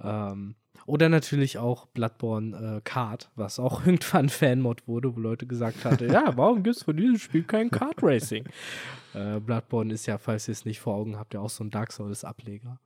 [0.00, 0.56] Ähm,
[0.86, 6.10] oder natürlich auch Bloodborne äh, Kart, was auch irgendwann Fanmod wurde, wo Leute gesagt hatten,
[6.12, 8.46] ja, warum gibt es von diesem Spiel kein Kart Racing?
[9.16, 11.70] äh, Bloodborne ist ja, falls ihr es nicht vor Augen habt, ja auch so ein
[11.70, 12.78] Dark Souls Ableger.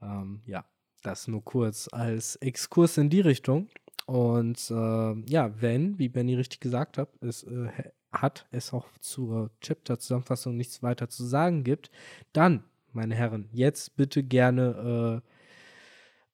[0.00, 0.64] Ähm, ja,
[1.02, 3.68] das nur kurz als Exkurs in die Richtung.
[4.06, 7.68] Und äh, ja, wenn, wie Benny richtig gesagt hat, es äh,
[8.12, 11.90] hat, es auch zur Chapter-Zusammenfassung nichts weiter zu sagen gibt,
[12.32, 15.28] dann, meine Herren, jetzt bitte gerne äh,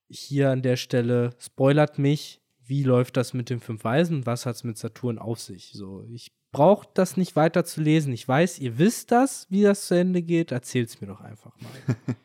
[0.08, 4.56] hier an der Stelle spoilert mich, wie läuft das mit den fünf Weisen, was hat
[4.56, 5.72] es mit Saturn auf sich.
[5.72, 8.12] So, ich brauche das nicht weiter zu lesen.
[8.12, 10.52] Ich weiß, ihr wisst das, wie das zu Ende geht.
[10.52, 11.96] Erzählt es mir doch einfach mal.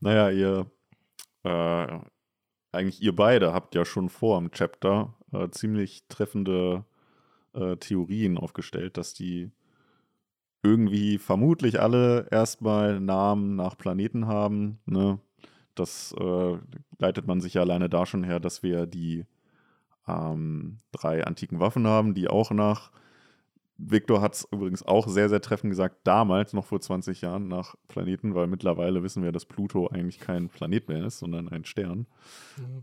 [0.00, 0.70] naja, ihr
[1.44, 2.00] äh,
[2.72, 6.84] eigentlich ihr beide habt ja schon vor im Chapter äh, ziemlich treffende
[7.54, 9.52] äh, Theorien aufgestellt, dass die
[10.62, 14.80] irgendwie vermutlich alle erstmal Namen nach Planeten haben.
[14.86, 15.20] Ne?
[15.74, 16.58] Das äh,
[16.98, 19.24] leitet man sich ja alleine da schon her, dass wir die
[20.06, 22.90] ähm, drei antiken Waffen haben, die auch nach
[23.76, 27.74] Victor hat es übrigens auch sehr, sehr treffend gesagt, damals, noch vor 20 Jahren, nach
[27.88, 32.06] Planeten, weil mittlerweile wissen wir, dass Pluto eigentlich kein Planet mehr ist, sondern ein Stern.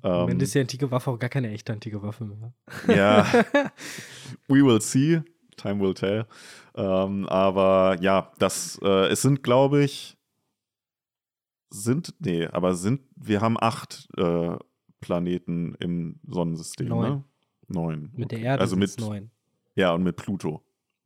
[0.04, 0.28] Ja.
[0.28, 2.54] Ähm, ist die antike Waffe auch gar keine echte antike Waffe mehr.
[2.94, 3.26] Ja,
[4.50, 5.22] we will see,
[5.56, 6.26] time will tell.
[6.76, 10.18] Ähm, aber ja, das, äh, es sind, glaube ich,
[11.72, 14.58] sind, nee, aber sind, wir haben acht äh,
[15.00, 17.10] Planeten im Sonnensystem, neun.
[17.10, 17.24] ne?
[17.68, 18.12] Neun.
[18.14, 18.36] Mit okay.
[18.36, 19.32] der Erde also mit neun.
[19.76, 20.62] Ja, und mit Pluto.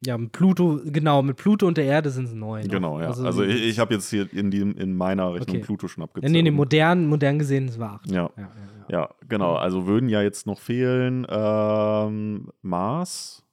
[0.06, 2.68] Ja, mit Pluto, genau, mit Pluto und der Erde sind es neun.
[2.68, 3.08] Genau, ja.
[3.08, 5.66] Also, also ich, ich habe jetzt hier in, die, in meiner Rechnung okay.
[5.66, 6.32] Pluto schon abgezählt.
[6.32, 8.12] Nee, nee, modern, modern gesehen es war acht.
[8.12, 8.30] Ja.
[8.36, 8.50] Ja, ja,
[8.90, 9.00] ja.
[9.00, 9.56] ja, genau.
[9.56, 13.44] Also würden ja jetzt noch fehlen ähm, Mars,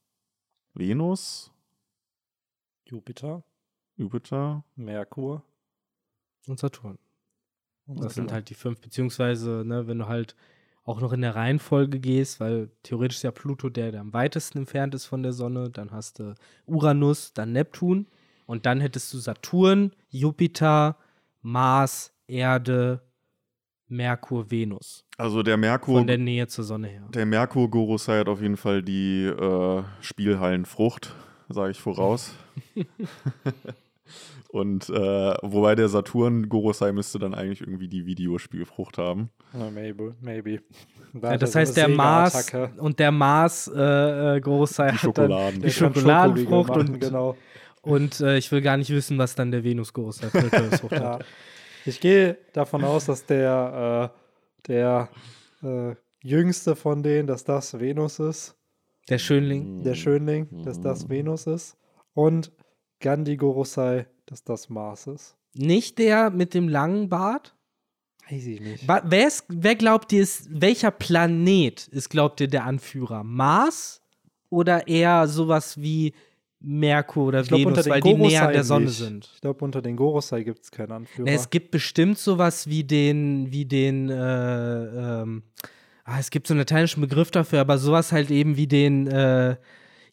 [0.75, 1.53] Venus,
[2.87, 3.45] Jupiter,
[3.97, 5.45] Jupiter, Merkur
[6.49, 6.99] und Saturn.
[7.87, 10.35] Und das sind halt die fünf, beziehungsweise, ne, wenn du halt
[10.85, 14.59] auch noch in der Reihenfolge gehst, weil theoretisch ist ja Pluto der, der am weitesten
[14.59, 15.71] entfernt ist von der Sonne.
[15.71, 16.35] Dann hast du
[16.67, 18.07] Uranus, dann Neptun.
[18.47, 20.97] Und dann hättest du Saturn, Jupiter,
[21.41, 23.01] Mars, Erde,
[23.89, 25.05] Merkur, Venus.
[25.17, 25.99] Also der Merkur.
[25.99, 27.09] Von der Nähe zur Sonne her.
[27.15, 31.15] Der Merkur Gorosei hat auf jeden Fall die äh, Spielhallenfrucht,
[31.49, 32.35] sage ich voraus.
[34.49, 34.93] Und äh,
[35.43, 39.31] wobei der Saturn Gorosei müsste dann eigentlich irgendwie die Videospielfrucht haben.
[39.55, 40.61] Uh, maybe, maybe.
[41.15, 45.71] Da ja, das heißt, der Mars und der Mars äh, äh Gorosei hat dann die
[45.71, 47.37] Schokoladenfrucht und, genau.
[47.81, 51.15] und äh, ich will gar nicht wissen, was dann der Venus Gorosei Frucht ja.
[51.15, 51.25] hat.
[51.85, 55.09] Ich gehe davon aus, dass der, äh, der
[55.63, 58.57] äh, jüngste von denen, dass das Venus ist.
[59.09, 59.83] Der Schönling.
[59.83, 61.77] Der Schönling, dass das Venus ist.
[62.15, 62.53] Und
[63.03, 65.37] Gandhi Gorosei dass das Mars ist?
[65.55, 67.55] Nicht der mit dem langen Bart?
[68.31, 68.85] Weiß ich nicht.
[68.87, 73.25] Wer, ist, wer glaubt ihr ist, welcher Planet ist, glaubt ihr, der Anführer?
[73.25, 74.01] Mars
[74.49, 76.15] oder eher sowas wie
[76.61, 78.97] Merkur oder glaub, Venus, weil die näher an der Sonne nicht.
[78.97, 79.31] sind?
[79.35, 81.27] Ich glaube, unter den Gorosei gibt es keinen Anführer.
[81.27, 85.43] Na, es gibt bestimmt sowas wie den, wie den, äh, ähm,
[86.05, 89.57] ah, es gibt so einen lateinischen Begriff dafür, aber sowas halt eben wie den, äh,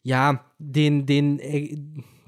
[0.02, 1.78] ja, den, den, äh,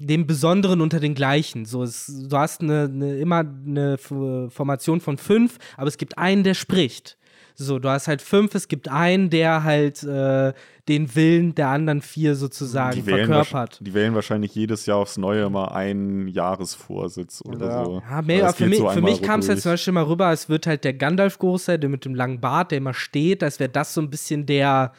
[0.05, 1.65] dem Besonderen unter den gleichen.
[1.65, 6.43] So, es, du hast eine, eine, immer eine Formation von fünf, aber es gibt einen,
[6.43, 7.17] der spricht.
[7.55, 10.53] So, du hast halt fünf, es gibt einen, der halt äh,
[10.87, 13.79] den Willen der anderen vier sozusagen die verkörpert.
[13.81, 17.85] Die wählen wahrscheinlich jedes Jahr aufs Neue immer einen Jahresvorsitz oder ja.
[17.85, 18.01] so.
[18.09, 20.49] Ja, mehr, für, mich, so für mich kam es jetzt zum Beispiel mal rüber, es
[20.49, 23.59] wird halt der Gandalf groß sein, der mit dem langen Bart, der immer steht, als
[23.59, 24.93] wäre das so ein bisschen der,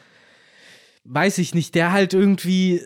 [1.03, 2.85] weiß ich nicht, der halt irgendwie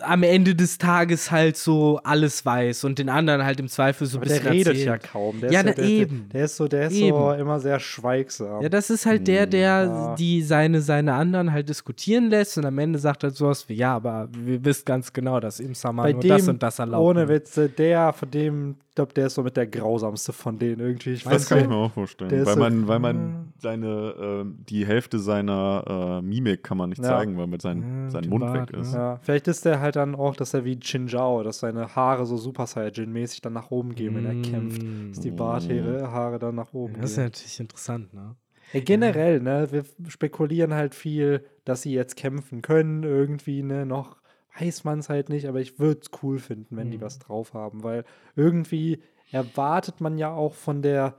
[0.00, 4.18] am Ende des Tages halt so alles weiß und den anderen halt im Zweifel so
[4.18, 4.86] ein bisschen Der redet erzählt.
[4.86, 5.40] ja kaum.
[5.40, 6.28] Der ja, ist na, der, eben.
[6.32, 7.16] Der, ist so, der ist eben.
[7.16, 8.62] so immer sehr schweigsam.
[8.62, 10.14] Ja, das ist halt der, hm, der ja.
[10.14, 13.94] die seine, seine anderen halt diskutieren lässt und am Ende sagt halt sowas wie, ja,
[13.94, 17.04] aber wir wissen ganz genau, dass im Saman nur dem, das und das erlaubt.
[17.04, 21.12] Ohne Witze, der, von dem glaube, der ist so mit der grausamste von denen irgendwie.
[21.12, 22.44] Ich das kann ich mir auch vorstellen.
[22.44, 27.02] Weil man, so, weil man seine, äh, die Hälfte seiner äh, Mimik kann man nicht
[27.02, 27.08] ja.
[27.08, 28.94] zeigen, weil mit sein, ja, sein Mund Bart, weg ist.
[28.94, 29.20] Ja.
[29.22, 32.66] Vielleicht ist der halt dann auch, dass er wie Chinjao, dass seine Haare so Super
[32.66, 34.82] Saiyajin-mäßig dann nach oben gehen, wenn er kämpft.
[35.10, 37.02] Dass die Barthaare dann nach oben gehen.
[37.02, 38.34] Das ist natürlich interessant, ne?
[38.72, 44.18] Ja, generell, ne, wir spekulieren halt viel, dass sie jetzt kämpfen können, irgendwie, ne, noch
[44.58, 46.92] weiß man es halt nicht, aber ich würde es cool finden, wenn mhm.
[46.92, 48.04] die was drauf haben, weil
[48.36, 51.16] irgendwie erwartet man ja auch von der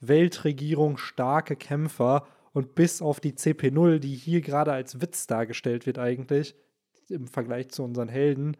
[0.00, 5.98] Weltregierung starke Kämpfer und bis auf die CP0, die hier gerade als Witz dargestellt wird
[5.98, 6.54] eigentlich,
[7.08, 8.56] im Vergleich zu unseren Helden,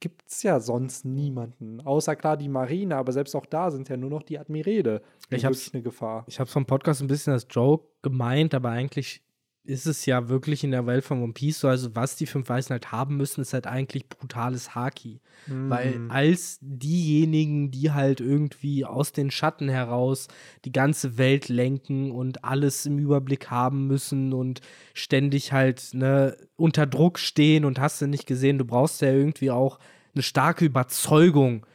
[0.00, 1.80] gibt es ja sonst niemanden.
[1.80, 5.02] Außer klar die Marine, aber selbst auch da sind ja nur noch die Admirale.
[5.30, 6.24] Ich habe eine Gefahr.
[6.28, 9.22] Ich habe vom Podcast ein bisschen als Joke gemeint, aber eigentlich
[9.68, 12.48] ist es ja wirklich in der Welt von One Piece so, also was die fünf
[12.48, 15.20] Weißen halt haben müssen, ist halt eigentlich brutales Haki.
[15.46, 15.68] Mhm.
[15.68, 20.28] Weil als diejenigen, die halt irgendwie aus den Schatten heraus
[20.64, 24.62] die ganze Welt lenken und alles im Überblick haben müssen und
[24.94, 29.50] ständig halt ne, unter Druck stehen und hast du nicht gesehen, du brauchst ja irgendwie
[29.50, 29.78] auch
[30.14, 31.66] eine starke Überzeugung,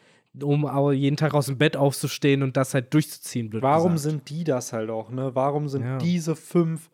[0.42, 3.52] um aber jeden Tag aus dem Bett aufzustehen und das halt durchzuziehen.
[3.54, 4.12] Warum gesagt.
[4.12, 5.36] sind die das halt auch, ne?
[5.36, 6.00] Warum sind ja.
[6.00, 6.90] diese fünf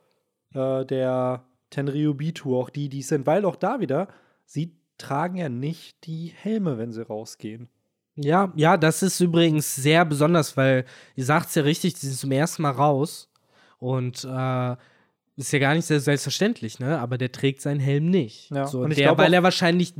[0.54, 4.08] äh, der Tenryubitu auch die, die sind, weil auch da wieder,
[4.46, 7.70] sie tragen ja nicht die Helme, wenn sie rausgehen.
[8.16, 10.86] Ja, ja, das ist übrigens sehr besonders, weil
[11.16, 13.30] ihr sagt es ja richtig, die sind zum ersten Mal raus
[13.78, 14.76] und äh,
[15.38, 17.00] ist ja gar nicht sehr selbstverständlich, ne?
[17.00, 18.52] Aber der trägt seinen Helm nicht.
[18.52, 18.68] Ja.
[18.68, 19.94] So, und der, weil er wahrscheinlich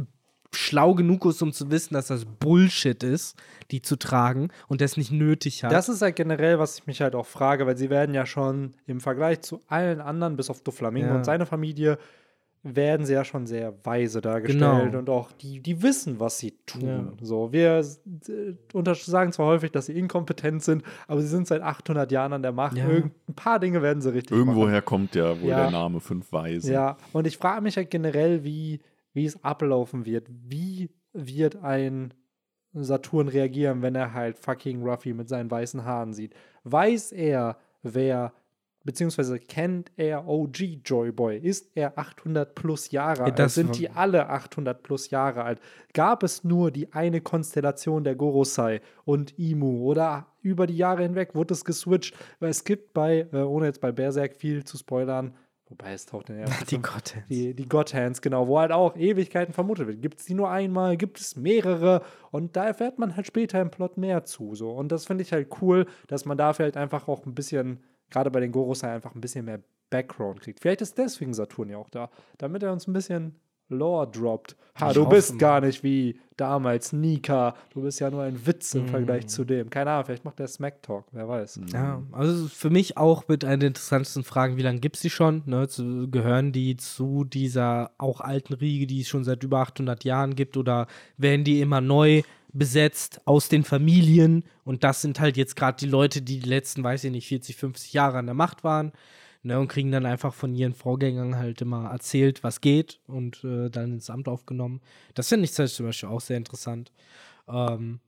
[0.54, 3.38] schlau genug ist, um zu wissen, dass das Bullshit ist,
[3.72, 5.72] die zu tragen und das nicht nötig hat.
[5.72, 8.74] Das ist halt generell, was ich mich halt auch frage, weil sie werden ja schon
[8.88, 11.16] im Vergleich zu allen anderen, bis auf Doflamingo ja.
[11.16, 11.98] und seine Familie,
[12.62, 15.00] werden sie ja schon sehr weise dargestellt genau.
[15.00, 16.84] und auch die, die wissen, was sie tun.
[16.84, 17.14] Ja.
[17.22, 22.34] So, wir sagen zwar häufig, dass sie inkompetent sind, aber sie sind seit 800 Jahren
[22.34, 22.78] an der Macht.
[22.78, 22.86] Ja.
[22.86, 24.86] ein paar Dinge werden sie richtig Irgendwoher machen.
[24.86, 25.62] kommt ja wohl ja.
[25.62, 26.74] der Name Fünf Weise.
[26.74, 28.82] Ja, und ich frage mich halt generell, wie
[29.14, 30.28] wie es ablaufen wird.
[30.30, 32.14] Wie wird ein
[32.74, 36.34] Saturn reagieren, wenn er halt fucking Ruffy mit seinen weißen Haaren sieht?
[36.64, 38.34] Weiß er, wer,
[38.84, 41.38] beziehungsweise kennt er OG Joyboy?
[41.38, 43.40] Ist er 800 plus Jahre alt?
[43.40, 45.60] Das sind die alle 800 plus Jahre alt?
[45.94, 51.34] Gab es nur die eine Konstellation der Gorosei und Imu oder über die Jahre hinweg
[51.34, 52.16] wurde es geswitcht?
[52.40, 55.34] Weil es gibt bei, äh, ohne jetzt bei Berserk viel zu spoilern,
[55.70, 57.28] Wobei es taucht in der ersten Die Godhands.
[57.30, 60.02] Die, die Godhands, genau, wo halt auch Ewigkeiten vermutet wird.
[60.02, 62.02] Gibt es die nur einmal, gibt es mehrere
[62.32, 64.56] und da erfährt man halt später im Plot mehr zu.
[64.56, 64.72] So.
[64.72, 68.32] Und das finde ich halt cool, dass man dafür halt einfach auch ein bisschen, gerade
[68.32, 70.60] bei den Gorosei, einfach ein bisschen mehr Background kriegt.
[70.60, 72.10] Vielleicht ist deswegen Saturn ja auch da,
[72.40, 73.36] damit er uns ein bisschen
[73.70, 74.56] Lore droppt.
[74.80, 77.56] Ha, du bist gar nicht wie damals Nika.
[77.74, 78.90] Du bist ja nur ein Witz im mm.
[78.90, 79.70] Vergleich zu dem.
[79.70, 81.60] Keine Ahnung, vielleicht macht der Smack Talk, wer weiß.
[81.74, 85.10] Ja, also für mich auch mit einer der interessantesten Fragen, wie lange gibt es die
[85.10, 85.44] schon?
[85.46, 85.68] Ne?
[85.68, 90.36] Zu, gehören die zu dieser auch alten Riege, die es schon seit über 800 Jahren
[90.36, 90.56] gibt?
[90.56, 90.88] Oder
[91.18, 92.22] werden die immer neu
[92.54, 94.46] besetzt aus den Familien?
[94.64, 97.58] Und das sind halt jetzt gerade die Leute, die die letzten, weiß ich nicht, 40,
[97.58, 98.94] 50 Jahre an der Macht waren
[99.44, 103.70] ne, und kriegen dann einfach von ihren Vorgängern halt immer erzählt, was geht und äh,
[103.70, 104.82] dann ins Amt aufgenommen.
[105.14, 106.92] Das finde ich zum Beispiel auch sehr interessant.
[107.48, 108.00] Ähm,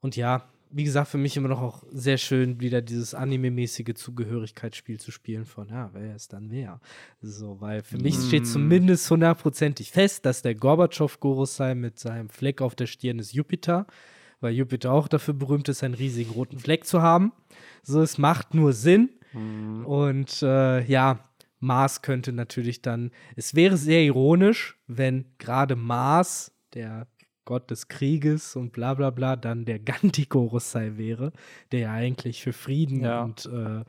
[0.00, 5.00] und ja, wie gesagt, für mich immer noch auch sehr schön, wieder dieses anime-mäßige Zugehörigkeitsspiel
[5.00, 6.80] zu spielen von, ja, wer ist dann wer?
[7.22, 8.46] So, weil für mich steht mm.
[8.46, 13.86] zumindest hundertprozentig fest, dass der Gorbatschow-Gorosei mit seinem Fleck auf der Stirn ist Jupiter,
[14.40, 17.32] weil Jupiter auch dafür berühmt ist, einen riesigen roten Fleck zu haben.
[17.82, 19.10] So, es macht nur Sinn.
[19.32, 19.84] Mhm.
[19.86, 21.28] Und äh, ja,
[21.60, 27.06] Mars könnte natürlich dann, es wäre sehr ironisch, wenn gerade Mars, der
[27.44, 31.32] Gott des Krieges und bla bla bla, dann der Gandhi-Gorosei wäre,
[31.72, 33.22] der ja eigentlich für Frieden ja.
[33.22, 33.84] und äh,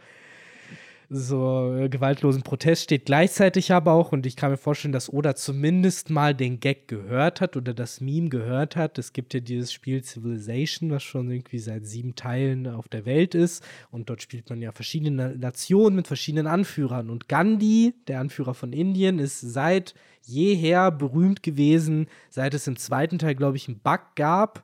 [1.10, 3.06] so äh, gewaltlosen Protest steht.
[3.06, 7.42] Gleichzeitig aber auch, und ich kann mir vorstellen, dass Oda zumindest mal den Gag gehört
[7.42, 9.00] hat oder das Meme gehört hat.
[9.00, 13.34] Es gibt ja dieses Spiel Civilization, was schon irgendwie seit sieben Teilen auf der Welt
[13.34, 13.64] ist.
[13.90, 17.10] Und dort spielt man ja verschiedene Nationen mit verschiedenen Anführern.
[17.10, 23.18] Und Gandhi, der Anführer von Indien, ist seit jeher berühmt gewesen, seit es im zweiten
[23.18, 24.64] Teil, glaube ich, einen Bug gab,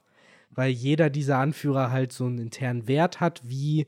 [0.51, 3.87] weil jeder dieser Anführer halt so einen internen Wert hat, wie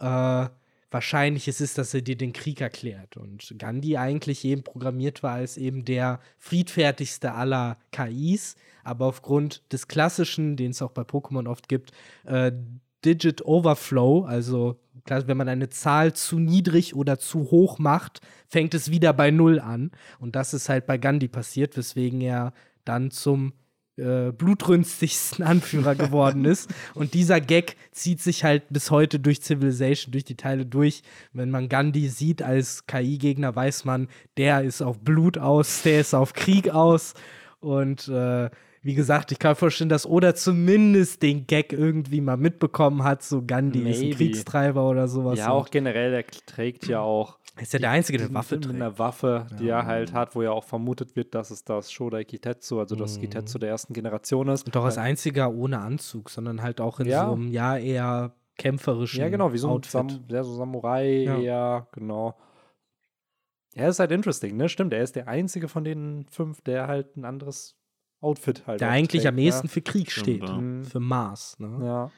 [0.00, 0.46] äh,
[0.90, 3.16] wahrscheinlich es ist, dass er dir den Krieg erklärt.
[3.16, 9.88] Und Gandhi eigentlich eben programmiert war als eben der friedfertigste aller KIs, aber aufgrund des
[9.88, 11.92] klassischen, den es auch bei Pokémon oft gibt,
[12.24, 12.52] äh,
[13.04, 18.90] Digit Overflow, also wenn man eine Zahl zu niedrig oder zu hoch macht, fängt es
[18.90, 19.90] wieder bei Null an.
[20.18, 22.52] Und das ist halt bei Gandhi passiert, weswegen er
[22.84, 23.54] dann zum
[23.98, 26.70] äh, blutrünstigsten Anführer geworden ist.
[26.94, 31.02] Und dieser Gag zieht sich halt bis heute durch Civilization, durch die Teile durch.
[31.32, 36.14] Wenn man Gandhi sieht als KI-Gegner, weiß man, der ist auf Blut aus, der ist
[36.14, 37.14] auf Krieg aus.
[37.60, 38.50] Und äh,
[38.82, 43.22] wie gesagt, ich kann mir vorstellen, dass Oda zumindest den Gag irgendwie mal mitbekommen hat,
[43.22, 43.90] so Gandhi Maybe.
[43.90, 45.38] ist ein Kriegstreiber oder sowas.
[45.38, 48.72] Ja, auch generell, der trägt ja auch ist ja der Einzige, der eine Waffe trägt.
[48.72, 49.80] Mit einer Waffe, die ja.
[49.80, 53.16] er halt hat, wo ja auch vermutet wird, dass es das Shodai Kitetsu, also das
[53.16, 53.22] mhm.
[53.22, 54.66] Kitetsu der ersten Generation ist.
[54.66, 57.26] Und doch als einziger ohne Anzug, sondern halt auch in ja.
[57.26, 61.38] so einem, ja, eher kämpferischen Ja, genau, wie so ein Sam sehr so Samurai, ja.
[61.38, 62.36] eher, genau.
[63.74, 64.68] Er ist halt interesting, ne?
[64.68, 67.76] Stimmt, er ist der Einzige von den fünf, der halt ein anderes
[68.20, 69.72] Outfit halt Der eigentlich trägt, am ehesten ja.
[69.72, 71.78] für Krieg steht, Stimmt, für Mars, ne?
[71.84, 72.10] Ja.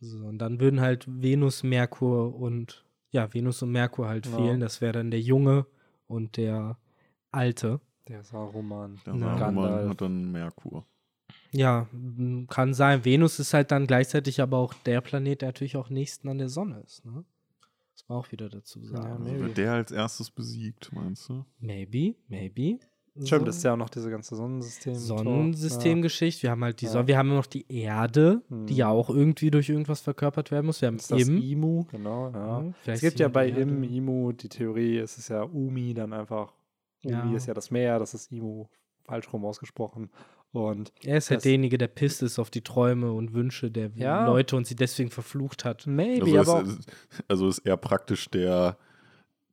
[0.00, 2.84] So, und dann würden halt Venus, Merkur und
[3.14, 4.36] ja, Venus und Merkur halt ja.
[4.36, 4.58] fehlen.
[4.60, 5.66] Das wäre dann der Junge
[6.08, 6.76] und der
[7.30, 7.80] Alte.
[8.08, 9.00] Der Saruman.
[9.06, 10.84] Der Saruman hat dann Merkur.
[11.52, 11.86] Ja,
[12.48, 13.04] kann sein.
[13.04, 16.48] Venus ist halt dann gleichzeitig aber auch der Planet, der natürlich auch nächsten an der
[16.48, 17.04] Sonne ist.
[17.04, 17.24] Ne?
[17.92, 19.24] Das war auch wieder dazu sagen.
[19.26, 21.44] Ja, also wird der als erstes besiegt, meinst du?
[21.60, 22.80] Maybe, maybe.
[23.22, 24.94] Stimmt, das ist ja auch noch diese ganze Sonnensystem.
[24.96, 26.42] Sonnensystemgeschichte.
[26.42, 28.66] Wir haben halt die Sonne, wir haben noch die Erde, hm.
[28.66, 30.80] die ja auch irgendwie durch irgendwas verkörpert werden muss.
[30.80, 31.40] Wir haben ist das Im.
[31.40, 32.64] Imu, genau, ja.
[32.86, 36.52] ja es gibt ja bei Im, Imu die Theorie, es ist ja Umi dann einfach.
[37.04, 37.36] Umi ja.
[37.36, 38.66] ist ja das Meer, das ist Imu
[39.04, 40.10] falsch rum ausgesprochen.
[40.50, 44.26] Und er ist halt derjenige, der pisst ist auf die Träume und Wünsche der ja.
[44.26, 45.86] Leute und sie deswegen verflucht hat.
[45.86, 46.92] Maybe, also aber ist,
[47.26, 48.76] also ist er praktisch der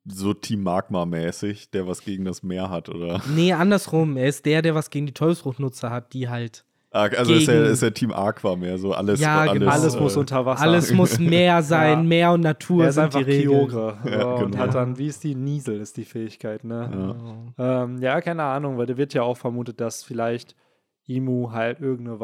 [0.05, 3.21] so Team Magma-mäßig, der was gegen das Meer hat, oder?
[3.33, 4.17] Nee, andersrum.
[4.17, 6.65] Er ist der, der was gegen die Teufelsfruchtnutzer hat, die halt.
[6.91, 9.21] Also ist er, ist er Team Aqua mehr, so alles.
[9.21, 9.71] Ja, alles, genau.
[9.71, 10.61] alles muss unter Wasser.
[10.61, 12.03] Alles muss Meer sein, ja.
[12.03, 13.97] Meer und Natur er ist sind einfach die Kyogre.
[14.03, 14.43] Ja, genau.
[14.43, 17.53] Und hat dann, wie ist die Niesel, ist die Fähigkeit, ne?
[17.57, 17.83] Ja.
[17.83, 20.57] Ähm, ja, keine Ahnung, weil da wird ja auch vermutet, dass vielleicht
[21.07, 22.19] Imu halt irgendeine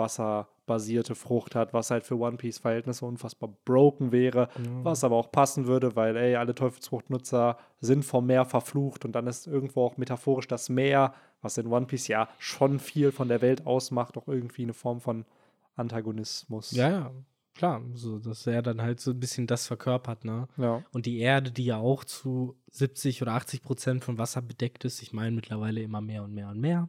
[0.68, 4.84] wasserbasierte Frucht hat, was halt für One Piece Verhältnisse unfassbar broken wäre, mhm.
[4.84, 9.28] was aber auch passen würde, weil ey, alle Teufelsfruchtnutzer sind vom Meer verflucht und dann
[9.28, 13.42] ist irgendwo auch metaphorisch das Meer, was in One Piece ja schon viel von der
[13.42, 15.26] Welt ausmacht, auch irgendwie eine Form von
[15.76, 16.72] Antagonismus.
[16.72, 17.12] Ja, ja.
[17.56, 20.48] Klar, so, dass er dann halt so ein bisschen das verkörpert, ne?
[20.58, 20.84] Ja.
[20.94, 25.02] Und die Erde, die ja auch zu 70 oder 80 Prozent von Wasser bedeckt ist,
[25.02, 26.88] ich meine mittlerweile immer mehr und mehr und mehr,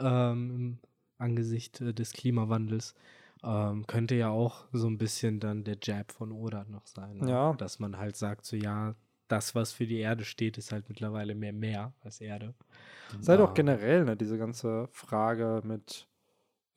[0.00, 0.78] ähm,
[1.24, 2.94] angesichts äh, des Klimawandels.
[3.42, 7.18] Ähm, könnte ja auch so ein bisschen dann der Jab von Oda noch sein.
[7.18, 7.30] Ne?
[7.30, 7.52] Ja.
[7.54, 8.94] Dass man halt sagt, so ja,
[9.28, 12.54] das, was für die Erde steht, ist halt mittlerweile mehr Meer als Erde.
[13.20, 16.08] Sei doch generell, ne, diese ganze Frage mit,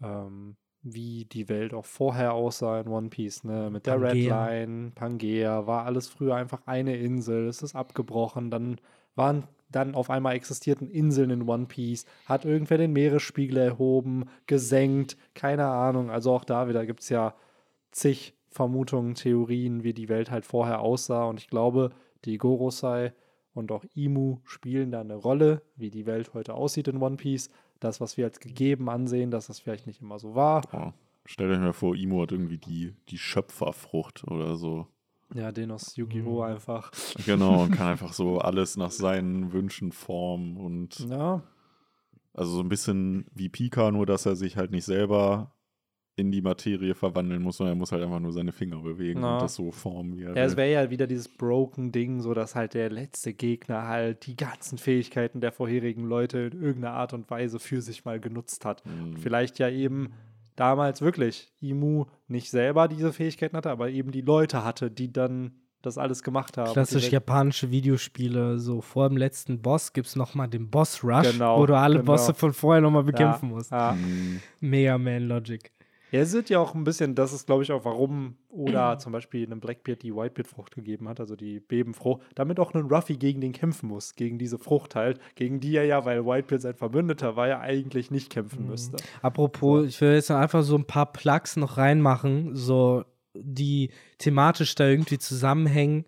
[0.02, 3.70] ähm, wie die Welt auch vorher aussah in One Piece, ne?
[3.72, 4.46] Mit der Pangea.
[4.46, 8.78] Red Line, Pangea, war alles früher einfach eine Insel, es ist abgebrochen, dann
[9.16, 15.18] waren dann auf einmal existierten Inseln in One Piece, hat irgendwer den Meeresspiegel erhoben, gesenkt,
[15.34, 16.10] keine Ahnung.
[16.10, 17.36] Also auch da wieder gibt es ja
[17.92, 21.26] zig Vermutungen, Theorien, wie die Welt halt vorher aussah.
[21.26, 21.92] Und ich glaube,
[22.26, 23.14] die Gorosei
[23.54, 27.50] und auch Imu spielen da eine Rolle, wie die Welt heute aussieht in One Piece.
[27.80, 30.62] Das, was wir als gegeben ansehen, dass das vielleicht nicht immer so war.
[30.74, 30.92] Oh,
[31.26, 34.88] stellt euch mal vor, Imu hat irgendwie die, die Schöpferfrucht oder so.
[35.34, 36.44] Ja, den aus Yu-Gi-Oh!
[36.44, 36.52] Mhm.
[36.52, 36.92] einfach.
[37.26, 41.00] Genau, und kann einfach so alles nach seinen Wünschen formen und.
[41.10, 41.44] Ja.
[42.34, 45.52] Also so ein bisschen wie Pika, nur dass er sich halt nicht selber
[46.18, 49.36] in die Materie verwandeln muss, sondern er muss halt einfach nur seine Finger bewegen ja.
[49.36, 52.56] und das so formen, wie er Ja, es wäre ja wieder dieses Broken-Ding, so dass
[52.56, 57.30] halt der letzte Gegner halt die ganzen Fähigkeiten der vorherigen Leute in irgendeiner Art und
[57.30, 58.84] Weise für sich mal genutzt hat.
[58.86, 59.18] Mhm.
[59.18, 60.12] Vielleicht ja eben
[60.58, 65.52] damals wirklich Imu nicht selber diese Fähigkeiten hatte, aber eben die Leute hatte, die dann
[65.82, 66.74] das alles gemacht haben.
[66.74, 71.60] Klassisch japanische Videospiele, so vor dem letzten Boss gibt es nochmal den Boss Rush, genau,
[71.60, 72.12] wo du alle genau.
[72.12, 73.72] Bosse von vorher nochmal bekämpfen ja, musst.
[73.72, 73.94] Ja.
[73.94, 74.42] Mhm.
[74.60, 75.72] Mega Man Logic.
[76.12, 79.12] Ja, es wird ja auch ein bisschen, das ist glaube ich auch, warum Oda zum
[79.12, 83.42] Beispiel einem Blackbeard die Whitebeard-Frucht gegeben hat, also die Bebenfrucht, damit auch ein Ruffy gegen
[83.42, 87.36] den kämpfen muss, gegen diese Frucht halt, gegen die er ja, weil Whitebeard sein Verbündeter
[87.36, 88.70] war, ja eigentlich nicht kämpfen mhm.
[88.70, 88.98] müsste.
[89.22, 89.86] Apropos, so.
[89.86, 93.04] ich will jetzt einfach so ein paar Plugs noch reinmachen, so
[93.34, 96.06] die thematisch da irgendwie zusammenhängen.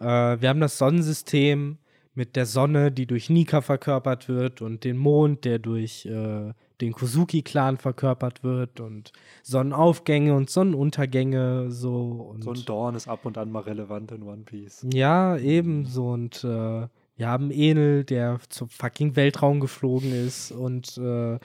[0.00, 1.78] Äh, wir haben das Sonnensystem
[2.14, 6.92] mit der Sonne, die durch Nika verkörpert wird und den Mond, der durch äh, den
[6.92, 9.12] Kozuki-Clan verkörpert wird und
[9.42, 12.32] Sonnenaufgänge und Sonnenuntergänge so.
[12.32, 14.86] Und so ein Dorn ist ab und an mal relevant in One Piece.
[14.92, 16.10] Ja, ebenso.
[16.10, 16.86] Und äh,
[17.16, 20.52] wir haben Enel, der zum fucking Weltraum geflogen ist.
[20.52, 21.38] Und äh,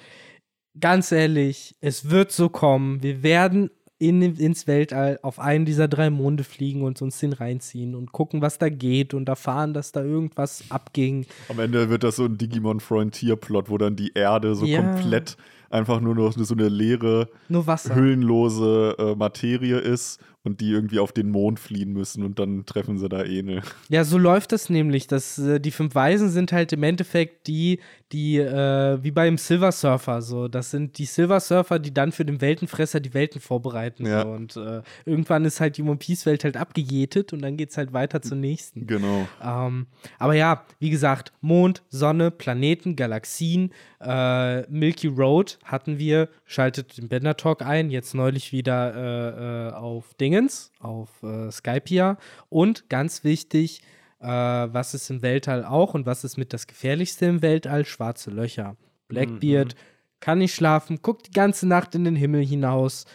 [0.80, 3.04] ganz ehrlich, es wird so kommen.
[3.04, 3.70] Wir werden
[4.08, 8.42] in, ins Weltall auf einen dieser drei Monde fliegen und uns den reinziehen und gucken,
[8.42, 11.26] was da geht und erfahren, dass da irgendwas abging.
[11.50, 14.82] Am Ende wird das so ein Digimon Frontier-Plot, wo dann die Erde so ja.
[14.82, 15.38] komplett
[15.70, 21.30] einfach nur noch so eine leere, hüllenlose äh, Materie ist und die irgendwie auf den
[21.30, 23.62] Mond fliehen müssen und dann treffen sie da Enel.
[23.90, 25.08] Ja, so läuft das nämlich.
[25.08, 27.80] Das, äh, die fünf Weisen sind halt im Endeffekt die,
[28.12, 30.48] die, äh, wie beim Silver Surfer, so.
[30.48, 34.06] Das sind die Silver Surfer, die dann für den Weltenfresser die Welten vorbereiten.
[34.06, 34.24] Ja.
[34.24, 34.30] So.
[34.30, 37.94] Und äh, irgendwann ist halt die One Piece-Welt halt abgejätet und dann geht es halt
[37.94, 38.88] weiter zur nächsten.
[38.88, 39.28] Genau.
[39.44, 39.88] Ähm,
[40.20, 47.08] aber ja, wie gesagt, Mond, Sonne, Planeten, Galaxien, äh, Milky Road hatten wir, schaltet den
[47.08, 52.18] Bender Talk ein, jetzt neulich wieder äh, äh, auf Dingens, auf äh, Skypia.
[52.50, 53.82] Und ganz wichtig,
[54.20, 57.86] äh, was ist im Weltall auch und was ist mit das Gefährlichste im Weltall?
[57.86, 58.76] Schwarze Löcher.
[59.08, 59.80] Blackbeard mhm.
[60.20, 63.06] kann nicht schlafen, guckt die ganze Nacht in den Himmel hinaus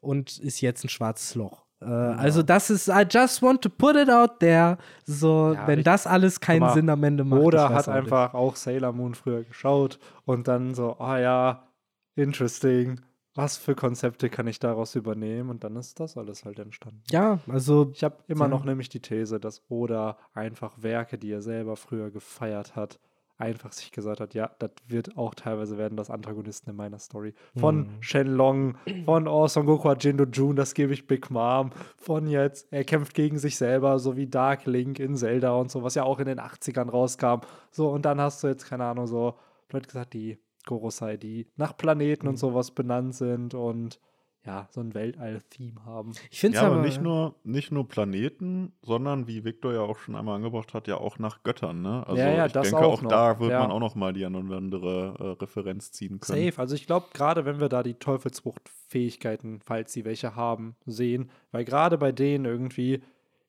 [0.00, 1.64] und ist jetzt ein schwarzes Loch.
[1.80, 2.12] Äh, ja.
[2.12, 4.76] Also das ist, I just want to put it out there.
[5.04, 7.40] So, ja, wenn ich, das alles keinen mal, Sinn am Ende macht.
[7.40, 8.40] Oder hat einfach nicht.
[8.40, 11.68] auch Sailor Moon früher geschaut und dann so, ah oh ja,
[12.16, 13.00] interesting.
[13.36, 15.50] Was für Konzepte kann ich daraus übernehmen?
[15.50, 17.02] Und dann ist das alles halt entstanden.
[17.10, 17.90] Ja, also.
[17.92, 18.48] Ich habe immer ja.
[18.48, 22.98] noch nämlich die These, dass Oda einfach Werke, die er selber früher gefeiert hat,
[23.38, 27.34] einfach sich gesagt hat, ja, das wird auch teilweise werden das Antagonisten in meiner Story.
[27.56, 28.02] Von mhm.
[28.02, 32.84] Shenlong, von Oh Son Goku Jindo June, das gebe ich Big Mom, von jetzt, er
[32.84, 36.18] kämpft gegen sich selber, so wie Dark Link in Zelda und so, was ja auch
[36.18, 37.40] in den 80ern rauskam.
[37.70, 39.34] So, und dann hast du jetzt, keine Ahnung, so,
[39.68, 42.30] blöd gesagt, die Gorosei, die nach Planeten mhm.
[42.30, 43.98] und sowas benannt sind und
[44.46, 46.12] ja, so ein Weltall-Theme haben.
[46.30, 50.14] Ich finde ja, aber, nicht nur, nicht nur Planeten, sondern wie Victor ja auch schon
[50.14, 51.82] einmal angebracht hat, ja auch nach Göttern.
[51.82, 52.06] Ne?
[52.06, 53.60] Also ja, ja, ich das denke, auch, auch da wird ja.
[53.60, 56.44] man auch noch mal die eine oder andere äh, Referenz ziehen können.
[56.44, 56.60] Safe.
[56.60, 61.64] Also ich glaube, gerade wenn wir da die Teufelsfrucht-Fähigkeiten, falls sie welche haben, sehen, weil
[61.64, 63.02] gerade bei denen irgendwie,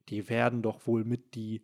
[0.09, 1.61] die werden doch wohl mit die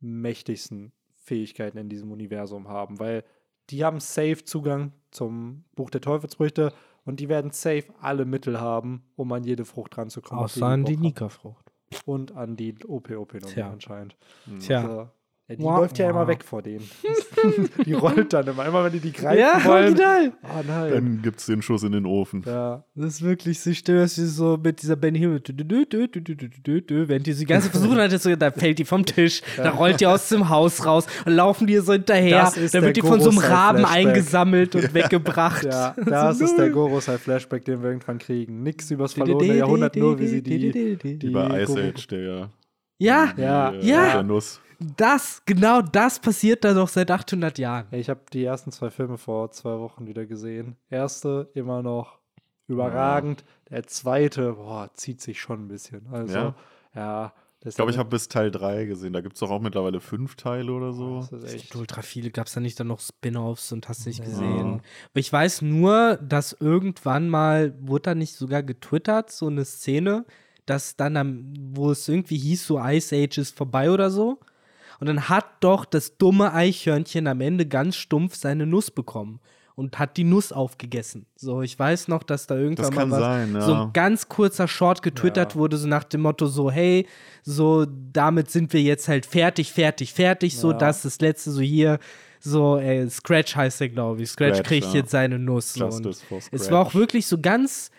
[0.00, 3.24] mächtigsten Fähigkeiten in diesem Universum haben, weil
[3.70, 6.72] die haben safe Zugang zum Buch der Teufelsfrüchte
[7.04, 10.44] und die werden safe alle Mittel haben, um an jede Frucht ranzukommen.
[10.44, 11.70] Außer an die Nika-Frucht.
[12.06, 14.16] Und an die OP-OP anscheinend.
[14.58, 14.82] Tja.
[14.82, 15.10] Also,
[15.46, 15.80] ja, die wow.
[15.80, 16.12] läuft ja wow.
[16.12, 16.88] immer weg vor denen.
[17.84, 18.64] die rollt dann immer.
[18.64, 19.94] Immer wenn die die greifen ja, wollen.
[19.94, 20.32] Genau.
[20.42, 20.90] Oh nein.
[20.90, 22.42] Dann gibt es den Schuss in den Ofen.
[22.46, 22.82] Ja.
[22.94, 27.40] Das ist wirklich so still, dass sie so mit dieser Benny Himmel, während die sie
[27.40, 29.64] die ganze versuchen hat, so, da fällt die vom Tisch, ja.
[29.64, 32.50] da rollt die aus dem Haus raus und laufen die so hinterher.
[32.72, 35.64] Da wird die von so einem Raben eingesammelt und weggebracht.
[35.64, 38.62] Ja, das ist der Gorosei-Flashback, den wir irgendwann kriegen.
[38.62, 40.96] Nix übers verlorene Jahrhundert, nur wie sie die.
[40.96, 42.50] die Über Ice Age, der
[42.98, 44.22] ja, ja, ja.
[44.22, 44.60] Nuss
[44.96, 47.86] das, genau das passiert da doch seit 800 Jahren.
[47.92, 50.76] Ich habe die ersten zwei Filme vor zwei Wochen wieder gesehen.
[50.90, 52.18] Erste immer noch
[52.66, 53.42] überragend.
[53.42, 53.76] Ja.
[53.76, 56.06] Der zweite, boah, zieht sich schon ein bisschen.
[56.10, 56.54] Also, ja.
[56.94, 57.32] ja
[57.66, 59.14] ich glaube, ich habe bis Teil 3 gesehen.
[59.14, 61.20] Da gibt es doch auch mittlerweile fünf Teile oder so.
[61.30, 62.30] Das ist echt ultra viele.
[62.30, 64.26] Gab es da nicht dann noch Spin-offs und hast nicht ja.
[64.26, 64.82] gesehen?
[65.10, 70.26] Aber ich weiß nur, dass irgendwann mal, wurde da nicht sogar getwittert, so eine Szene,
[70.66, 74.38] dass dann, wo es irgendwie hieß, so Ice Age ist vorbei oder so.
[75.00, 79.40] Und dann hat doch das dumme Eichhörnchen am Ende ganz stumpf seine Nuss bekommen
[79.76, 81.26] und hat die Nuss aufgegessen.
[81.36, 83.60] So, ich weiß noch, dass da irgendwann mal was, sein, ja.
[83.60, 85.58] so ein ganz kurzer Short getwittert ja.
[85.58, 87.06] wurde, so nach dem Motto so, hey,
[87.42, 90.78] so damit sind wir jetzt halt fertig, fertig, fertig, so ja.
[90.78, 91.98] das ist das letzte, so hier,
[92.38, 94.30] so, ey, Scratch heißt er, glaube ich.
[94.30, 95.72] Scratch, Scratch kriegt jetzt seine Nuss.
[95.72, 95.88] So.
[96.52, 97.90] Es war auch wirklich so ganz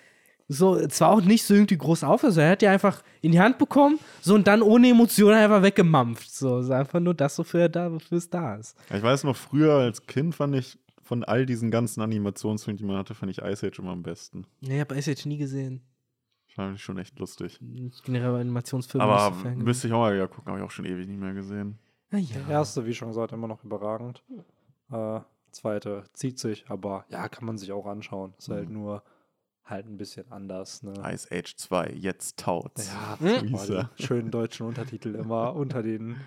[0.48, 3.32] so, es war auch nicht so irgendwie groß auf, also er hat die einfach in
[3.32, 6.32] die Hand bekommen, so und dann ohne Emotionen einfach weggemampft.
[6.32, 8.78] So, ist einfach nur das, wofür, da, wofür es da ist.
[8.94, 12.98] Ich weiß noch, früher als Kind fand ich von all diesen ganzen Animationsfilmen, die man
[12.98, 14.46] hatte, fand ich Ice Age immer am besten.
[14.62, 15.82] Nee, ich habe Ice Age nie gesehen.
[16.48, 17.60] Fand ich schon echt lustig.
[17.62, 19.04] Ich generell Animationsfilme.
[19.04, 21.34] Aber so müsste ich auch mal wieder gucken, habe ich auch schon ewig nicht mehr
[21.34, 21.80] gesehen.
[22.12, 22.38] Ah, ja.
[22.48, 24.24] Der erste, wie schon gesagt, immer noch überragend.
[24.92, 25.20] Äh,
[25.52, 28.34] zweite zieht sich, aber ja, kann man sich auch anschauen.
[28.38, 28.66] Ist halt mhm.
[28.66, 29.04] halt nur
[29.66, 30.84] halt ein bisschen anders.
[30.84, 30.94] Ne?
[31.12, 32.88] Ice Age 2, jetzt taut's.
[32.88, 33.90] Ja, hm?
[34.00, 36.18] schönen deutschen Untertitel immer unter den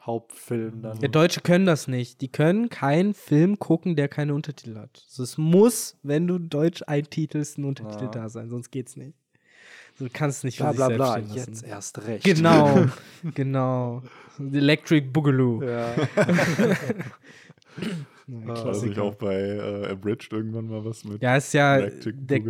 [0.00, 1.00] Hauptfilmen dann.
[1.00, 2.20] Ja, Deutsche können das nicht.
[2.20, 5.02] Die können keinen Film gucken, der keine Untertitel hat.
[5.08, 8.10] Also es muss, wenn du Deutsch eintitelst, ein Untertitel ja.
[8.10, 9.14] da sein, sonst geht's nicht.
[9.98, 12.22] Du kannst nicht bla bla bla, jetzt erst recht.
[12.22, 12.84] Genau,
[13.34, 14.02] genau.
[14.38, 15.62] Electric Boogaloo.
[15.62, 15.94] Ja.
[18.48, 21.22] Ja, also ich auch bei äh, Abridged irgendwann mal was mit.
[21.22, 21.78] Ja, ist ja.
[21.78, 22.40] Der,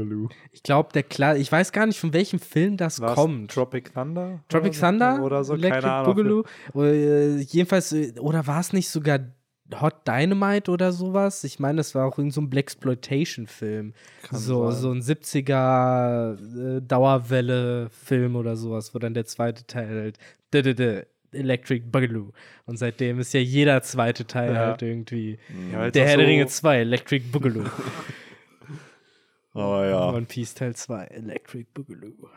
[0.53, 3.51] ich glaube, der klar, ich weiß gar nicht, von welchem Film das War's kommt.
[3.51, 4.41] Tropic Thunder?
[4.49, 5.23] Tropic oder Thunder?
[5.23, 6.15] Oder so, Electric keine Ahnung.
[6.15, 6.45] Boogaloo?
[6.75, 9.21] Oder, äh, jedenfalls, äh, oder war es nicht sogar
[9.81, 11.43] Hot Dynamite oder sowas?
[11.45, 13.95] Ich meine, das war auch irgendein so ein Blaxploitation-Film.
[14.31, 20.19] So, so ein 70er äh, Dauerwelle-Film oder sowas, wo dann der zweite Teil halt.
[21.37, 22.33] Electric Boogaloo.
[22.65, 24.67] Und seitdem ist ja jeder zweite Teil ja.
[24.67, 25.39] halt irgendwie
[25.73, 27.65] ja, der Herr so der Ringe 2, Electric Boogaloo.
[29.53, 30.11] aber ja.
[30.11, 32.29] One Piece Teil 2, Electric Boogaloo.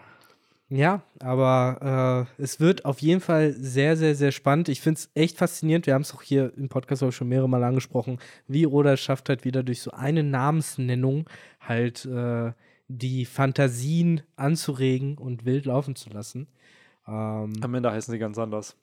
[0.71, 4.69] Ja, aber äh, es wird auf jeden Fall sehr, sehr, sehr spannend.
[4.69, 5.88] Ich finde es echt faszinierend.
[5.88, 8.99] Wir haben es auch hier im Podcast auch schon mehrere Mal angesprochen, wie Oda es
[8.99, 11.27] schafft halt wieder durch so eine Namensnennung
[11.59, 12.51] halt äh,
[12.88, 16.47] die Fantasien anzuregen und wild laufen zu lassen.
[17.07, 18.77] Ähm, Am Ende heißen sie ganz anders.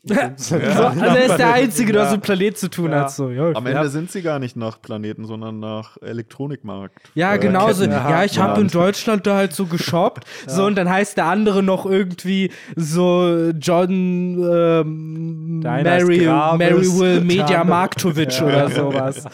[0.08, 0.32] Ja.
[0.36, 2.06] so, also er ist der Einzige, der ja.
[2.06, 3.00] was mit Planet zu tun ja.
[3.00, 3.10] hat.
[3.10, 3.30] So.
[3.30, 6.96] Ja, Am Ende sind sie gar nicht nach Planeten, sondern nach Elektronikmarkt.
[7.14, 7.84] Ja, äh, genau so.
[7.84, 10.24] Ja, ich habe in Deutschland da halt so geshoppt.
[10.46, 17.64] So, und dann heißt der andere noch irgendwie so John ähm, Mary, Mary Will Media
[17.64, 19.24] Marktovic oder sowas.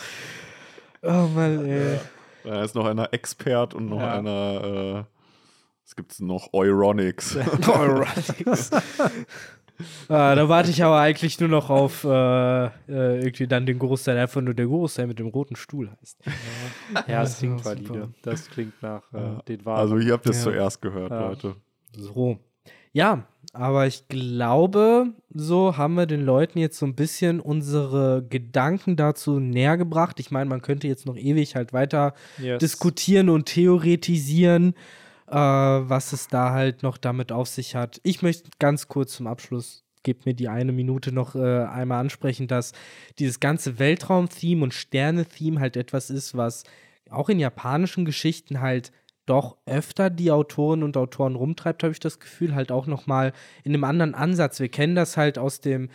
[1.03, 1.99] Oh Mann, ey.
[2.45, 5.05] Da ist noch einer Expert und noch einer äh,
[5.85, 7.37] Es gibt noch Euronics.
[7.69, 8.71] Euronics.
[10.09, 12.09] Ah, da warte ich aber eigentlich nur noch auf äh,
[12.67, 16.21] äh, irgendwie dann den Großteil, einfach nur der Großteil mit dem roten Stuhl heißt.
[16.95, 18.09] Ja, ja das klingt valide.
[18.23, 19.81] Das klingt nach äh, den Wahren.
[19.81, 20.43] Also, ihr habt es ja.
[20.45, 21.57] zuerst gehört, Leute.
[21.97, 22.39] So.
[22.93, 28.97] Ja, aber ich glaube, so haben wir den Leuten jetzt so ein bisschen unsere Gedanken
[28.97, 30.19] dazu näher gebracht.
[30.21, 32.59] Ich meine, man könnte jetzt noch ewig halt weiter yes.
[32.59, 34.75] diskutieren und theoretisieren,
[35.29, 38.01] äh, was es da halt noch damit auf sich hat.
[38.03, 42.47] Ich möchte ganz kurz zum Abschluss gebt mir die eine Minute noch äh, einmal ansprechen,
[42.47, 42.73] dass
[43.19, 46.63] dieses ganze Weltraum-Theme und Sterne-Theme halt etwas ist, was
[47.11, 48.93] auch in japanischen Geschichten halt
[49.27, 53.33] doch öfter die Autoren und Autoren rumtreibt, habe ich das Gefühl, halt auch noch mal
[53.63, 54.61] in einem anderen Ansatz.
[54.61, 55.89] Wir kennen das halt aus dem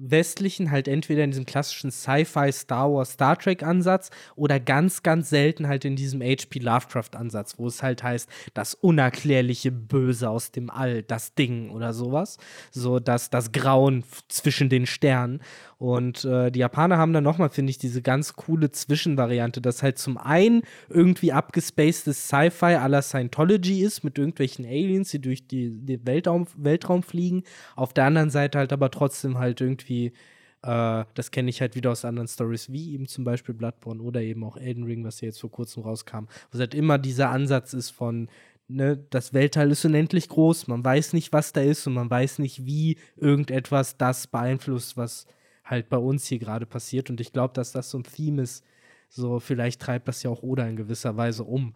[0.00, 5.30] westlichen halt entweder in diesem klassischen Sci-Fi, Star Wars, Star Trek Ansatz oder ganz, ganz
[5.30, 6.60] selten halt in diesem H.P.
[6.60, 11.92] Lovecraft Ansatz, wo es halt heißt, das unerklärliche Böse aus dem All, das Ding oder
[11.92, 12.38] sowas.
[12.70, 15.40] So dass das Grauen zwischen den Sternen.
[15.78, 19.98] Und äh, die Japaner haben dann nochmal, finde ich, diese ganz coole Zwischenvariante, dass halt
[19.98, 26.00] zum einen irgendwie abgespacedes Sci-Fi à la Scientology ist, mit irgendwelchen Aliens, die durch den
[26.04, 27.44] Weltraum, Weltraum fliegen.
[27.76, 31.90] Auf der anderen Seite halt aber trotzdem halt irgendwie äh, das kenne ich halt wieder
[31.90, 35.28] aus anderen Stories, wie eben zum Beispiel Bloodborne oder eben auch Elden Ring, was hier
[35.28, 38.28] jetzt vor kurzem rauskam, wo es halt immer dieser Ansatz ist von,
[38.68, 42.38] ne, das Weltteil ist unendlich groß, man weiß nicht, was da ist und man weiß
[42.38, 45.26] nicht, wie irgendetwas das beeinflusst, was
[45.64, 47.10] halt bei uns hier gerade passiert.
[47.10, 48.64] Und ich glaube, dass das so ein Theme ist,
[49.12, 51.74] so vielleicht treibt das ja auch Oda in gewisser Weise um.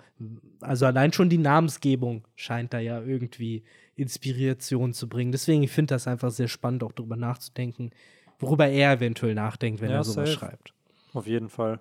[0.60, 3.64] Also allein schon die Namensgebung scheint da ja irgendwie
[3.96, 5.32] Inspiration zu bringen.
[5.32, 7.90] Deswegen, ich finde das einfach sehr spannend, auch darüber nachzudenken,
[8.38, 10.38] worüber er eventuell nachdenkt, wenn ja, er sowas safe.
[10.38, 10.74] schreibt.
[11.12, 11.80] Auf jeden Fall.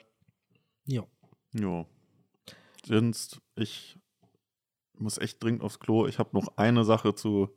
[0.85, 1.03] Ja.
[1.53, 1.85] Ja.
[2.83, 3.99] Sonst, ich
[4.97, 6.07] muss echt dringend aufs Klo.
[6.07, 7.49] Ich habe noch eine Sache zu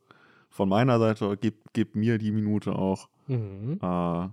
[0.51, 1.35] von meiner Seite.
[1.39, 3.09] Gebt, gebt mir die Minute auch.
[3.27, 3.79] Mhm.
[3.83, 4.29] Äh,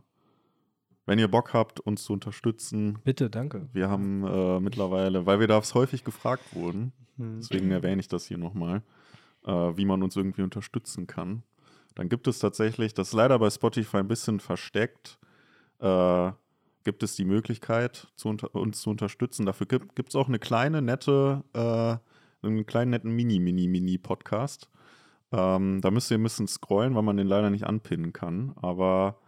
[1.05, 2.99] wenn ihr Bock habt, uns zu unterstützen.
[3.03, 3.67] Bitte, danke.
[3.73, 7.39] Wir haben äh, mittlerweile, weil wir da häufig gefragt wurden, mhm.
[7.39, 8.81] deswegen erwähne ich das hier nochmal,
[9.45, 11.43] äh, wie man uns irgendwie unterstützen kann.
[11.95, 15.19] Dann gibt es tatsächlich, das ist leider bei Spotify ein bisschen versteckt,
[15.79, 16.31] äh,
[16.83, 19.45] gibt es die Möglichkeit, zu uns zu unterstützen.
[19.45, 24.69] Dafür gibt es auch eine kleine, nette, äh, einen kleinen, netten Mini-Mini-Mini-Podcast.
[25.31, 28.53] Ähm, da müsst ihr ein bisschen scrollen, weil man den leider nicht anpinnen kann.
[28.57, 29.19] Aber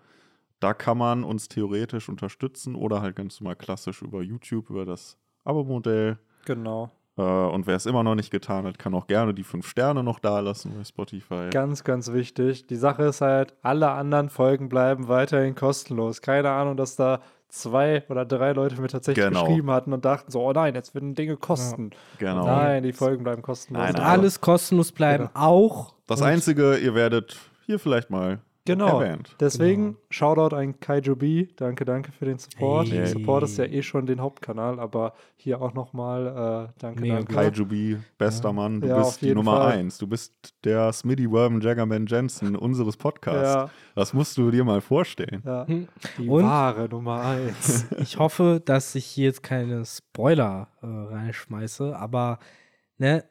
[0.59, 5.17] da kann man uns theoretisch unterstützen oder halt ganz normal klassisch über YouTube, über das
[5.43, 6.17] Abo-Modell.
[6.45, 6.91] Genau.
[7.17, 10.03] Äh, und wer es immer noch nicht getan hat, kann auch gerne die fünf Sterne
[10.03, 11.49] noch da lassen bei Spotify.
[11.51, 12.67] Ganz, ganz wichtig.
[12.67, 16.21] Die Sache ist halt, alle anderen Folgen bleiben weiterhin kostenlos.
[16.21, 19.45] Keine Ahnung, dass da zwei oder drei Leute mir tatsächlich genau.
[19.45, 21.91] geschrieben hatten und dachten so, oh nein, jetzt werden Dinge kosten.
[22.19, 22.45] Ja, genau.
[22.45, 23.83] Nein, die Folgen bleiben kostenlos.
[23.83, 25.45] Nein, alles kostenlos bleiben genau.
[25.45, 25.93] auch.
[26.07, 28.99] Das Einzige, ihr werdet hier vielleicht mal genau.
[28.99, 29.35] erwähnt.
[29.39, 29.97] Deswegen genau.
[30.09, 31.47] Shoutout an Kaiju B.
[31.55, 32.89] Danke, danke für den Support.
[32.89, 33.07] Hey.
[33.07, 37.33] Support ist ja eh schon den Hauptkanal, aber hier auch nochmal äh, danke, Mega danke.
[37.33, 38.53] Kaiju B, bester ja.
[38.53, 38.81] Mann.
[38.81, 39.71] Du ja, bist die Nummer Fall.
[39.73, 39.97] eins.
[39.97, 43.55] Du bist der Smitty Worm Jaggerman Jensen unseres Podcasts.
[43.55, 43.69] Ja.
[43.95, 45.41] Das musst du dir mal vorstellen.
[45.45, 45.67] Ja.
[45.67, 45.87] Hm.
[46.17, 47.85] Die Und wahre Nummer eins.
[47.99, 52.39] ich hoffe, dass ich hier jetzt keine Spoiler äh, reinschmeiße, aber
[52.97, 53.23] ne,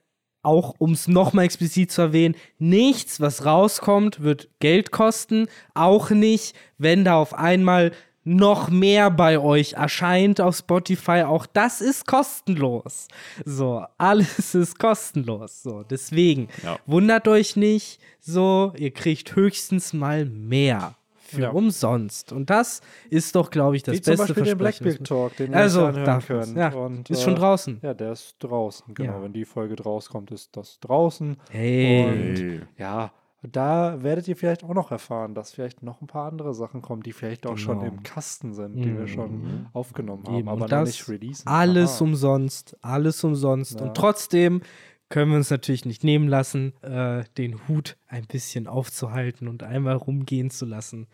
[0.44, 5.48] auch um es nochmal explizit zu erwähnen, nichts, was rauskommt, wird Geld kosten.
[5.74, 7.92] Auch nicht, wenn da auf einmal
[8.24, 11.22] noch mehr bei euch erscheint auf Spotify.
[11.26, 13.08] Auch das ist kostenlos.
[13.44, 15.62] So, alles ist kostenlos.
[15.62, 16.78] So, deswegen ja.
[16.86, 18.00] wundert euch nicht.
[18.20, 20.96] So, ihr kriegt höchstens mal mehr
[21.34, 21.50] für ja.
[21.50, 22.32] umsonst.
[22.32, 22.80] Und das
[23.10, 24.84] ist doch, glaube ich, das Wie beste zum Beispiel Versprechen.
[24.84, 26.56] Den Blackbeard Talk, den wir also, anhören können.
[26.56, 27.78] Ja, und, ist schon äh, draußen.
[27.82, 29.12] Ja, der ist draußen, genau.
[29.12, 29.22] Ja.
[29.22, 31.36] Wenn die Folge rauskommt, ist das draußen.
[31.50, 32.04] Hey.
[32.04, 33.12] Und ja,
[33.42, 37.02] da werdet ihr vielleicht auch noch erfahren, dass vielleicht noch ein paar andere Sachen kommen,
[37.02, 37.64] die vielleicht auch genau.
[37.64, 38.98] schon im Kasten sind, die mhm.
[38.98, 39.66] wir schon mhm.
[39.72, 40.48] aufgenommen haben, Eben.
[40.48, 41.46] aber noch nicht releasen.
[41.46, 42.04] Alles Aha.
[42.04, 43.80] umsonst, alles umsonst.
[43.80, 43.86] Ja.
[43.86, 44.62] Und trotzdem
[45.08, 49.96] können wir uns natürlich nicht nehmen lassen, äh, den Hut ein bisschen aufzuhalten und einmal
[49.96, 51.06] rumgehen zu lassen.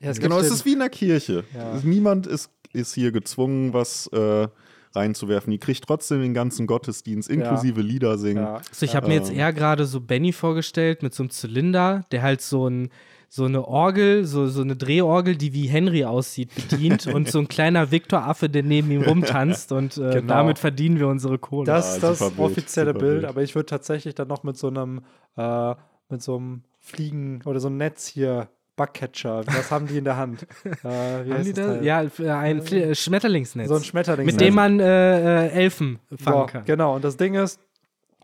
[0.00, 1.44] Ja, es genau, es ist wie in der Kirche.
[1.54, 1.80] Ja.
[1.82, 4.48] Niemand ist, ist hier gezwungen, was äh,
[4.94, 5.50] reinzuwerfen.
[5.50, 7.86] Die kriegt trotzdem den ganzen Gottesdienst, inklusive ja.
[7.86, 8.44] Lieder singen.
[8.44, 9.38] Also ich habe mir jetzt ähm.
[9.38, 12.90] eher gerade so Benny vorgestellt mit so einem Zylinder, der halt so ein
[13.28, 17.48] so eine Orgel, so, so eine Drehorgel, die wie Henry aussieht, bedient und so ein
[17.48, 20.34] kleiner Viktor-Affe, der neben ihm rumtanzt und äh, genau.
[20.34, 21.66] damit verdienen wir unsere Kohle.
[21.66, 24.68] Das ist das Bild, offizielle Bild, Bild, aber ich würde tatsächlich dann noch mit so
[24.68, 25.02] einem,
[25.36, 25.74] äh,
[26.08, 29.42] mit so einem Fliegen oder so einem Netz hier Bugcatcher.
[29.46, 30.46] Was haben die in der Hand?
[30.84, 31.84] Äh, haben die das?
[31.84, 33.68] Ja, ein äh, Schmetterlingsnetz.
[33.68, 34.40] So ein Schmetterlingsnetz.
[34.40, 36.64] Mit dem man äh, äh Elfen fangen Boah, kann.
[36.64, 37.60] Genau, und das Ding ist,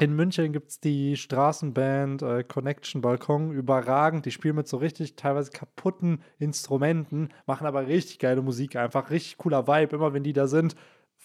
[0.00, 4.26] In München gibt es die Straßenband äh, Connection Balkon, überragend.
[4.26, 9.38] Die spielen mit so richtig teilweise kaputten Instrumenten, machen aber richtig geile Musik, einfach richtig
[9.38, 10.74] cooler Vibe, immer wenn die da sind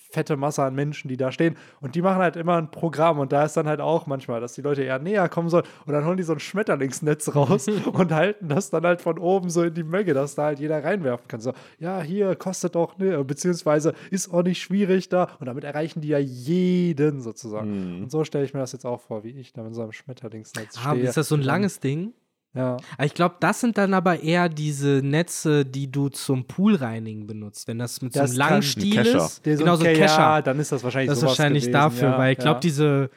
[0.10, 1.56] fette Masse an Menschen, die da stehen.
[1.82, 3.20] Und die machen halt immer ein Programm.
[3.20, 5.66] Und da ist dann halt auch manchmal, dass die Leute eher näher kommen sollen.
[5.86, 9.50] Und dann holen die so ein Schmetterlingsnetz raus und halten das dann halt von oben
[9.50, 11.40] so in die Möge, dass da halt jeder reinwerfen kann.
[11.40, 15.30] So, ja, hier kostet auch, ne, beziehungsweise ist auch nicht schwierig da.
[15.40, 17.98] Und damit erreichen die ja jeden sozusagen.
[17.98, 18.04] Mhm.
[18.04, 19.92] Und so stelle ich mir das jetzt auch vor, wie ich da mit so einem
[19.92, 21.08] Schmetterlingsnetz ah, stehe.
[21.08, 22.14] Ist das so ein langes Ding?
[22.56, 22.78] Ja.
[23.04, 27.68] Ich glaube, das sind dann aber eher diese Netze, die du zum Poolreinigen benutzt.
[27.68, 30.60] Wenn das mit das so einem langen Stiel ist, genau so ein Kescher, ja, dann
[30.60, 32.60] ist das wahrscheinlich Das ist wahrscheinlich gewesen, dafür, ja, weil ich glaube, ja.
[32.60, 33.10] diese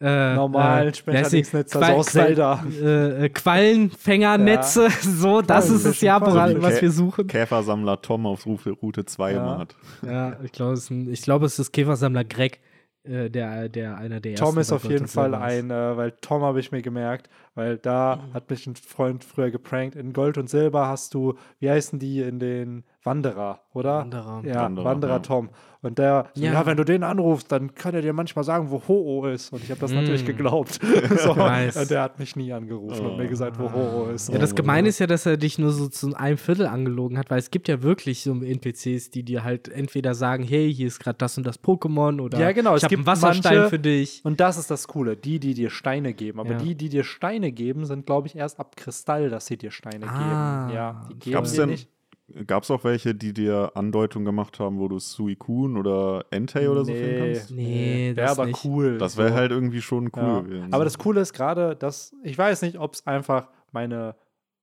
[0.00, 2.64] äh, normalen äh, Schmetterlingsnetze also aus Zelda.
[2.80, 4.90] Äh, äh, Quallenfängernetze, ja.
[5.02, 7.26] so, das ist es ja, was wir suchen.
[7.26, 9.58] Käfersammler Tom auf Route 2 ja.
[9.58, 9.76] hat.
[10.06, 10.90] Ja, ich glaube, es,
[11.22, 12.60] glaub, es ist Käfersammler Greg.
[13.08, 16.60] Äh, der, der einer der Tom ist auf jeden Fall ein, äh, weil Tom habe
[16.60, 17.28] ich mir gemerkt,
[17.58, 18.34] weil da mhm.
[18.34, 19.96] hat mich ein Freund früher geprankt.
[19.96, 23.98] In Gold und Silber hast du, wie heißen die in den Wanderer, oder?
[23.98, 24.42] Wanderer.
[24.44, 25.18] Ja, Wanderer, Wanderer ja.
[25.18, 25.50] Tom.
[25.80, 26.52] Und der, so, ja.
[26.54, 26.66] ja.
[26.66, 29.52] wenn du den anrufst, dann kann er dir manchmal sagen, wo Ho-Oh ist.
[29.52, 29.94] Und ich habe das mm.
[29.94, 30.80] natürlich geglaubt.
[31.18, 31.76] so, nice.
[31.76, 33.10] Und der hat mich nie angerufen oh.
[33.10, 34.28] und mir gesagt, wo Ho-Oh ist.
[34.28, 37.30] Ja, das Gemeine ist ja, dass er dich nur so zu einem Viertel angelogen hat,
[37.30, 40.98] weil es gibt ja wirklich so NPCs, die dir halt entweder sagen, hey, hier ist
[40.98, 44.20] gerade das und das Pokémon oder ja, genau, ich habe einen Wasserstein manche, für dich.
[44.24, 46.40] Und das ist das Coole, die, die dir Steine geben.
[46.40, 46.58] Aber ja.
[46.58, 50.06] die, die dir Steine geben, sind, glaube ich, erst ab Kristall, dass sie dir Steine
[50.08, 50.66] ah.
[50.66, 50.76] geben.
[50.76, 51.88] Ja, die geben Gab's dir nicht.
[52.46, 56.84] Gab es auch welche, die dir Andeutung gemacht haben, wo du Suicune oder Entei oder
[56.84, 57.50] so nee, finden kannst?
[57.50, 58.64] Nee, wäre aber nicht.
[58.64, 58.98] cool.
[58.98, 60.40] Das wäre halt irgendwie schon cool ja.
[60.40, 60.74] gewesen.
[60.74, 64.14] Aber das Coole ist gerade, dass ich weiß nicht, ob es einfach meine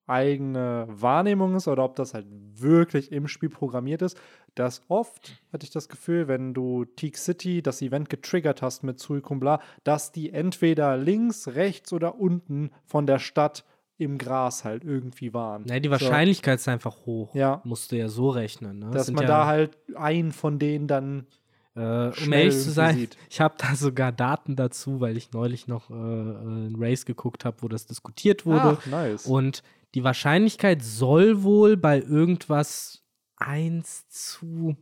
[0.07, 4.15] eigene Wahrnehmung ist oder ob das halt wirklich im Spiel programmiert ist,
[4.55, 8.99] dass oft, hatte ich das Gefühl, wenn du Teak City das Event getriggert hast mit
[8.99, 13.65] Suicune dass die entweder links, rechts oder unten von der Stadt
[13.97, 15.65] im Gras halt irgendwie waren.
[15.67, 16.63] Ja, die Wahrscheinlichkeit so.
[16.63, 17.33] ist einfach hoch.
[17.33, 17.61] Ja.
[17.63, 18.79] Musst du ja so rechnen.
[18.79, 18.91] Ne?
[18.91, 21.27] Dass man ja da halt einen von denen dann.
[21.75, 23.17] Äh, um ehrlich zu sein, sieht.
[23.29, 27.43] ich habe da sogar Daten dazu, weil ich neulich noch äh, äh ein Race geguckt
[27.43, 28.77] habe, wo das diskutiert wurde.
[28.81, 29.25] Ach, nice.
[29.25, 29.61] Und
[29.93, 33.04] die Wahrscheinlichkeit soll wohl bei irgendwas
[33.37, 34.75] 1 zu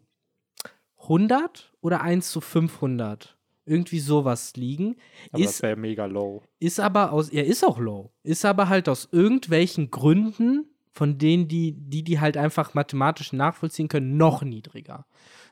[0.99, 4.95] 100 oder 1 zu 500 irgendwie sowas liegen.
[5.31, 6.43] Aber ist, das wäre mega low.
[6.59, 11.47] Ist aber aus, er ist auch low, ist aber halt aus irgendwelchen Gründen, von denen
[11.47, 15.05] die, die, die halt einfach mathematisch nachvollziehen können, noch niedriger.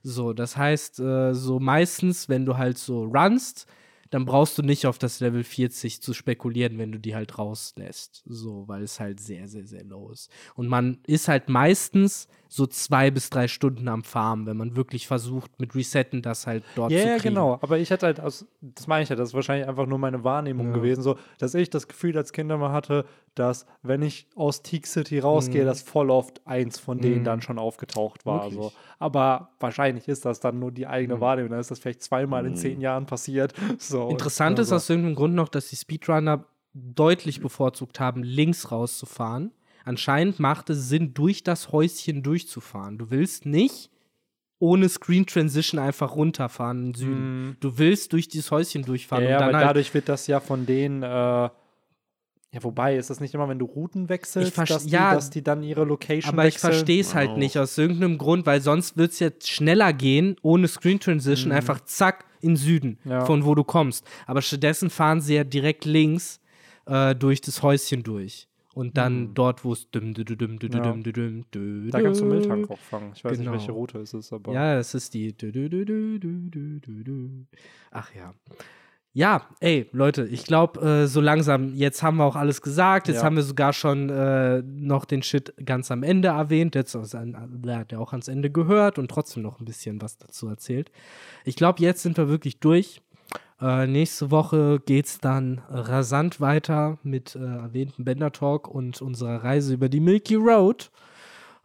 [0.04, 3.66] So, das heißt, äh, so meistens, wenn du halt so runst,
[4.12, 8.24] dann brauchst du nicht auf das Level 40 zu spekulieren, wenn du die halt rauslässt.
[8.26, 10.30] So, weil es halt sehr, sehr, sehr low ist.
[10.54, 15.08] Und man ist halt meistens so zwei bis drei Stunden am Farm, wenn man wirklich
[15.08, 17.18] versucht, mit Resetten das halt dort yeah, zu kriegen.
[17.18, 17.60] Ja, genau.
[17.62, 20.26] Aber ich hatte halt, aus, das meine ich ja, das ist wahrscheinlich einfach nur meine
[20.26, 20.74] Wahrnehmung ja.
[20.74, 23.06] gewesen, so, dass ich das Gefühl als Kind immer hatte,
[23.36, 25.68] dass, wenn ich aus Teak City rausgehe, mhm.
[25.68, 27.24] dass voll oft eins von denen mhm.
[27.24, 28.52] dann schon aufgetaucht war.
[28.52, 28.74] So.
[29.00, 31.22] Aber wahrscheinlich ist das dann nur die eigene mhm.
[31.22, 31.52] Wahrnehmung.
[31.52, 32.82] Dann ist das vielleicht zweimal in zehn mhm.
[32.82, 33.54] Jahren passiert.
[33.78, 39.52] So, Interessant ist aus irgendeinem Grund noch, dass die Speedrunner deutlich bevorzugt haben, links rauszufahren
[39.86, 42.98] Anscheinend macht es Sinn, durch das Häuschen durchzufahren.
[42.98, 43.90] Du willst nicht
[44.60, 47.50] ohne Screen Transition einfach runterfahren in den Süden.
[47.50, 47.58] Mm.
[47.60, 49.24] Du willst durch dieses Häuschen durchfahren.
[49.24, 51.02] Ja, aber halt dadurch wird das ja von denen.
[51.02, 51.50] Äh,
[52.54, 55.42] ja, wobei, ist das nicht immer, wenn du Routen wechselst, dass, die, ja, dass die
[55.42, 56.70] dann ihre Location Aber wechseln?
[56.70, 60.36] ich verstehe es halt nicht aus irgendeinem Grund, weil sonst wird es jetzt schneller gehen,
[60.42, 61.56] ohne Screen Transition, mm.
[61.56, 63.26] einfach zack, in Süden, ja.
[63.26, 64.06] von wo du kommst.
[64.26, 66.40] Aber stattdessen fahren sie ja direkt links
[66.86, 68.48] äh, durch das Häuschen durch.
[68.74, 69.34] Und dann mhm.
[69.34, 70.80] dort, wo es düm, düm, düm, düm, ja.
[70.80, 73.12] düm, düm, düm, Da kannst du Mülltank auch fangen.
[73.14, 73.52] Ich weiß genau.
[73.52, 74.54] nicht, welche Route es ist, aber.
[74.54, 75.36] Ja, es ist die.
[77.92, 78.34] Ach ja.
[79.14, 83.10] Ja, ey, Leute, ich glaube, äh, so langsam, jetzt haben wir auch alles gesagt.
[83.10, 83.24] Jetzt ja.
[83.24, 86.76] haben wir sogar schon äh, noch den Shit ganz am Ende erwähnt.
[86.76, 90.48] Jetzt der hat ja auch ans Ende gehört und trotzdem noch ein bisschen was dazu
[90.48, 90.92] erzählt.
[91.44, 93.02] Ich glaube, jetzt sind wir wirklich durch.
[93.62, 99.44] Äh, nächste Woche geht es dann rasant weiter mit äh, erwähnten Bender Talk und unserer
[99.44, 100.92] Reise über die Milky Road.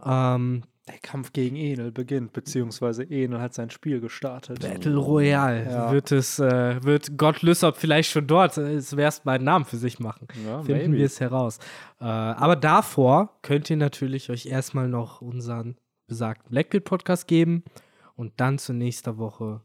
[0.05, 4.60] Ähm, der Kampf gegen Enel beginnt, beziehungsweise Enel hat sein Spiel gestartet.
[4.60, 5.90] Battle Royale ja.
[5.90, 9.78] wird es, äh, wird Gott Lysop vielleicht schon dort äh, zuerst mal einen Namen für
[9.78, 10.28] sich machen.
[10.47, 11.59] Ja, Finden wir es heraus.
[12.01, 17.64] Äh, aber davor könnt ihr natürlich euch erstmal noch unseren besagten Blackbeard Podcast geben
[18.14, 19.62] und dann zur nächsten Woche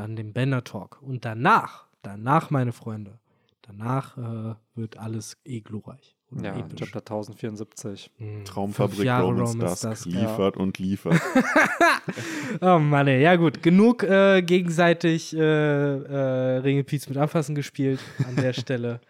[0.00, 1.00] dann den Banner Talk.
[1.02, 3.18] Und danach, danach, meine Freunde,
[3.62, 6.16] danach äh, wird alles eh glorreich.
[6.42, 6.78] Ja, episch.
[6.78, 8.10] Chapter 1074.
[8.18, 8.44] Mhm.
[8.44, 10.62] Traumfabrik Romans Dusk Dusk liefert ja.
[10.62, 11.20] und liefert.
[12.60, 13.20] oh Mann, ey.
[13.20, 19.00] ja gut, genug äh, gegenseitig äh, äh, Ringe Peace mit Anfassen gespielt an der Stelle.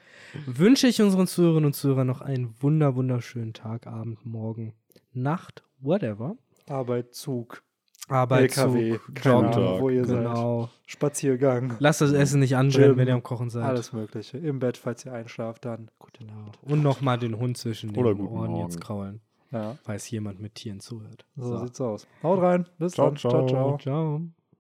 [0.47, 4.73] Wünsche ich unseren Zuhörerinnen und Zuhörern noch einen wunder wunderschönen Tag, Abend, Morgen,
[5.13, 6.37] Nacht, whatever.
[6.69, 7.63] Arbeit, Zug.
[8.11, 10.63] Arbeit, LKW, Joggen, wo ihr genau.
[10.63, 10.71] seid.
[10.87, 11.77] Spaziergang.
[11.79, 13.65] Lasst das Essen nicht anbrennen, wenn ihr am Kochen seid.
[13.65, 14.39] Alles Mögliche.
[14.39, 16.59] Im Bett, falls ihr einschlaft, dann gute Nacht.
[16.63, 18.57] Und nochmal den Hund zwischen den Oder Ohren Morgen.
[18.63, 19.21] jetzt kraulen.
[19.53, 19.77] Ja.
[19.83, 21.27] Falls jemand mit Tieren zuhört.
[21.37, 21.65] So, so.
[21.65, 22.07] sieht's aus.
[22.23, 22.67] Haut rein.
[22.79, 23.17] Bis ciao, dann.
[23.17, 23.47] ciao.
[23.49, 23.79] ciao.
[23.79, 24.21] ciao.